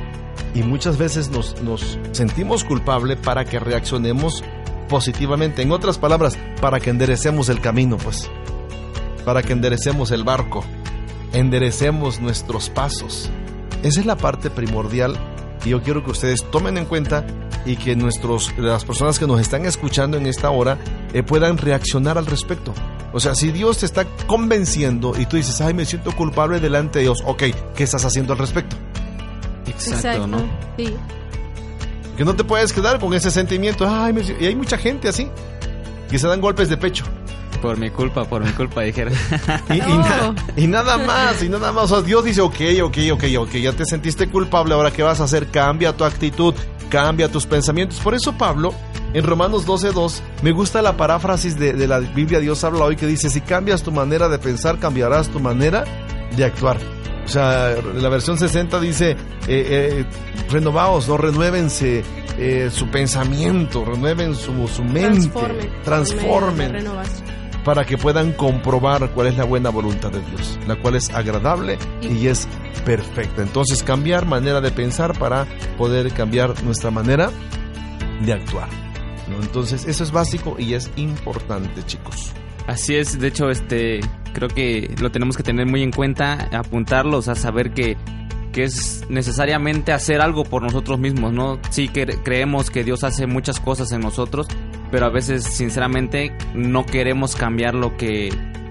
y 0.54 0.62
muchas 0.62 0.98
veces 0.98 1.30
nos, 1.30 1.60
nos 1.62 1.98
sentimos 2.12 2.64
culpable 2.64 3.16
para 3.16 3.44
que 3.44 3.60
reaccionemos 3.60 4.42
positivamente. 4.88 5.62
En 5.62 5.70
otras 5.70 5.98
palabras, 5.98 6.36
para 6.60 6.80
que 6.80 6.90
enderecemos 6.90 7.48
el 7.48 7.60
camino, 7.60 7.96
pues. 7.96 8.28
Para 9.30 9.44
que 9.44 9.52
enderecemos 9.52 10.10
el 10.10 10.24
barco. 10.24 10.64
Enderecemos 11.32 12.20
nuestros 12.20 12.68
pasos. 12.68 13.30
Esa 13.84 14.00
es 14.00 14.04
la 14.04 14.16
parte 14.16 14.50
primordial 14.50 15.16
y 15.64 15.68
yo 15.68 15.84
quiero 15.84 16.02
que 16.02 16.10
ustedes 16.10 16.42
tomen 16.50 16.76
en 16.78 16.84
cuenta 16.84 17.24
y 17.64 17.76
que 17.76 17.94
nuestros, 17.94 18.52
las 18.58 18.84
personas 18.84 19.20
que 19.20 19.28
nos 19.28 19.40
están 19.40 19.66
escuchando 19.66 20.16
en 20.16 20.26
esta 20.26 20.50
hora 20.50 20.78
eh, 21.12 21.22
puedan 21.22 21.58
reaccionar 21.58 22.18
al 22.18 22.26
respecto. 22.26 22.74
O 23.12 23.20
sea, 23.20 23.36
si 23.36 23.52
Dios 23.52 23.78
te 23.78 23.86
está 23.86 24.04
convenciendo 24.26 25.12
y 25.16 25.26
tú 25.26 25.36
dices, 25.36 25.60
ay, 25.60 25.74
me 25.74 25.84
siento 25.84 26.10
culpable 26.10 26.58
delante 26.58 26.98
de 26.98 27.04
Dios, 27.04 27.22
ok, 27.24 27.44
¿qué 27.76 27.84
estás 27.84 28.04
haciendo 28.04 28.32
al 28.32 28.40
respecto? 28.40 28.74
Exacto, 29.64 30.26
¿no? 30.26 30.38
Sí. 30.76 30.92
Que 32.16 32.24
no 32.24 32.34
te 32.34 32.42
puedes 32.42 32.72
quedar 32.72 32.98
con 32.98 33.14
ese 33.14 33.30
sentimiento, 33.30 33.86
ay, 33.88 34.12
me 34.12 34.24
si-". 34.24 34.34
y 34.40 34.46
hay 34.46 34.56
mucha 34.56 34.76
gente 34.76 35.08
así, 35.08 35.28
que 36.10 36.18
se 36.18 36.26
dan 36.26 36.40
golpes 36.40 36.68
de 36.68 36.76
pecho. 36.76 37.04
Por 37.60 37.76
mi 37.78 37.90
culpa, 37.90 38.24
por 38.24 38.44
mi 38.44 38.50
culpa, 38.52 38.82
dijera. 38.82 39.10
Y, 39.70 39.74
y 39.74 39.78
na- 39.80 40.34
y 40.56 40.66
nada 40.66 40.96
más, 40.98 41.42
y 41.42 41.48
nada 41.48 41.72
más. 41.72 41.84
O 41.90 41.96
sea, 41.96 42.02
Dios 42.02 42.24
dice, 42.24 42.40
ok, 42.40 42.56
ok, 42.84 42.98
ok, 43.12 43.24
ok, 43.40 43.50
ya 43.56 43.72
te 43.72 43.84
sentiste 43.84 44.28
culpable, 44.28 44.74
ahora 44.74 44.90
¿qué 44.90 45.02
vas 45.02 45.20
a 45.20 45.24
hacer? 45.24 45.48
Cambia 45.48 45.96
tu 45.96 46.04
actitud, 46.04 46.54
cambia 46.88 47.28
tus 47.30 47.46
pensamientos. 47.46 47.98
Por 48.00 48.14
eso 48.14 48.32
Pablo, 48.38 48.72
en 49.12 49.24
Romanos 49.24 49.66
12.2, 49.66 50.20
me 50.42 50.52
gusta 50.52 50.80
la 50.82 50.96
paráfrasis 50.96 51.58
de, 51.58 51.72
de 51.74 51.86
la 51.86 51.98
Biblia, 52.00 52.40
Dios 52.40 52.64
habla 52.64 52.84
hoy, 52.84 52.96
que 52.96 53.06
dice, 53.06 53.28
si 53.30 53.40
cambias 53.40 53.82
tu 53.82 53.92
manera 53.92 54.28
de 54.28 54.38
pensar, 54.38 54.78
cambiarás 54.78 55.28
tu 55.28 55.38
manera 55.40 55.84
de 56.36 56.44
actuar. 56.44 56.78
O 57.24 57.28
sea, 57.28 57.76
la 57.94 58.08
versión 58.08 58.38
60 58.38 58.80
dice, 58.80 59.10
eh, 59.10 59.16
eh, 59.46 60.04
renovaos, 60.50 61.06
no 61.06 61.16
renuévense 61.16 62.02
eh, 62.38 62.70
su 62.72 62.88
pensamiento, 62.88 63.84
renueven 63.84 64.34
su, 64.34 64.66
su 64.66 64.82
mente, 64.82 65.28
Transformen. 65.28 65.70
transformen 65.84 66.84
para 67.64 67.84
que 67.84 67.98
puedan 67.98 68.32
comprobar 68.32 69.10
cuál 69.10 69.28
es 69.28 69.36
la 69.36 69.44
buena 69.44 69.70
voluntad 69.70 70.10
de 70.10 70.20
Dios, 70.20 70.58
la 70.66 70.76
cual 70.76 70.96
es 70.96 71.10
agradable 71.10 71.78
y 72.02 72.26
es 72.26 72.48
perfecta. 72.84 73.42
Entonces, 73.42 73.82
cambiar 73.82 74.26
manera 74.26 74.60
de 74.60 74.70
pensar 74.70 75.18
para 75.18 75.46
poder 75.76 76.12
cambiar 76.12 76.62
nuestra 76.64 76.90
manera 76.90 77.30
de 78.24 78.32
actuar. 78.32 78.68
¿no? 79.28 79.42
Entonces, 79.42 79.86
eso 79.86 80.04
es 80.04 80.10
básico 80.12 80.56
y 80.58 80.74
es 80.74 80.90
importante, 80.96 81.82
chicos. 81.84 82.32
Así 82.66 82.94
es, 82.94 83.18
de 83.18 83.28
hecho, 83.28 83.50
este, 83.50 84.00
creo 84.32 84.48
que 84.48 84.94
lo 85.00 85.10
tenemos 85.10 85.36
que 85.36 85.42
tener 85.42 85.66
muy 85.66 85.82
en 85.82 85.90
cuenta, 85.90 86.48
apuntarlo, 86.52 87.18
o 87.18 87.22
sea, 87.22 87.34
saber 87.34 87.72
que 87.72 87.96
que 88.52 88.64
es 88.64 89.04
necesariamente 89.08 89.92
hacer 89.92 90.20
algo 90.20 90.44
por 90.44 90.62
nosotros 90.62 90.98
mismos, 90.98 91.32
¿no? 91.32 91.60
Sí 91.70 91.88
que 91.88 92.06
creemos 92.06 92.70
que 92.70 92.84
Dios 92.84 93.04
hace 93.04 93.26
muchas 93.26 93.60
cosas 93.60 93.92
en 93.92 94.00
nosotros, 94.00 94.48
pero 94.90 95.06
a 95.06 95.10
veces 95.10 95.44
sinceramente 95.44 96.32
no 96.54 96.84
queremos 96.86 97.36
cambiar 97.36 97.74
lo 97.74 97.96
que 97.96 98.30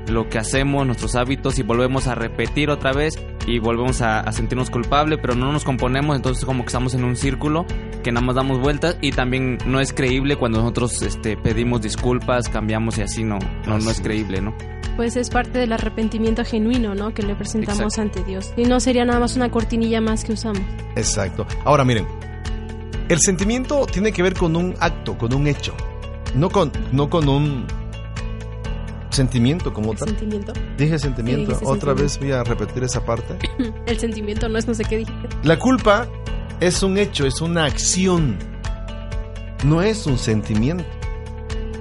lo 0.09 0.28
que 0.28 0.39
hacemos, 0.39 0.86
nuestros 0.86 1.15
hábitos 1.15 1.59
y 1.59 1.63
volvemos 1.63 2.07
a 2.07 2.15
repetir 2.15 2.70
otra 2.70 2.93
vez 2.93 3.13
y 3.45 3.59
volvemos 3.59 4.01
a, 4.01 4.30
sentirnos 4.32 4.70
culpables, 4.70 5.20
pero 5.22 5.36
no 5.36 5.51
nos 5.51 5.63
componemos, 5.63 6.15
entonces 6.15 6.45
como 6.45 6.63
que 6.63 6.67
estamos 6.67 6.93
en 6.93 7.03
un 7.03 7.15
círculo 7.15 7.65
que 8.03 8.11
nada 8.11 8.26
más 8.26 8.36
damos 8.36 8.59
vueltas 8.59 8.97
y 9.01 9.11
también 9.11 9.57
no 9.65 9.80
es 9.80 9.93
creíble 9.93 10.36
cuando 10.36 10.59
nosotros 10.59 11.01
este, 11.01 11.38
pedimos 11.38 11.82
disculpas, 11.82 12.49
cambiamos 12.49 12.97
y 12.97 13.01
así 13.01 13.24
no, 13.24 13.39
no, 13.65 13.80
no 13.80 13.91
es 13.91 14.01
creíble, 14.01 14.41
¿no? 14.41 14.55
Pues 14.95 15.15
es 15.15 15.30
parte 15.30 15.59
del 15.59 15.72
arrepentimiento 15.72 16.43
genuino, 16.43 16.93
¿no? 16.93 17.13
Que 17.13 17.24
le 17.24 17.34
presentamos 17.34 17.97
ante 17.97 18.22
Dios. 18.24 18.53
Y 18.57 18.63
no 18.63 18.82
sería 18.82 19.05
nada 19.05 19.20
más 19.20 19.38
una 19.38 19.49
cortinilla 19.49 20.01
más 20.01 20.26
que 20.26 20.34
usamos. 20.34 20.61
Exacto. 20.97 21.47
Ahora 21.63 21.86
miren, 21.86 22.05
el 23.07 23.20
sentimiento 23.20 23.86
tiene 23.86 24.11
que 24.11 24.22
ver 24.22 24.34
con 24.34 24.57
un 24.57 24.76
acto, 24.80 25.17
con 25.17 25.34
un 25.34 25.47
hecho, 25.47 25.74
no 26.36 26.50
con, 26.50 26.72
no 26.92 27.10
con 27.10 27.28
un 27.28 27.66
sentimiento 29.10 29.74
como 29.74 29.94
tal. 29.94 30.10
¿Sentimiento? 30.10 30.54
Dije 30.78 31.00
sentimiento. 31.00 31.60
Otra 31.64 31.94
vez 31.94 32.20
voy 32.20 32.32
a 32.32 32.44
repetir 32.44 32.84
esa 32.84 33.04
parte. 33.04 33.38
El 33.86 34.00
sentimiento 34.00 34.48
no 34.50 34.58
es 34.58 34.68
no 34.68 34.74
sé 34.74 34.84
qué 34.86 34.98
dijiste. 34.98 35.30
La 35.44 35.58
culpa 35.58 36.08
es 36.60 36.84
un 36.84 36.98
hecho, 36.98 37.26
es 37.26 37.42
una 37.42 37.66
acción. 37.66 38.38
No 39.64 39.82
es 39.82 40.06
un 40.06 40.18
sentimiento. 40.18 40.86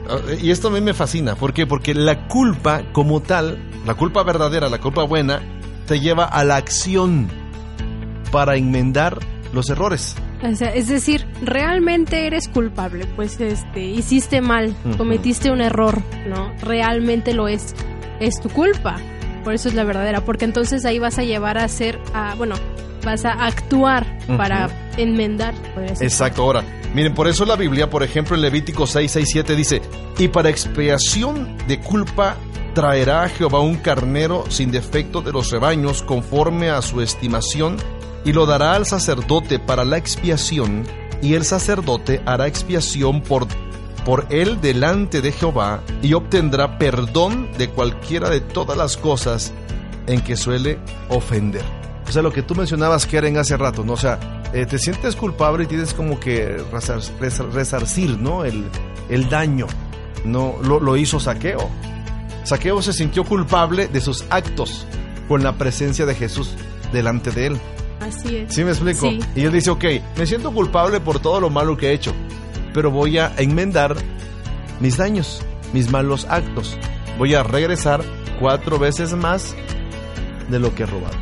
Ah, 0.08 0.18
y 0.40 0.50
esto 0.50 0.68
a 0.68 0.70
mí 0.70 0.80
me 0.80 0.94
fascina. 0.94 1.36
¿Por 1.36 1.52
qué? 1.52 1.66
Porque 1.66 1.94
la 1.94 2.26
culpa 2.28 2.82
como 2.92 3.20
tal, 3.20 3.58
la 3.86 3.94
culpa 3.94 4.22
verdadera, 4.22 4.68
la 4.68 4.80
culpa 4.80 5.04
buena, 5.04 5.42
te 5.86 6.00
lleva 6.00 6.24
a 6.24 6.44
la 6.44 6.56
acción 6.56 7.28
para 8.32 8.56
enmendar 8.56 9.18
los 9.52 9.70
errores. 9.70 10.16
O 10.42 10.54
sea, 10.54 10.72
es 10.72 10.88
decir, 10.88 11.26
realmente 11.42 12.26
eres 12.26 12.48
culpable, 12.48 13.06
pues 13.16 13.40
este, 13.40 13.84
hiciste 13.84 14.40
mal, 14.40 14.74
cometiste 14.96 15.50
un 15.50 15.60
error, 15.60 16.00
¿no? 16.28 16.52
Realmente 16.62 17.34
lo 17.34 17.48
es, 17.48 17.74
es 18.20 18.40
tu 18.40 18.48
culpa. 18.48 18.96
Por 19.42 19.54
eso 19.54 19.68
es 19.68 19.74
la 19.74 19.84
verdadera, 19.84 20.24
porque 20.24 20.44
entonces 20.44 20.84
ahí 20.84 20.98
vas 20.98 21.18
a 21.18 21.22
llevar 21.22 21.58
a 21.58 21.64
hacer, 21.64 21.98
a, 22.14 22.34
bueno, 22.36 22.54
vas 23.04 23.24
a 23.24 23.32
actuar 23.32 24.06
para 24.36 24.68
enmendar. 24.96 25.54
Exacto, 26.00 26.42
ahora, 26.42 26.62
miren, 26.94 27.14
por 27.14 27.26
eso 27.26 27.44
la 27.44 27.56
Biblia, 27.56 27.90
por 27.90 28.02
ejemplo, 28.02 28.36
en 28.36 28.42
Levítico 28.42 28.86
6, 28.86 29.10
6, 29.10 29.28
7 29.30 29.56
dice, 29.56 29.82
y 30.18 30.28
para 30.28 30.50
expiación 30.50 31.56
de 31.66 31.80
culpa 31.80 32.36
traerá 32.74 33.24
a 33.24 33.28
Jehová 33.28 33.60
un 33.60 33.76
carnero 33.76 34.44
sin 34.50 34.70
defecto 34.70 35.20
de 35.20 35.32
los 35.32 35.50
rebaños, 35.50 36.02
conforme 36.02 36.70
a 36.70 36.82
su 36.82 37.00
estimación, 37.00 37.76
y 38.28 38.32
lo 38.34 38.44
dará 38.44 38.74
al 38.74 38.84
sacerdote 38.84 39.58
para 39.58 39.86
la 39.86 39.96
expiación, 39.96 40.84
y 41.22 41.32
el 41.32 41.46
sacerdote 41.46 42.20
hará 42.26 42.46
expiación 42.46 43.22
por, 43.22 43.46
por 44.04 44.26
él 44.28 44.60
delante 44.60 45.22
de 45.22 45.32
Jehová, 45.32 45.80
y 46.02 46.12
obtendrá 46.12 46.76
perdón 46.76 47.48
de 47.56 47.70
cualquiera 47.70 48.28
de 48.28 48.42
todas 48.42 48.76
las 48.76 48.98
cosas 48.98 49.54
en 50.06 50.20
que 50.20 50.36
suele 50.36 50.78
ofender. 51.08 51.62
O 52.06 52.12
sea, 52.12 52.20
lo 52.20 52.30
que 52.30 52.42
tú 52.42 52.54
mencionabas, 52.54 53.06
Karen, 53.06 53.38
hace 53.38 53.56
rato, 53.56 53.82
¿no? 53.82 53.94
O 53.94 53.96
sea, 53.96 54.42
eh, 54.52 54.66
te 54.66 54.78
sientes 54.78 55.16
culpable 55.16 55.64
y 55.64 55.66
tienes 55.66 55.94
como 55.94 56.20
que 56.20 56.62
resarcir, 57.54 58.18
¿no? 58.18 58.44
El, 58.44 58.66
el 59.08 59.30
daño, 59.30 59.68
¿no? 60.26 60.56
Lo, 60.62 60.80
lo 60.80 60.98
hizo 60.98 61.18
Saqueo. 61.18 61.70
Saqueo 62.44 62.82
se 62.82 62.92
sintió 62.92 63.24
culpable 63.24 63.88
de 63.88 64.02
sus 64.02 64.26
actos 64.28 64.84
con 65.28 65.42
la 65.42 65.56
presencia 65.56 66.04
de 66.04 66.14
Jesús 66.14 66.56
delante 66.92 67.30
de 67.30 67.46
él. 67.46 67.60
Así 68.00 68.36
es. 68.36 68.54
¿Sí 68.54 68.64
me 68.64 68.70
explico? 68.70 69.10
Y 69.34 69.44
él 69.44 69.52
dice, 69.52 69.70
ok, 69.70 69.84
me 70.16 70.26
siento 70.26 70.52
culpable 70.52 71.00
por 71.00 71.20
todo 71.20 71.40
lo 71.40 71.50
malo 71.50 71.76
que 71.76 71.88
he 71.88 71.92
hecho, 71.92 72.14
pero 72.72 72.90
voy 72.90 73.18
a 73.18 73.32
enmendar 73.38 73.96
mis 74.80 74.96
daños, 74.96 75.42
mis 75.72 75.90
malos 75.90 76.26
actos. 76.28 76.78
Voy 77.18 77.34
a 77.34 77.42
regresar 77.42 78.02
cuatro 78.38 78.78
veces 78.78 79.14
más 79.14 79.54
de 80.48 80.58
lo 80.58 80.74
que 80.74 80.84
he 80.84 80.86
robado. 80.86 81.16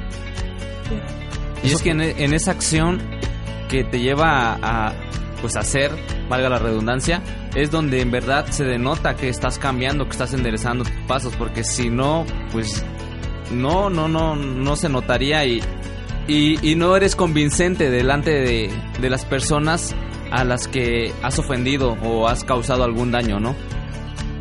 Y 1.62 1.72
es 1.72 1.82
que 1.82 1.90
en, 1.90 2.00
esa 2.34 2.52
acción 2.52 3.00
que 3.68 3.82
te 3.82 3.98
lleva 3.98 4.58
a, 4.62 4.92
pues 5.40 5.56
hacer, 5.56 5.90
valga 6.28 6.48
la 6.48 6.58
redundancia, 6.58 7.22
es 7.54 7.70
donde 7.70 8.00
en 8.02 8.10
verdad 8.10 8.46
se 8.50 8.64
denota 8.64 9.16
que 9.16 9.28
estás 9.28 9.58
cambiando, 9.58 10.04
que 10.04 10.10
estás 10.10 10.34
enderezando 10.34 10.84
tus 10.84 10.92
pasos, 11.08 11.34
porque 11.36 11.64
si 11.64 11.90
no, 11.90 12.24
pues 12.52 12.84
no, 13.50 13.90
no, 13.90 14.06
no, 14.06 14.36
no 14.36 14.76
se 14.76 14.88
notaría 14.88 15.44
y, 15.44 15.60
y, 16.28 16.74
no 16.76 16.96
eres 16.96 17.16
convincente 17.16 17.90
delante 17.90 18.30
de, 18.30 19.08
las 19.08 19.24
personas 19.24 19.94
a 20.30 20.44
las 20.44 20.66
que 20.66 21.12
has 21.22 21.38
ofendido 21.38 21.96
o 22.02 22.28
has 22.28 22.44
causado 22.44 22.84
algún 22.84 23.12
daño, 23.12 23.38
¿no? 23.38 23.54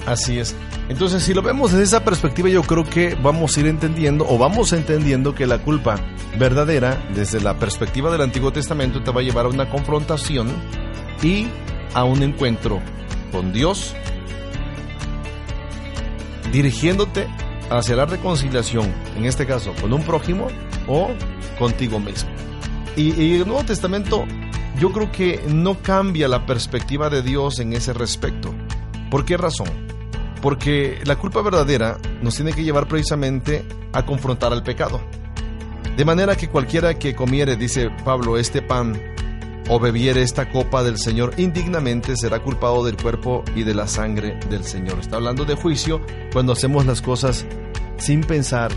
Así 0.06 0.40
es. 0.40 0.56
Entonces, 0.90 1.24
si 1.24 1.34
lo 1.34 1.42
vemos 1.42 1.72
desde 1.72 1.84
esa 1.84 2.04
perspectiva, 2.04 2.50
yo 2.50 2.62
creo 2.64 2.84
que 2.84 3.16
vamos 3.16 3.58
a 3.58 3.60
ir 3.60 3.68
entendiendo 3.68 4.26
o 4.28 4.38
vamos 4.38 4.72
entendiendo 4.74 5.34
que 5.34 5.48
la 5.48 5.60
culpa 5.60 6.00
verdadera, 6.38 6.98
desde 7.14 7.42
la 7.42 7.58
perspectiva 7.58 8.12
del 8.12 8.22
Antiguo 8.22 8.52
Testamento, 8.52 9.02
te 9.02 9.12
va 9.12 9.22
a 9.22 9.24
llevar 9.24 9.46
a 9.46 9.50
una 9.50 9.70
confrontación 9.70 10.48
y 11.24 11.48
a 11.94 12.04
un 12.04 12.22
encuentro 12.22 12.82
con 13.32 13.52
Dios, 13.52 13.96
dirigiéndote 16.52 17.28
hacia 17.70 17.96
la 17.96 18.06
reconciliación, 18.06 18.94
en 19.16 19.26
este 19.26 19.46
caso 19.46 19.74
con 19.82 19.94
un 19.94 20.04
prójimo 20.04 20.48
o 20.88 21.10
contigo 21.58 22.00
mismo. 22.00 22.30
Y, 22.96 23.22
y, 23.22 23.36
el 23.36 23.48
Nuevo 23.48 23.64
Testamento 23.66 24.26
yo 24.80 24.92
creo 24.92 25.12
que 25.12 25.42
no 25.48 25.82
cambia 25.82 26.28
la 26.28 26.46
perspectiva 26.46 27.10
de 27.10 27.22
Dios 27.22 27.60
en 27.60 27.74
ese 27.74 27.94
respecto. 27.94 28.54
¿Por 29.10 29.26
qué 29.26 29.38
razón? 29.38 29.68
Porque 30.42 31.00
la 31.06 31.16
culpa 31.18 31.42
verdadera 31.42 31.98
nos 32.22 32.36
tiene 32.36 32.54
que 32.54 32.64
llevar 32.64 32.88
precisamente 32.88 33.66
a 33.94 34.06
confrontar 34.06 34.54
al 34.54 34.64
pecado. 34.64 35.02
De 35.96 36.04
manera 36.04 36.36
que 36.36 36.50
cualquiera 36.50 37.00
que 37.00 37.16
comiere, 37.16 37.56
dice 37.56 37.90
Pablo, 38.04 38.38
este 38.38 38.62
pan 38.62 39.15
o 39.70 39.80
bebiere 39.80 40.22
esta 40.22 40.50
copa 40.50 40.84
del 40.84 40.98
Señor 40.98 41.34
indignamente 41.38 42.16
será 42.16 42.40
culpado 42.40 42.84
del 42.84 42.98
cuerpo 42.98 43.44
y 43.56 43.64
de 43.64 43.74
la 43.74 43.88
sangre 43.88 44.40
del 44.50 44.64
Señor. 44.64 45.00
Está 45.00 45.18
hablando 45.18 45.46
de 45.46 45.56
juicio 45.56 46.02
cuando 46.32 46.54
hacemos 46.54 46.86
las 46.86 47.02
cosas 47.02 47.46
sin 47.98 48.22
pensar 48.22 48.72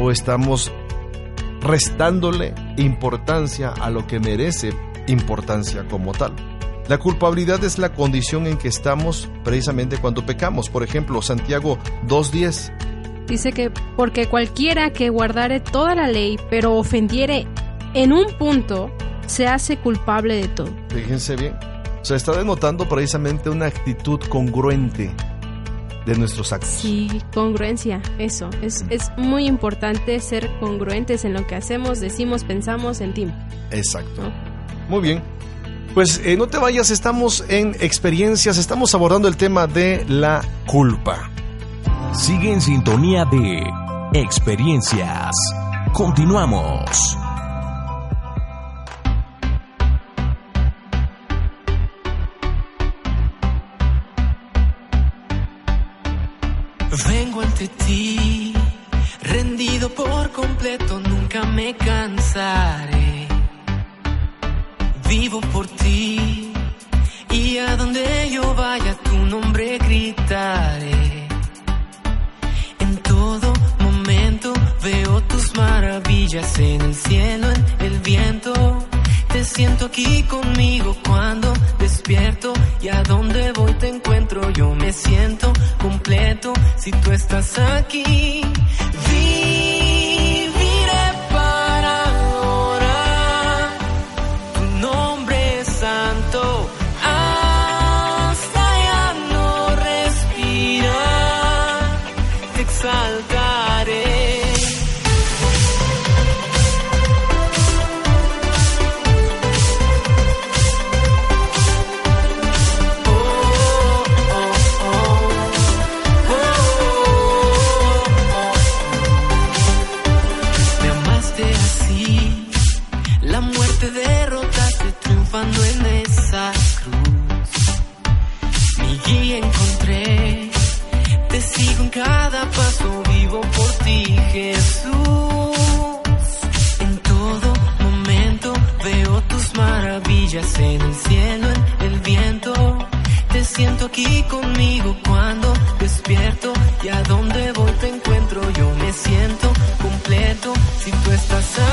o 0.00 0.10
estamos 0.10 0.72
restándole 1.60 2.54
importancia 2.76 3.70
a 3.70 3.90
lo 3.90 4.06
que 4.06 4.18
merece 4.18 4.72
importancia 5.06 5.86
como 5.88 6.12
tal. 6.12 6.32
La 6.88 6.98
culpabilidad 6.98 7.62
es 7.62 7.78
la 7.78 7.92
condición 7.92 8.46
en 8.46 8.58
que 8.58 8.68
estamos 8.68 9.28
precisamente 9.44 9.98
cuando 9.98 10.26
pecamos. 10.26 10.68
Por 10.68 10.82
ejemplo, 10.82 11.22
Santiago 11.22 11.78
2.10. 12.08 13.26
Dice 13.26 13.52
que 13.52 13.70
porque 13.96 14.26
cualquiera 14.26 14.92
que 14.92 15.08
guardare 15.08 15.60
toda 15.60 15.94
la 15.94 16.08
ley, 16.08 16.38
pero 16.50 16.74
ofendiere 16.74 17.46
en 17.94 18.12
un 18.12 18.26
punto, 18.36 18.90
se 19.32 19.48
hace 19.48 19.78
culpable 19.78 20.36
de 20.36 20.48
todo. 20.48 20.68
Fíjense 20.88 21.36
bien. 21.36 21.54
O 22.00 22.04
sea, 22.04 22.16
está 22.16 22.32
denotando 22.32 22.88
precisamente 22.88 23.48
una 23.48 23.66
actitud 23.66 24.20
congruente 24.28 25.10
de 26.04 26.16
nuestros 26.16 26.52
actos. 26.52 26.68
Sí, 26.68 27.08
congruencia, 27.32 28.02
eso. 28.18 28.50
Es, 28.60 28.84
es 28.90 29.10
muy 29.16 29.46
importante 29.46 30.20
ser 30.20 30.50
congruentes 30.60 31.24
en 31.24 31.32
lo 31.32 31.46
que 31.46 31.54
hacemos, 31.54 32.00
decimos, 32.00 32.44
pensamos, 32.44 32.98
sentimos. 32.98 33.34
Exacto. 33.70 34.22
Muy 34.88 35.00
bien. 35.00 35.22
Pues 35.94 36.20
eh, 36.24 36.36
no 36.36 36.46
te 36.48 36.58
vayas, 36.58 36.90
estamos 36.90 37.44
en 37.48 37.76
experiencias, 37.80 38.58
estamos 38.58 38.94
abordando 38.94 39.28
el 39.28 39.36
tema 39.36 39.66
de 39.66 40.04
la 40.08 40.42
culpa. 40.66 41.30
Sigue 42.14 42.52
en 42.52 42.60
sintonía 42.60 43.24
de 43.24 43.62
experiencias. 44.12 45.30
Continuamos. 45.92 47.16
Vengo 56.92 57.40
ante 57.40 57.68
ti, 57.68 58.52
rendido 59.22 59.88
por 59.88 60.30
completo, 60.30 61.00
nunca 61.00 61.42
me 61.44 61.74
cansaré. 61.74 63.28
Vivo 65.08 65.40
por 65.40 65.66
ti 65.68 66.52
y 67.30 67.56
a 67.56 67.76
donde 67.76 68.28
yo 68.30 68.54
vaya 68.54 68.94
tu 69.04 69.16
nombre 69.24 69.78
gritaré. 69.78 71.28
En 72.78 72.96
todo 72.98 73.54
momento 73.80 74.52
veo 74.82 75.22
tus 75.22 75.56
maravillas 75.56 76.58
en 76.58 76.82
el 76.82 76.94
cielo, 76.94 77.46
en 77.52 77.86
el 77.86 77.98
viento. 78.00 78.52
Te 79.32 79.44
siento 79.44 79.86
aquí 79.86 80.22
conmigo 80.24 80.94
cuando 81.06 81.52
despierto 81.78 82.52
y 82.82 82.88
a 82.88 83.02
donde 83.02 83.52
voy 83.52 83.72
te 83.74 83.88
encuentro. 83.88 84.50
Yo 84.50 84.74
me 84.74 84.92
siento 84.92 85.52
completo 85.80 86.52
si 86.76 86.90
tú 86.90 87.12
estás 87.12 87.58
aquí. 87.58 88.42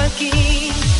Aquí. 0.09 0.98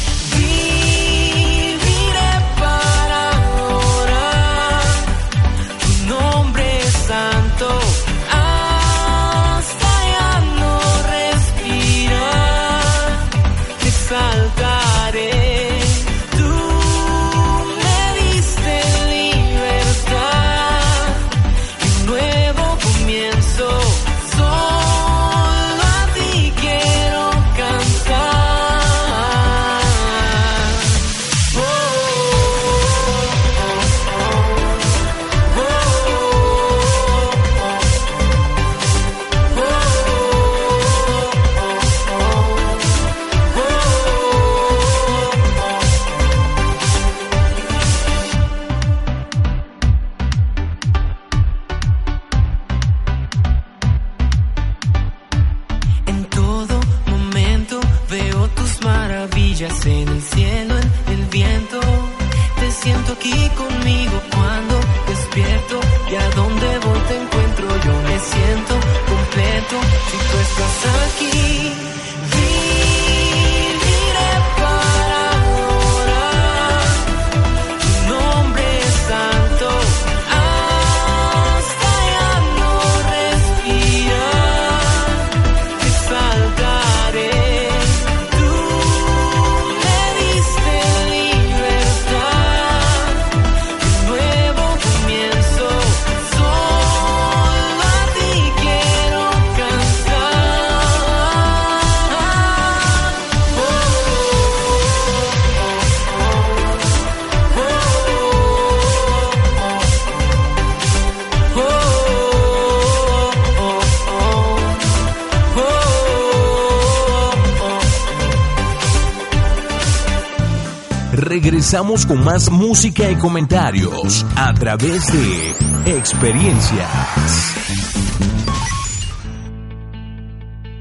Regresamos 121.49 122.05
con 122.05 122.23
más 122.23 122.51
música 122.51 123.09
y 123.09 123.15
comentarios 123.15 124.23
a 124.35 124.53
través 124.53 125.11
de 125.11 125.97
experiencias. 125.97 126.87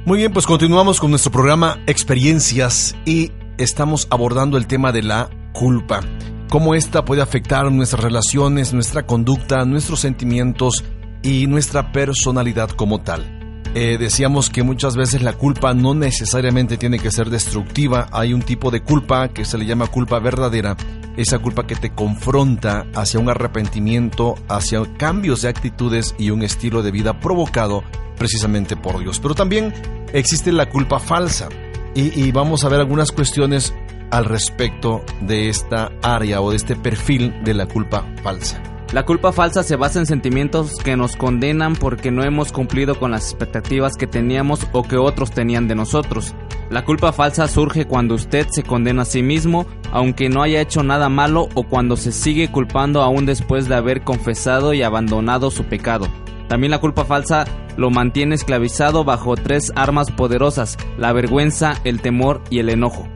Muy 0.05 0.19
bien, 0.19 0.31
pues 0.31 0.45
continuamos 0.45 1.01
con 1.01 1.09
nuestro 1.09 1.33
programa 1.33 1.79
Experiencias 1.87 2.95
y 3.07 3.33
estamos 3.57 4.09
abordando 4.11 4.59
el 4.59 4.66
tema 4.66 4.93
de 4.93 5.05
la 5.05 5.31
culpa. 5.55 6.03
Cómo 6.51 6.75
esta 6.75 7.03
puede 7.03 7.23
afectar 7.23 7.73
nuestras 7.73 8.05
relaciones, 8.05 8.75
nuestra 8.75 9.07
conducta, 9.07 9.64
nuestros 9.64 10.01
sentimientos 10.01 10.85
y 11.23 11.47
nuestra 11.47 11.93
personalidad 11.93 12.69
como 12.69 13.01
tal. 13.01 13.38
Eh, 13.75 13.97
decíamos 13.99 14.51
que 14.51 14.62
muchas 14.62 14.97
veces 14.97 15.23
la 15.23 15.35
culpa 15.35 15.75
no 15.75 15.95
necesariamente 15.95 16.77
tiene 16.77 16.99
que 16.99 17.11
ser 17.11 17.31
destructiva. 17.31 18.09
Hay 18.12 18.33
un 18.33 18.43
tipo 18.43 18.71
de 18.71 18.83
culpa 18.83 19.29
que 19.29 19.45
se 19.45 19.59
le 19.59 19.66
llama 19.66 19.87
culpa 19.87 20.19
verdadera. 20.19 20.77
Esa 21.16 21.39
culpa 21.39 21.66
que 21.66 21.77
te 21.77 21.91
confronta 21.91 22.87
hacia 22.95 23.21
un 23.21 23.29
arrepentimiento, 23.29 24.37
hacia 24.49 24.83
cambios 24.97 25.43
de 25.43 25.49
actitudes 25.49 26.14
y 26.19 26.31
un 26.31 26.43
estilo 26.43 26.83
de 26.83 26.93
vida 26.93 27.21
provocado 27.21 27.83
precisamente 28.16 28.77
por 28.77 28.99
Dios. 29.01 29.21
Pero 29.21 29.35
también 29.35 29.75
existe 30.12 30.53
la 30.53 30.69
culpa 30.69 30.99
falsa. 30.99 31.49
Y, 31.95 32.21
y 32.21 32.33
vamos 32.33 32.64
a 32.64 32.69
ver 32.69 32.81
algunas 32.81 33.12
cuestiones 33.12 33.75
al 34.11 34.25
respecto 34.25 35.05
de 35.21 35.49
esta 35.49 35.91
área 36.03 36.41
o 36.41 36.51
de 36.51 36.57
este 36.57 36.77
perfil 36.77 37.43
de 37.45 37.55
la 37.55 37.66
culpa 37.66 38.07
falsa. 38.23 38.62
La 38.93 39.05
culpa 39.05 39.32
falsa 39.32 39.62
se 39.62 39.76
basa 39.76 39.99
en 39.99 40.07
sentimientos 40.07 40.76
que 40.82 40.97
nos 40.97 41.14
condenan 41.14 41.76
porque 41.76 42.11
no 42.11 42.24
hemos 42.24 42.53
cumplido 42.53 42.99
con 42.99 43.11
las 43.11 43.24
expectativas 43.30 43.97
que 43.97 44.07
teníamos 44.07 44.66
o 44.72 44.82
que 44.82 44.97
otros 44.97 45.30
tenían 45.30 45.68
de 45.68 45.74
nosotros. 45.74 46.34
La 46.70 46.86
culpa 46.86 47.12
falsa 47.12 47.49
surge 47.49 47.84
cuando 47.84 48.14
usted 48.14 48.47
se 48.51 48.62
condena 48.62 49.03
a 49.03 49.05
sí 49.05 49.22
mismo, 49.22 49.66
aunque 49.93 50.30
no 50.30 50.43
haya 50.43 50.62
hecho 50.62 50.82
nada 50.82 51.11
malo, 51.11 51.49
o 51.55 51.64
cuando 51.64 51.99
se 51.99 52.12
sigue 52.12 52.51
culpando 52.51 53.03
aún 53.03 53.26
después 53.26 53.68
de 53.68 53.74
haber 53.74 54.05
confesado 54.05 54.72
y 54.72 54.82
abandonado 54.82 55.51
su 55.51 55.64
pecado. 55.64 56.09
También 56.49 56.70
la 56.70 56.80
culpa 56.80 57.05
falsa 57.05 57.45
lo 57.76 57.91
mantiene 57.91 58.34
esclavizado 58.36 59.05
bajo 59.05 59.36
tres 59.36 59.70
armas 59.76 60.11
poderosas, 60.11 60.78
la 60.97 61.12
vergüenza, 61.12 61.74
el 61.84 62.01
temor 62.01 62.41
y 62.49 62.59
el 62.61 62.70
enojo. 62.70 63.07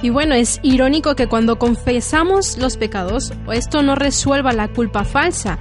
Y 0.00 0.10
bueno, 0.10 0.34
es 0.34 0.60
irónico 0.62 1.16
que 1.16 1.26
cuando 1.26 1.58
confesamos 1.58 2.56
los 2.58 2.76
pecados, 2.76 3.32
esto 3.52 3.82
no 3.82 3.96
resuelva 3.96 4.52
la 4.52 4.68
culpa 4.68 5.04
falsa, 5.04 5.58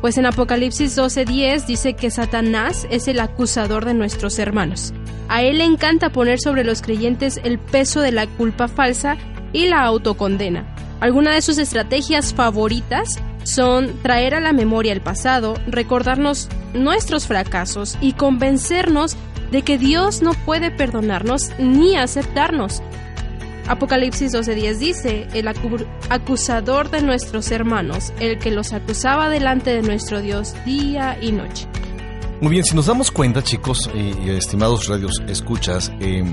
pues 0.00 0.16
en 0.18 0.26
Apocalipsis 0.26 0.96
12:10 0.96 1.66
dice 1.66 1.94
que 1.94 2.10
Satanás 2.10 2.86
es 2.90 3.08
el 3.08 3.18
acusador 3.20 3.84
de 3.84 3.94
nuestros 3.94 4.38
hermanos. 4.38 4.92
A 5.28 5.42
él 5.42 5.58
le 5.58 5.64
encanta 5.64 6.10
poner 6.10 6.38
sobre 6.40 6.64
los 6.64 6.82
creyentes 6.82 7.40
el 7.42 7.58
peso 7.58 8.00
de 8.00 8.12
la 8.12 8.26
culpa 8.26 8.68
falsa 8.68 9.16
y 9.52 9.66
la 9.66 9.82
autocondena. 9.82 10.74
Algunas 11.00 11.34
de 11.34 11.42
sus 11.42 11.58
estrategias 11.58 12.32
favoritas 12.32 13.18
son 13.42 13.92
traer 14.02 14.34
a 14.34 14.40
la 14.40 14.52
memoria 14.52 14.92
el 14.92 15.00
pasado, 15.00 15.54
recordarnos 15.66 16.48
nuestros 16.74 17.26
fracasos 17.26 17.96
y 18.00 18.12
convencernos 18.12 19.16
de 19.50 19.62
que 19.62 19.78
Dios 19.78 20.22
no 20.22 20.32
puede 20.32 20.70
perdonarnos 20.70 21.50
ni 21.58 21.96
aceptarnos. 21.96 22.82
Apocalipsis 23.68 24.32
12:10 24.32 24.78
dice, 24.78 25.28
el 25.34 25.46
acu- 25.46 25.86
acusador 26.08 26.90
de 26.90 27.02
nuestros 27.02 27.50
hermanos, 27.50 28.12
el 28.20 28.38
que 28.38 28.50
los 28.50 28.72
acusaba 28.72 29.28
delante 29.28 29.70
de 29.74 29.82
nuestro 29.82 30.20
Dios 30.20 30.54
día 30.64 31.18
y 31.20 31.32
noche. 31.32 31.66
Muy 32.40 32.50
bien, 32.52 32.64
si 32.64 32.74
nos 32.74 32.86
damos 32.86 33.10
cuenta, 33.10 33.42
chicos 33.42 33.90
y, 33.94 34.30
estimados 34.30 34.86
radios 34.88 35.20
escuchas, 35.28 35.92
eh, 36.00 36.24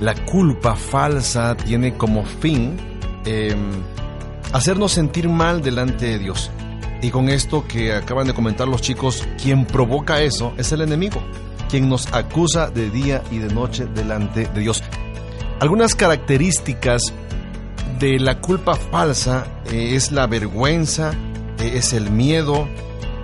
la 0.00 0.14
culpa 0.26 0.76
falsa 0.76 1.56
tiene 1.56 1.94
como 1.94 2.24
fin 2.24 2.76
eh, 3.24 3.56
hacernos 4.52 4.92
sentir 4.92 5.28
mal 5.28 5.62
delante 5.62 6.06
de 6.06 6.18
Dios. 6.18 6.50
Y 7.02 7.10
con 7.10 7.28
esto 7.28 7.64
que 7.66 7.92
acaban 7.94 8.26
de 8.26 8.34
comentar 8.34 8.68
los 8.68 8.80
chicos, 8.80 9.26
quien 9.42 9.64
provoca 9.66 10.20
eso 10.22 10.52
es 10.56 10.72
el 10.72 10.80
enemigo, 10.82 11.22
quien 11.68 11.88
nos 11.88 12.06
acusa 12.12 12.70
de 12.70 12.90
día 12.90 13.22
y 13.30 13.38
de 13.38 13.52
noche 13.52 13.86
delante 13.86 14.46
de 14.46 14.60
Dios. 14.60 14.82
Algunas 15.58 15.94
características 15.94 17.00
de 17.98 18.18
la 18.18 18.42
culpa 18.42 18.74
falsa 18.74 19.46
eh, 19.70 19.94
es 19.94 20.12
la 20.12 20.26
vergüenza, 20.26 21.12
eh, 21.58 21.72
es 21.76 21.94
el 21.94 22.10
miedo, 22.10 22.68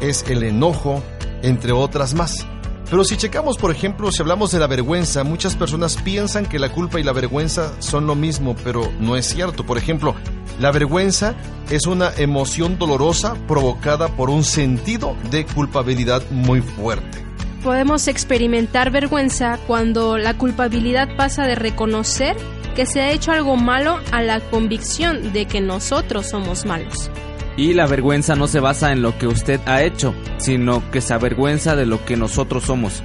es 0.01 0.25
el 0.29 0.43
enojo, 0.43 1.03
entre 1.43 1.73
otras 1.73 2.15
más. 2.15 2.47
Pero 2.89 3.05
si 3.05 3.19
checamos, 3.19 3.59
por 3.59 3.71
ejemplo, 3.71 4.11
si 4.11 4.23
hablamos 4.23 4.51
de 4.51 4.59
la 4.59 4.67
vergüenza, 4.67 5.25
muchas 5.25 5.57
personas 5.57 5.99
piensan 5.99 6.47
que 6.47 6.59
la 6.59 6.71
culpa 6.71 6.99
y 6.99 7.03
la 7.03 7.13
vergüenza 7.13 7.71
son 7.81 8.07
lo 8.07 8.15
mismo, 8.15 8.57
pero 8.65 8.91
no 8.99 9.15
es 9.17 9.27
cierto. 9.27 9.65
Por 9.67 9.77
ejemplo, 9.77 10.15
la 10.59 10.73
vergüenza 10.73 11.35
es 11.71 11.87
una 11.87 12.13
emoción 12.17 12.79
dolorosa 12.79 13.35
provocada 13.47 14.09
por 14.09 14.31
un 14.31 14.43
sentido 14.43 15.17
de 15.31 15.45
culpabilidad 15.45 16.23
muy 16.31 16.63
fuerte. 16.63 17.32
Podemos 17.63 18.09
experimentar 18.09 18.91
vergüenza 18.91 19.59
cuando 19.67 20.19
la 20.19 20.35
culpabilidad 20.37 21.09
pasa 21.17 21.45
de 21.47 21.55
reconocer 21.55 22.37
que 22.75 22.87
se 22.87 23.01
ha 23.01 23.13
hecho 23.13 23.31
algo 23.31 23.57
malo 23.57 24.01
a 24.11 24.21
la 24.23 24.41
convicción 24.41 25.33
de 25.33 25.47
que 25.47 25.61
nosotros 25.61 26.29
somos 26.31 26.65
malos. 26.65 27.11
Y 27.57 27.75
la 27.75 27.87
vergüenza 27.87 28.35
no 28.35 28.49
se 28.49 28.61
basa 28.61 28.93
en 28.93 29.03
lo 29.03 29.17
que 29.19 29.27
usted 29.27 29.61
ha 29.67 29.83
hecho, 29.83 30.15
sino 30.39 30.83
que 30.91 31.01
se 31.01 31.13
avergüenza 31.15 31.77
de 31.77 31.87
lo 31.87 32.05
que 32.05 32.17
nosotros 32.17 32.65
somos. 32.65 33.03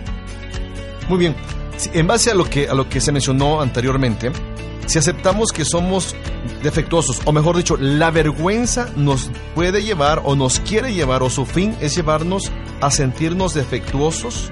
Muy 1.10 1.20
bien. 1.20 1.36
Si- 1.76 1.92
En 1.94 2.08
base 2.08 2.32
a 2.32 2.34
lo 2.34 2.46
que 2.46 2.68
a 2.70 2.74
lo 2.74 2.90
que 2.90 3.00
se 3.02 3.12
mencionó 3.12 3.62
anteriormente, 3.62 4.32
si 4.88 4.98
aceptamos 4.98 5.52
que 5.52 5.64
somos 5.66 6.16
defectuosos, 6.64 7.22
o 7.26 7.32
mejor 7.32 7.56
dicho, 7.58 7.78
la 7.78 8.10
vergüenza 8.10 8.90
nos 8.96 9.30
puede 9.54 9.84
llevar 9.84 10.22
o 10.26 10.36
nos 10.36 10.60
quiere 10.62 10.94
llevar 10.94 11.22
o 11.24 11.30
su 11.30 11.46
fin 11.46 11.76
es 11.82 11.96
llevarnos 11.96 12.52
a 12.82 12.90
sentirnos 12.90 13.54
defectuosos 13.54 14.52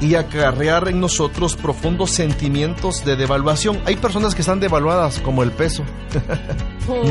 y 0.00 0.16
acarrear 0.16 0.88
en 0.88 1.00
nosotros 1.00 1.56
profundos 1.56 2.10
sentimientos 2.10 3.04
de 3.04 3.16
devaluación. 3.16 3.80
Hay 3.86 3.96
personas 3.96 4.34
que 4.34 4.42
están 4.42 4.60
devaluadas 4.60 5.18
como 5.20 5.42
el 5.42 5.50
peso. 5.52 5.84
Oh, 6.86 7.02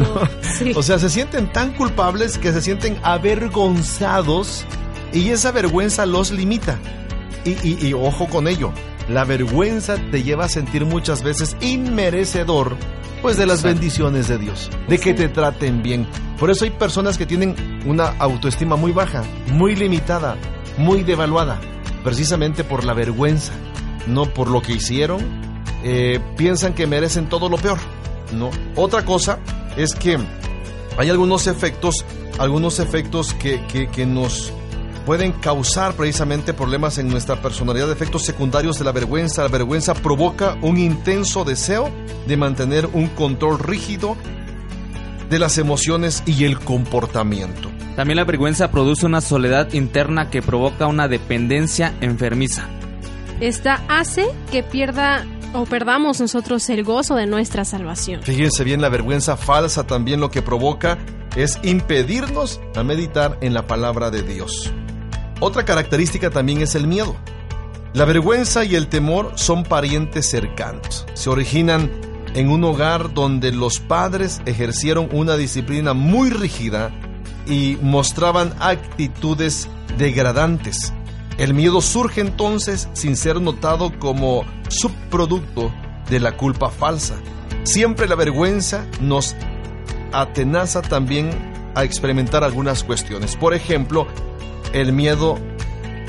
sí. 0.59 0.71
O 0.75 0.83
sea, 0.83 0.99
se 0.99 1.09
sienten 1.09 1.51
tan 1.51 1.73
culpables 1.73 2.37
que 2.37 2.53
se 2.53 2.61
sienten 2.61 2.95
avergonzados 3.01 4.65
y 5.11 5.29
esa 5.29 5.51
vergüenza 5.51 6.05
los 6.05 6.29
limita. 6.29 6.77
Y, 7.43 7.51
y- 7.67 7.87
y 7.87 7.93
ojo 7.93 8.27
con 8.27 8.47
ello, 8.47 8.71
la 9.09 9.25
vergüenza 9.25 9.95
te 10.11 10.23
lleva 10.23 10.45
a 10.45 10.49
sentir 10.49 10.85
muchas 10.85 11.23
veces 11.23 11.55
inmerecedor 11.61 12.75
pues 13.21 13.37
de 13.37 13.45
las 13.45 13.59
Exacto. 13.59 13.75
bendiciones 13.79 14.27
de 14.27 14.37
Dios, 14.37 14.69
de 14.89 14.99
que 14.99 15.13
te 15.13 15.29
traten 15.29 15.81
bien. 15.81 16.05
Por 16.37 16.49
eso 16.51 16.65
hay 16.65 16.71
personas 16.71 17.17
que 17.17 17.25
tienen 17.25 17.55
una 17.85 18.07
autoestima 18.19 18.75
muy 18.75 18.91
baja, 18.91 19.23
muy 19.53 19.75
limitada, 19.77 20.35
muy 20.77 21.03
devaluada, 21.03 21.59
precisamente 22.03 22.65
por 22.65 22.83
la 22.83 22.93
vergüenza, 22.93 23.53
no 24.07 24.25
por 24.25 24.49
lo 24.49 24.61
que 24.61 24.73
hicieron, 24.73 25.21
eh, 25.85 26.19
piensan 26.35 26.73
que 26.73 26.85
merecen 26.85 27.29
todo 27.29 27.47
lo 27.47 27.57
peor. 27.57 27.77
¿no? 28.33 28.49
Otra 28.75 29.05
cosa 29.05 29.39
es 29.77 29.93
que 29.95 30.17
hay 30.97 31.09
algunos 31.09 31.47
efectos, 31.47 32.03
algunos 32.39 32.79
efectos 32.79 33.33
que, 33.35 33.65
que- 33.67 33.87
que 33.87 34.05
nos 34.05 34.51
pueden 35.05 35.31
causar 35.33 35.93
precisamente 35.93 36.53
problemas 36.53 36.97
en 36.97 37.09
nuestra 37.09 37.41
personalidad, 37.41 37.91
efectos 37.91 38.23
secundarios 38.23 38.79
de 38.79 38.85
la 38.85 38.91
vergüenza. 38.91 39.43
La 39.43 39.49
vergüenza 39.49 39.93
provoca 39.93 40.57
un 40.61 40.77
intenso 40.77 41.43
deseo 41.43 41.89
de 42.27 42.37
mantener 42.37 42.89
un 42.93 43.07
control 43.07 43.59
rígido 43.59 44.15
de 45.29 45.39
las 45.39 45.57
emociones 45.57 46.23
y 46.25 46.45
el 46.45 46.59
comportamiento. 46.59 47.69
También 47.95 48.17
la 48.17 48.23
vergüenza 48.23 48.71
produce 48.71 49.05
una 49.05 49.21
soledad 49.21 49.73
interna 49.73 50.29
que 50.29 50.41
provoca 50.41 50.87
una 50.87 51.07
dependencia 51.07 51.93
enfermiza. 52.01 52.67
Esta 53.39 53.83
hace 53.87 54.25
que 54.51 54.63
pierda 54.63 55.25
o 55.53 55.65
perdamos 55.65 56.19
nosotros 56.19 56.67
el 56.69 56.83
gozo 56.83 57.15
de 57.15 57.27
nuestra 57.27 57.65
salvación. 57.65 58.21
Fíjense 58.23 58.63
bien, 58.63 58.81
la 58.81 58.89
vergüenza 58.89 59.37
falsa 59.37 59.85
también 59.85 60.19
lo 60.19 60.31
que 60.31 60.41
provoca 60.41 60.97
es 61.35 61.59
impedirnos 61.63 62.59
a 62.75 62.83
meditar 62.83 63.37
en 63.41 63.53
la 63.53 63.67
palabra 63.67 64.11
de 64.11 64.23
Dios. 64.23 64.71
Otra 65.45 65.65
característica 65.65 66.29
también 66.29 66.61
es 66.61 66.73
el 66.73 66.87
miedo. 66.87 67.17
La 67.91 68.05
vergüenza 68.05 68.63
y 68.63 68.75
el 68.75 68.87
temor 68.87 69.33
son 69.35 69.63
parientes 69.63 70.29
cercanos. 70.29 71.05
Se 71.15 71.29
originan 71.29 71.91
en 72.33 72.49
un 72.49 72.63
hogar 72.63 73.13
donde 73.13 73.51
los 73.51 73.81
padres 73.81 74.41
ejercieron 74.45 75.09
una 75.11 75.35
disciplina 75.35 75.93
muy 75.93 76.29
rígida 76.29 76.91
y 77.45 77.77
mostraban 77.81 78.53
actitudes 78.61 79.67
degradantes. 79.97 80.93
El 81.37 81.53
miedo 81.53 81.81
surge 81.81 82.21
entonces 82.21 82.87
sin 82.93 83.17
ser 83.17 83.41
notado 83.41 83.91
como 83.99 84.45
subproducto 84.69 85.73
de 86.09 86.21
la 86.21 86.37
culpa 86.37 86.69
falsa. 86.69 87.15
Siempre 87.63 88.07
la 88.07 88.15
vergüenza 88.15 88.87
nos 89.01 89.35
atenaza 90.13 90.81
también 90.81 91.31
a 91.75 91.83
experimentar 91.83 92.45
algunas 92.45 92.85
cuestiones. 92.85 93.35
Por 93.35 93.53
ejemplo, 93.53 94.07
el 94.73 94.93
miedo 94.93 95.37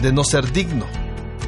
de 0.02 0.12
no 0.12 0.24
ser 0.24 0.52
digno. 0.52 0.86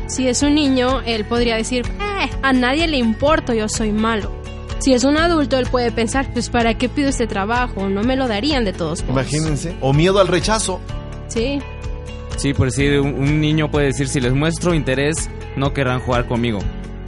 Si 0.06 0.28
es 0.28 0.42
un 0.42 0.54
niño, 0.54 1.00
él 1.04 1.24
podría 1.24 1.56
decir, 1.56 1.84
"Eh, 1.86 2.30
a 2.42 2.52
nadie 2.52 2.86
le 2.86 2.96
importo, 2.98 3.52
yo 3.52 3.68
soy 3.68 3.90
malo. 3.92 4.30
Si 4.78 4.92
es 4.92 5.04
un 5.04 5.16
adulto, 5.16 5.58
él 5.58 5.66
puede 5.70 5.90
pensar, 5.90 6.30
pues 6.32 6.48
¿para 6.50 6.74
qué 6.78 6.88
pido 6.88 7.08
este 7.08 7.26
trabajo? 7.26 7.88
No 7.88 8.02
me 8.02 8.14
lo 8.14 8.28
darían 8.28 8.64
de 8.64 8.72
todos 8.72 9.02
modos. 9.02 9.14
Imagínense. 9.32 9.74
O 9.80 9.92
miedo 9.92 10.20
al 10.20 10.28
rechazo. 10.28 10.80
Sí, 11.28 11.58
Sí, 12.36 12.52
por 12.52 12.66
decir, 12.66 13.00
un, 13.00 13.14
un 13.14 13.40
niño 13.40 13.70
puede 13.70 13.86
decir, 13.86 14.08
si 14.08 14.20
les 14.20 14.34
muestro 14.34 14.74
interés, 14.74 15.30
no 15.56 15.72
querrán 15.72 16.00
jugar 16.00 16.26
conmigo. 16.26 16.58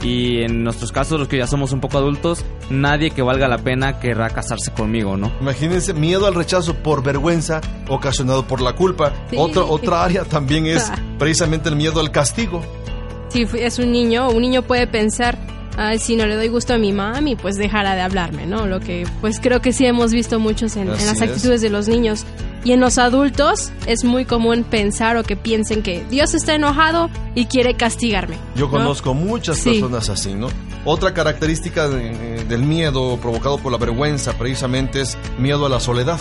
Y 0.01 0.43
en 0.43 0.63
nuestros 0.63 0.91
casos, 0.93 1.19
los 1.19 1.27
que 1.27 1.37
ya 1.37 1.45
somos 1.47 1.73
un 1.73 1.81
poco 1.81 1.97
adultos, 1.97 2.45
nadie 2.69 3.11
que 3.11 3.21
valga 3.21 3.47
la 3.49 3.57
pena 3.57 3.99
querrá 3.99 4.29
casarse 4.29 4.71
conmigo, 4.71 5.17
¿no? 5.17 5.29
Imagínense 5.41 5.93
miedo 5.93 6.25
al 6.25 6.35
rechazo 6.35 6.73
por 6.75 7.03
vergüenza 7.03 7.59
ocasionado 7.89 8.47
por 8.47 8.61
la 8.61 8.73
culpa. 8.73 9.11
Sí. 9.29 9.35
Otra, 9.37 9.63
otra 9.63 10.03
área 10.05 10.23
también 10.23 10.65
es 10.67 10.89
Ah. 10.89 10.95
precisamente 11.17 11.67
el 11.69 11.75
miedo 11.75 11.99
al 11.99 12.11
castigo. 12.11 12.63
si 13.29 13.45
es 13.57 13.77
un 13.77 13.91
niño, 13.91 14.29
un 14.29 14.41
niño 14.41 14.61
puede 14.63 14.87
pensar, 14.87 15.37
"Ay, 15.77 15.99
si 15.99 16.15
no 16.15 16.25
le 16.25 16.35
doy 16.35 16.47
gusto 16.47 16.73
a 16.73 16.77
mi 16.77 16.91
mami, 16.93 17.35
pues 17.35 17.57
dejará 17.57 17.93
de 17.95 18.01
hablarme, 18.01 18.45
¿no? 18.47 18.65
Lo 18.67 18.79
que 18.79 19.05
pues 19.21 19.39
creo 19.39 19.61
que 19.61 19.71
sí 19.73 19.85
hemos 19.85 20.11
visto 20.13 20.39
muchos 20.39 20.75
en, 20.77 20.87
las 20.89 21.03
es. 21.03 21.21
actitudes 21.21 21.61
de 21.61 21.69
los 21.69 21.87
niños. 21.87 22.25
Y 22.63 22.73
en 22.73 22.79
los 22.81 22.97
adultos 22.97 23.71
es 23.87 24.03
muy 24.03 24.25
común 24.25 24.63
pensar 24.63 25.15
o 25.17 25.23
que 25.23 25.35
piensen 25.37 25.81
que 25.81 26.03
Dios 26.09 26.33
está 26.33 26.55
enojado 26.55 27.09
y 27.35 27.45
quiere 27.45 27.75
castigarme. 27.75 28.35
Yo 28.55 28.65
¿no? 28.65 28.71
conozco 28.71 29.13
muchas 29.13 29.57
Sí. 29.59 29.71
personas 29.71 30.09
así, 30.09 30.33
¿no? 30.33 30.47
Otra 30.85 31.13
característica 31.13 31.87
de- 31.89 32.39
eh, 32.39 32.45
del 32.47 32.63
miedo 32.63 33.17
provocado 33.21 33.57
por 33.59 33.71
la 33.71 33.77
vergüenza 33.77 34.33
precisamente 34.37 35.01
es 35.01 35.17
miedo 35.37 35.65
a 35.65 35.69
la 35.69 35.79
soledad. 35.79 36.19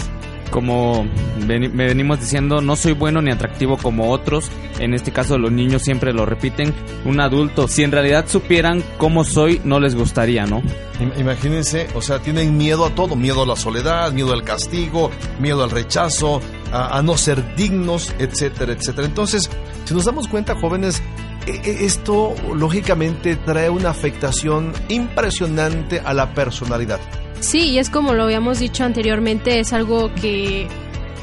Como 0.51 1.07
me 1.46 1.68
venimos 1.68 2.20
diciendo, 2.20 2.61
no 2.61 2.74
soy 2.76 2.92
bueno 2.92 3.20
ni 3.22 3.30
atractivo 3.30 3.76
como 3.76 4.11
otros. 4.11 4.51
En 4.78 4.94
este 4.94 5.11
caso, 5.12 5.38
los 5.38 5.51
niños 5.53 5.82
siempre 5.82 6.12
lo 6.12 6.24
repiten. 6.26 6.74
Un 7.05 7.20
adulto, 7.20 7.68
si 7.68 7.82
en 7.82 7.92
realidad 7.92 8.26
supieran 8.28 8.82
cómo 8.96 9.24
soy, 9.24 9.61
no 9.64 9.80
les 9.80 9.94
gustaría, 9.94 10.46
¿no? 10.46 10.62
Im- 11.01 11.18
Imagínense, 11.20 11.88
o 11.94 12.03
sea, 12.03 12.18
tienen 12.20 12.57
miedo 12.57 12.84
a 12.86 12.90
todo, 12.94 13.14
miedo 13.16 13.42
a 13.42 13.46
la 13.46 13.57
soledad, 13.57 14.12
miedo 14.12 14.32
al 14.32 14.42
castigo, 14.44 15.11
miedo 15.40 15.62
al 15.64 15.70
rechazo, 15.70 16.40
a, 16.72 16.96
a 16.99 17.03
no 17.03 17.16
ser 17.16 17.55
dignos, 17.57 18.14
etcétera, 18.18 18.72
etcétera. 18.72 19.07
Entonces, 19.07 19.51
si 19.84 19.94
nos 19.94 20.05
damos 20.05 20.28
cuenta, 20.28 20.55
jóvenes, 20.55 21.03
e- 21.46 21.61
e- 21.64 21.84
esto 21.84 22.34
lógicamente 22.55 23.36
trae 23.36 23.70
una 23.70 23.90
afectación 23.90 24.72
impresionante 24.88 26.01
a 26.05 26.14
la 26.14 26.34
personalidad. 26.34 27.01
Sí, 27.41 27.70
y 27.70 27.78
es 27.78 27.91
como 27.91 28.14
lo 28.14 28.24
habíamos 28.24 28.59
dicho 28.59 28.84
anteriormente, 28.84 29.61
es 29.61 29.72
algo 29.72 30.12
que 30.14 30.68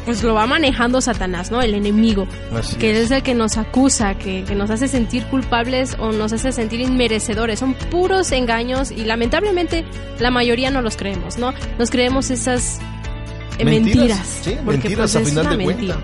pues 0.05 0.22
lo 0.22 0.36
va 0.36 0.45
manejando 0.45 1.01
Satanás, 1.01 1.49
¿no? 1.49 1.61
El 1.61 1.74
enemigo, 1.74 2.28
Así 2.55 2.76
que 2.78 2.91
es. 2.91 2.97
es 2.99 3.11
el 3.11 3.24
que 3.24 3.34
nos 3.34 3.57
acusa, 3.57 4.16
que, 4.16 4.43
que 4.43 4.53
nos 4.53 4.70
hace 4.70 4.88
sentir 4.88 5.26
culpables 5.26 5.95
o 5.99 6.11
nos 6.11 6.32
hace 6.32 6.51
sentir 6.51 6.80
inmerecedores. 6.80 7.59
Son 7.59 7.74
puros 7.74 8.32
engaños 8.32 8.91
y 8.91 9.03
lamentablemente 9.03 9.84
la 10.20 10.30
mayoría 10.30 10.70
no 10.70 10.84
los 10.84 10.95
creemos, 10.95 11.39
¿no? 11.39 11.53
Nos 11.80 11.89
creemos 11.89 12.30
esas 12.30 12.80
eh, 13.57 13.66
mentiras. 13.66 14.41
Sí, 14.43 14.55
porque, 14.63 14.78
mentiras 14.78 15.11
pues, 15.11 15.16
a 15.16 15.20
es 15.22 15.30
final 15.30 15.47
una 15.47 15.57
de 15.57 15.63
cuentas. 15.63 15.97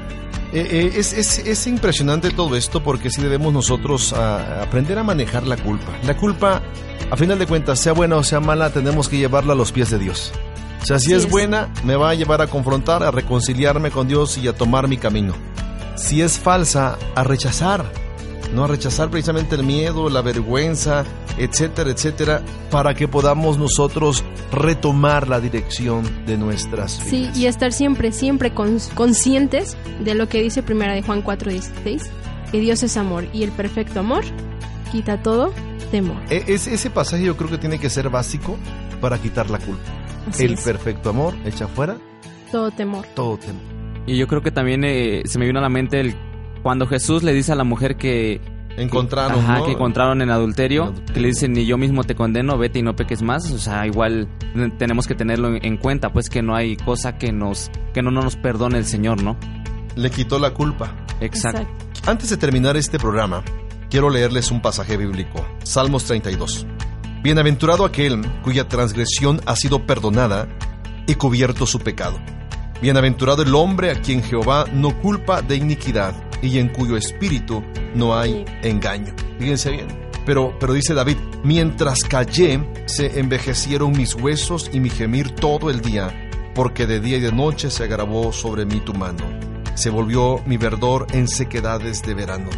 Eh, 0.53 0.67
eh, 0.69 0.91
es, 0.97 1.13
es- 1.13 1.39
es 1.39 1.67
impresionante 1.67 2.29
todo 2.31 2.55
esto 2.57 2.83
porque 2.83 3.09
sí 3.09 3.21
debemos 3.21 3.53
nosotros 3.53 4.13
ah, 4.13 4.61
aprender 4.63 4.97
a 4.99 5.03
manejar 5.03 5.47
la 5.47 5.55
culpa. 5.57 5.93
La 6.03 6.17
culpa, 6.17 6.61
a 7.09 7.15
final 7.17 7.39
de 7.39 7.47
cuentas, 7.47 7.79
sea 7.79 7.93
buena 7.93 8.17
o 8.17 8.23
sea 8.23 8.39
mala, 8.41 8.69
tenemos 8.71 9.07
que 9.07 9.17
llevarla 9.17 9.53
a 9.53 9.55
los 9.55 9.71
pies 9.71 9.89
de 9.89 9.99
Dios. 9.99 10.33
O 10.81 10.85
sea, 10.85 10.99
si 10.99 11.13
Así 11.13 11.13
es, 11.13 11.25
es. 11.25 11.31
buena, 11.31 11.69
me 11.85 11.95
va 11.95 12.09
a 12.09 12.15
llevar 12.15 12.41
a 12.41 12.47
confrontar, 12.47 13.03
a 13.03 13.11
reconciliarme 13.11 13.91
con 13.91 14.07
Dios 14.07 14.37
y 14.37 14.47
a 14.47 14.53
tomar 14.53 14.87
mi 14.87 14.97
camino. 14.97 15.33
Si 15.95 16.21
es 16.21 16.37
falsa, 16.39 16.97
a 17.15 17.23
rechazar. 17.23 17.85
¿No? 18.53 18.65
A 18.65 18.67
rechazar 18.67 19.09
precisamente 19.09 19.55
el 19.55 19.63
miedo, 19.63 20.09
la 20.09 20.21
vergüenza, 20.21 21.05
etcétera, 21.37 21.89
etcétera, 21.91 22.41
para 22.69 22.93
que 22.93 23.07
podamos 23.07 23.57
nosotros 23.57 24.23
retomar 24.51 25.27
la 25.27 25.39
dirección 25.39 26.03
de 26.25 26.37
nuestras 26.37 26.91
Sí, 26.93 27.21
vidas. 27.21 27.37
y 27.37 27.45
estar 27.47 27.71
siempre, 27.73 28.11
siempre 28.11 28.53
cons- 28.53 28.93
conscientes 28.93 29.77
de 30.03 30.13
lo 30.15 30.27
que 30.27 30.41
dice 30.41 30.63
primera 30.63 30.93
de 30.93 31.01
Juan 31.01 31.23
4:16, 31.23 32.03
que 32.51 32.59
Dios 32.59 32.83
es 32.83 32.97
amor 32.97 33.25
y 33.33 33.43
el 33.43 33.51
perfecto 33.51 34.01
amor 34.01 34.23
quita 34.91 35.21
todo 35.21 35.53
temor. 35.91 36.17
E- 36.29 36.43
es- 36.47 36.67
ese 36.67 36.89
pasaje 36.89 37.23
yo 37.23 37.37
creo 37.37 37.49
que 37.49 37.57
tiene 37.57 37.79
que 37.79 37.89
ser 37.89 38.09
básico 38.09 38.57
para 38.99 39.17
quitar 39.17 39.49
la 39.49 39.57
culpa. 39.59 39.81
Así 40.29 40.43
el 40.45 40.53
es, 40.53 40.61
perfecto 40.61 41.09
amor 41.09 41.33
echa 41.45 41.67
fuera 41.67 41.97
todo 42.51 42.69
temor. 42.71 43.05
todo 43.15 43.37
temor. 43.37 43.61
Y 44.05 44.17
yo 44.17 44.27
creo 44.27 44.41
que 44.41 44.51
también 44.51 44.83
eh, 44.83 45.21
se 45.25 45.39
me 45.39 45.45
vino 45.45 45.59
a 45.59 45.61
la 45.61 45.69
mente 45.69 45.99
el 45.99 46.15
cuando 46.63 46.87
Jesús 46.87 47.23
le 47.23 47.33
dice 47.33 47.51
a 47.51 47.55
la 47.55 47.63
mujer 47.63 47.97
que 47.97 48.41
Encontraron, 48.77 49.39
Ajá, 49.39 49.59
¿no? 49.59 49.65
que 49.65 49.71
encontraron 49.71 50.21
en 50.21 50.29
adulterio, 50.29 50.83
En 50.83 50.87
adulterio. 50.89 51.13
que 51.13 51.19
le 51.19 51.27
dicen 51.27 51.51
ni 51.53 51.65
yo 51.65 51.77
mismo 51.77 52.03
te 52.05 52.15
condeno, 52.15 52.57
vete 52.57 52.79
y 52.79 52.81
no 52.81 52.95
peques 52.95 53.21
más, 53.21 53.51
o 53.51 53.57
sea, 53.57 53.85
igual 53.85 54.29
tenemos 54.77 55.07
que 55.07 55.15
tenerlo 55.15 55.49
en, 55.49 55.65
en 55.65 55.77
cuenta, 55.77 56.11
pues 56.13 56.29
que 56.29 56.41
no 56.41 56.55
hay 56.55 56.77
cosa 56.77 57.17
que 57.17 57.31
nos 57.33 57.69
que 57.93 58.01
no, 58.01 58.11
no 58.11 58.21
nos 58.21 58.37
perdone 58.37 58.77
el 58.77 58.85
Señor, 58.85 59.21
¿no? 59.21 59.35
Le 59.95 60.09
quitó 60.09 60.39
la 60.39 60.51
culpa. 60.53 60.95
Exacto. 61.19 61.67
Antes 62.05 62.29
de 62.29 62.37
terminar 62.37 62.77
este 62.77 62.97
programa, 62.97 63.43
quiero 63.89 64.09
leerles 64.09 64.51
un 64.51 64.61
pasaje 64.61 64.95
bíblico. 64.95 65.45
Salmos 65.63 66.05
32. 66.05 66.65
Bienaventurado 67.23 67.83
aquel 67.85 68.25
cuya 68.41 68.67
transgresión 68.69 69.41
ha 69.45 69.55
sido 69.57 69.85
perdonada 69.85 70.47
y 71.07 71.15
cubierto 71.15 71.65
su 71.65 71.79
pecado. 71.79 72.17
Bienaventurado 72.81 73.43
el 73.43 73.53
hombre 73.53 73.91
a 73.91 73.95
quien 74.01 74.23
Jehová 74.23 74.65
no 74.73 74.97
culpa 75.01 75.41
de 75.41 75.57
iniquidad 75.57 76.15
y 76.41 76.57
en 76.57 76.69
cuyo 76.69 76.97
espíritu 76.97 77.63
no 77.95 78.17
hay 78.17 78.45
engaño. 78.63 79.13
Fíjense 79.39 79.71
bien. 79.71 79.87
Pero, 80.25 80.55
pero 80.59 80.73
dice 80.73 80.93
David, 80.93 81.17
mientras 81.43 82.03
callé, 82.03 82.63
se 82.85 83.19
envejecieron 83.19 83.91
mis 83.91 84.13
huesos 84.13 84.69
y 84.71 84.79
mi 84.79 84.89
gemir 84.89 85.31
todo 85.31 85.69
el 85.69 85.81
día, 85.81 86.29
porque 86.53 86.85
de 86.85 86.99
día 86.99 87.17
y 87.17 87.21
de 87.21 87.31
noche 87.31 87.71
se 87.71 87.83
agravó 87.83 88.31
sobre 88.31 88.65
mí 88.65 88.79
tu 88.81 88.93
mano. 88.93 89.25
Se 89.73 89.89
volvió 89.89 90.39
mi 90.45 90.57
verdor 90.57 91.07
en 91.13 91.27
sequedades 91.27 92.03
de 92.03 92.13
verano. 92.13 92.49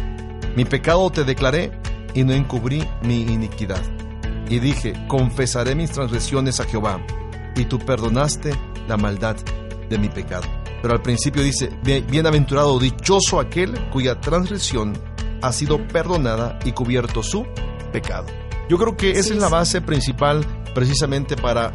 Mi 0.56 0.64
pecado 0.64 1.10
te 1.10 1.24
declaré 1.24 1.72
y 2.12 2.22
no 2.22 2.32
encubrí 2.32 2.86
mi 3.02 3.22
iniquidad. 3.22 3.82
Y 4.48 4.58
dije, 4.58 4.92
confesaré 5.08 5.74
mis 5.74 5.90
transgresiones 5.90 6.60
a 6.60 6.64
Jehová, 6.64 7.00
y 7.56 7.64
tú 7.64 7.78
perdonaste 7.78 8.52
la 8.88 8.96
maldad 8.96 9.36
de 9.88 9.98
mi 9.98 10.08
pecado. 10.08 10.63
Pero 10.84 10.96
al 10.96 11.00
principio 11.00 11.42
dice, 11.42 11.70
"Bien- 11.82 12.06
bienaventurado, 12.10 12.78
dichoso 12.78 13.40
aquel 13.40 13.72
cuya 13.90 14.20
transgresión 14.20 14.92
ha 15.40 15.50
sido 15.50 15.78
perdonada 15.88 16.58
y 16.66 16.72
cubierto 16.72 17.22
su 17.22 17.46
pecado. 17.90 18.26
Yo 18.68 18.76
creo 18.76 18.94
que 18.94 19.12
esa 19.12 19.22
Sí, 19.22 19.30
es 19.30 19.38
la 19.40 19.46
sí. 19.46 19.52
base 19.52 19.80
principal 19.80 20.44
precisamente 20.74 21.36
para 21.36 21.72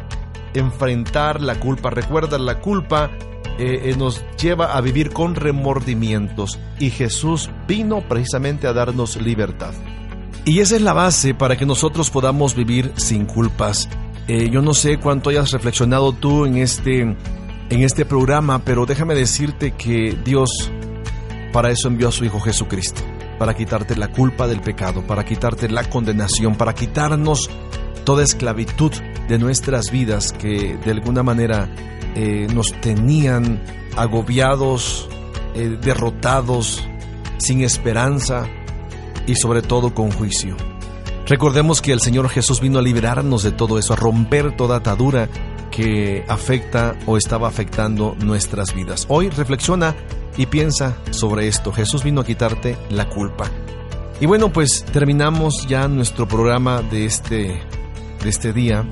enfrentar 0.54 1.40
la 1.40 1.58
culpa. 1.58 1.90
Recuerda, 1.90 2.38
la 2.38 2.60
culpa 2.60 3.10
eh, 3.58 3.90
eh, 3.90 3.94
nos 3.98 4.24
lleva 4.40 4.76
a 4.76 4.80
vivir 4.80 5.10
con 5.12 5.34
remordimientos 5.34 6.60
y 6.78 6.90
Jesús 6.90 7.50
vino 7.66 8.02
precisamente 8.08 8.68
a 8.68 8.72
darnos 8.72 9.20
libertad. 9.20 9.74
Y 10.44 10.60
esa 10.60 10.76
es 10.76 10.82
la 10.82 10.92
base 10.92 11.34
para 11.34 11.56
que 11.56 11.66
nosotros 11.66 12.10
podamos 12.10 12.54
vivir 12.54 12.92
sin 12.94 13.26
culpas. 13.26 13.88
Eh, 14.28 14.50
yo 14.50 14.62
no 14.62 14.72
sé 14.72 14.98
cuánto 15.00 15.30
hayas 15.30 15.50
reflexionado 15.50 16.12
tú 16.12 16.46
en 16.46 16.58
este, 16.58 17.16
en 17.70 17.82
este 17.82 18.04
programa, 18.04 18.62
pero 18.64 18.84
déjame 18.84 19.14
decirte 19.14 19.70
que 19.72 20.18
Dios 20.24 20.70
para 21.52 21.70
eso 21.70 21.88
envió 21.88 22.08
a 22.08 22.12
su 22.12 22.24
Hijo 22.24 22.40
Jesucristo, 22.40 23.00
para 23.38 23.54
quitarte 23.54 23.96
la 23.96 24.08
culpa 24.08 24.46
del 24.46 24.60
pecado, 24.60 25.06
para 25.06 25.24
quitarte 25.24 25.68
la 25.68 25.88
condenación, 25.88 26.56
para 26.56 26.74
quitarnos 26.74 27.48
toda 28.04 28.24
esclavitud 28.24 28.92
de 29.28 29.38
nuestras 29.38 29.90
vidas 29.90 30.32
que 30.32 30.76
de 30.84 30.90
alguna 30.90 31.22
manera 31.22 31.68
eh, 32.16 32.48
nos 32.52 32.72
tenían 32.80 33.62
agobiados, 33.96 35.08
eh, 35.54 35.78
derrotados, 35.80 36.84
sin 37.38 37.62
esperanza 37.62 38.46
y 39.26 39.36
sobre 39.36 39.62
todo 39.62 39.94
con 39.94 40.10
juicio. 40.10 40.56
Recordemos 41.26 41.80
que 41.80 41.92
el 41.92 42.00
Señor 42.00 42.28
Jesús 42.28 42.60
vino 42.60 42.80
a 42.80 42.82
liberarnos 42.82 43.44
de 43.44 43.52
todo 43.52 43.78
eso, 43.78 43.92
a 43.92 43.96
romper 43.96 44.56
toda 44.56 44.78
atadura 44.78 45.28
que 45.70 46.24
afecta 46.28 46.96
o 47.06 47.16
estaba 47.16 47.48
afectando 47.48 48.16
nuestras 48.24 48.74
vidas. 48.74 49.06
Hoy 49.08 49.30
reflexiona 49.30 49.94
y 50.36 50.46
piensa 50.46 50.96
sobre 51.10 51.48
esto. 51.48 51.72
Jesús 51.72 52.02
vino 52.02 52.20
a 52.20 52.24
quitarte 52.24 52.76
la 52.90 53.08
culpa. 53.08 53.50
Y 54.20 54.26
bueno, 54.26 54.52
pues 54.52 54.84
terminamos 54.92 55.66
ya 55.66 55.88
nuestro 55.88 56.28
programa 56.28 56.82
de 56.82 57.06
este, 57.06 57.60
de 58.22 58.28
este 58.28 58.52
día. 58.52 58.84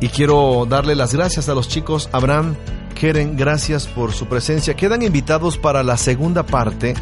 Y 0.00 0.08
quiero 0.08 0.66
darle 0.68 0.94
las 0.94 1.14
gracias 1.14 1.48
a 1.48 1.54
los 1.54 1.68
chicos. 1.68 2.08
Abraham, 2.12 2.54
Keren, 2.94 3.36
gracias 3.36 3.86
por 3.86 4.12
su 4.12 4.26
presencia. 4.26 4.74
Quedan 4.74 5.02
invitados 5.02 5.58
para 5.58 5.82
la 5.82 5.96
segunda 5.96 6.44
parte 6.44 6.94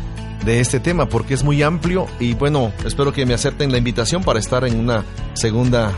de 0.45 0.61
este 0.61 0.81
tema 0.81 1.09
porque 1.09 1.35
es 1.35 1.43
muy 1.43 1.63
amplio 1.63 2.07
y 2.21 2.35
bueno, 2.35 2.73
espero 2.85 3.13
que 3.13 3.27
me 3.27 3.35
acepten 3.35 3.73
la 3.73 3.79
invitación 3.79 4.23
para 4.23 4.39
estar 4.39 4.65
en 4.65 4.79
una 4.79 5.05
segunda 5.35 5.93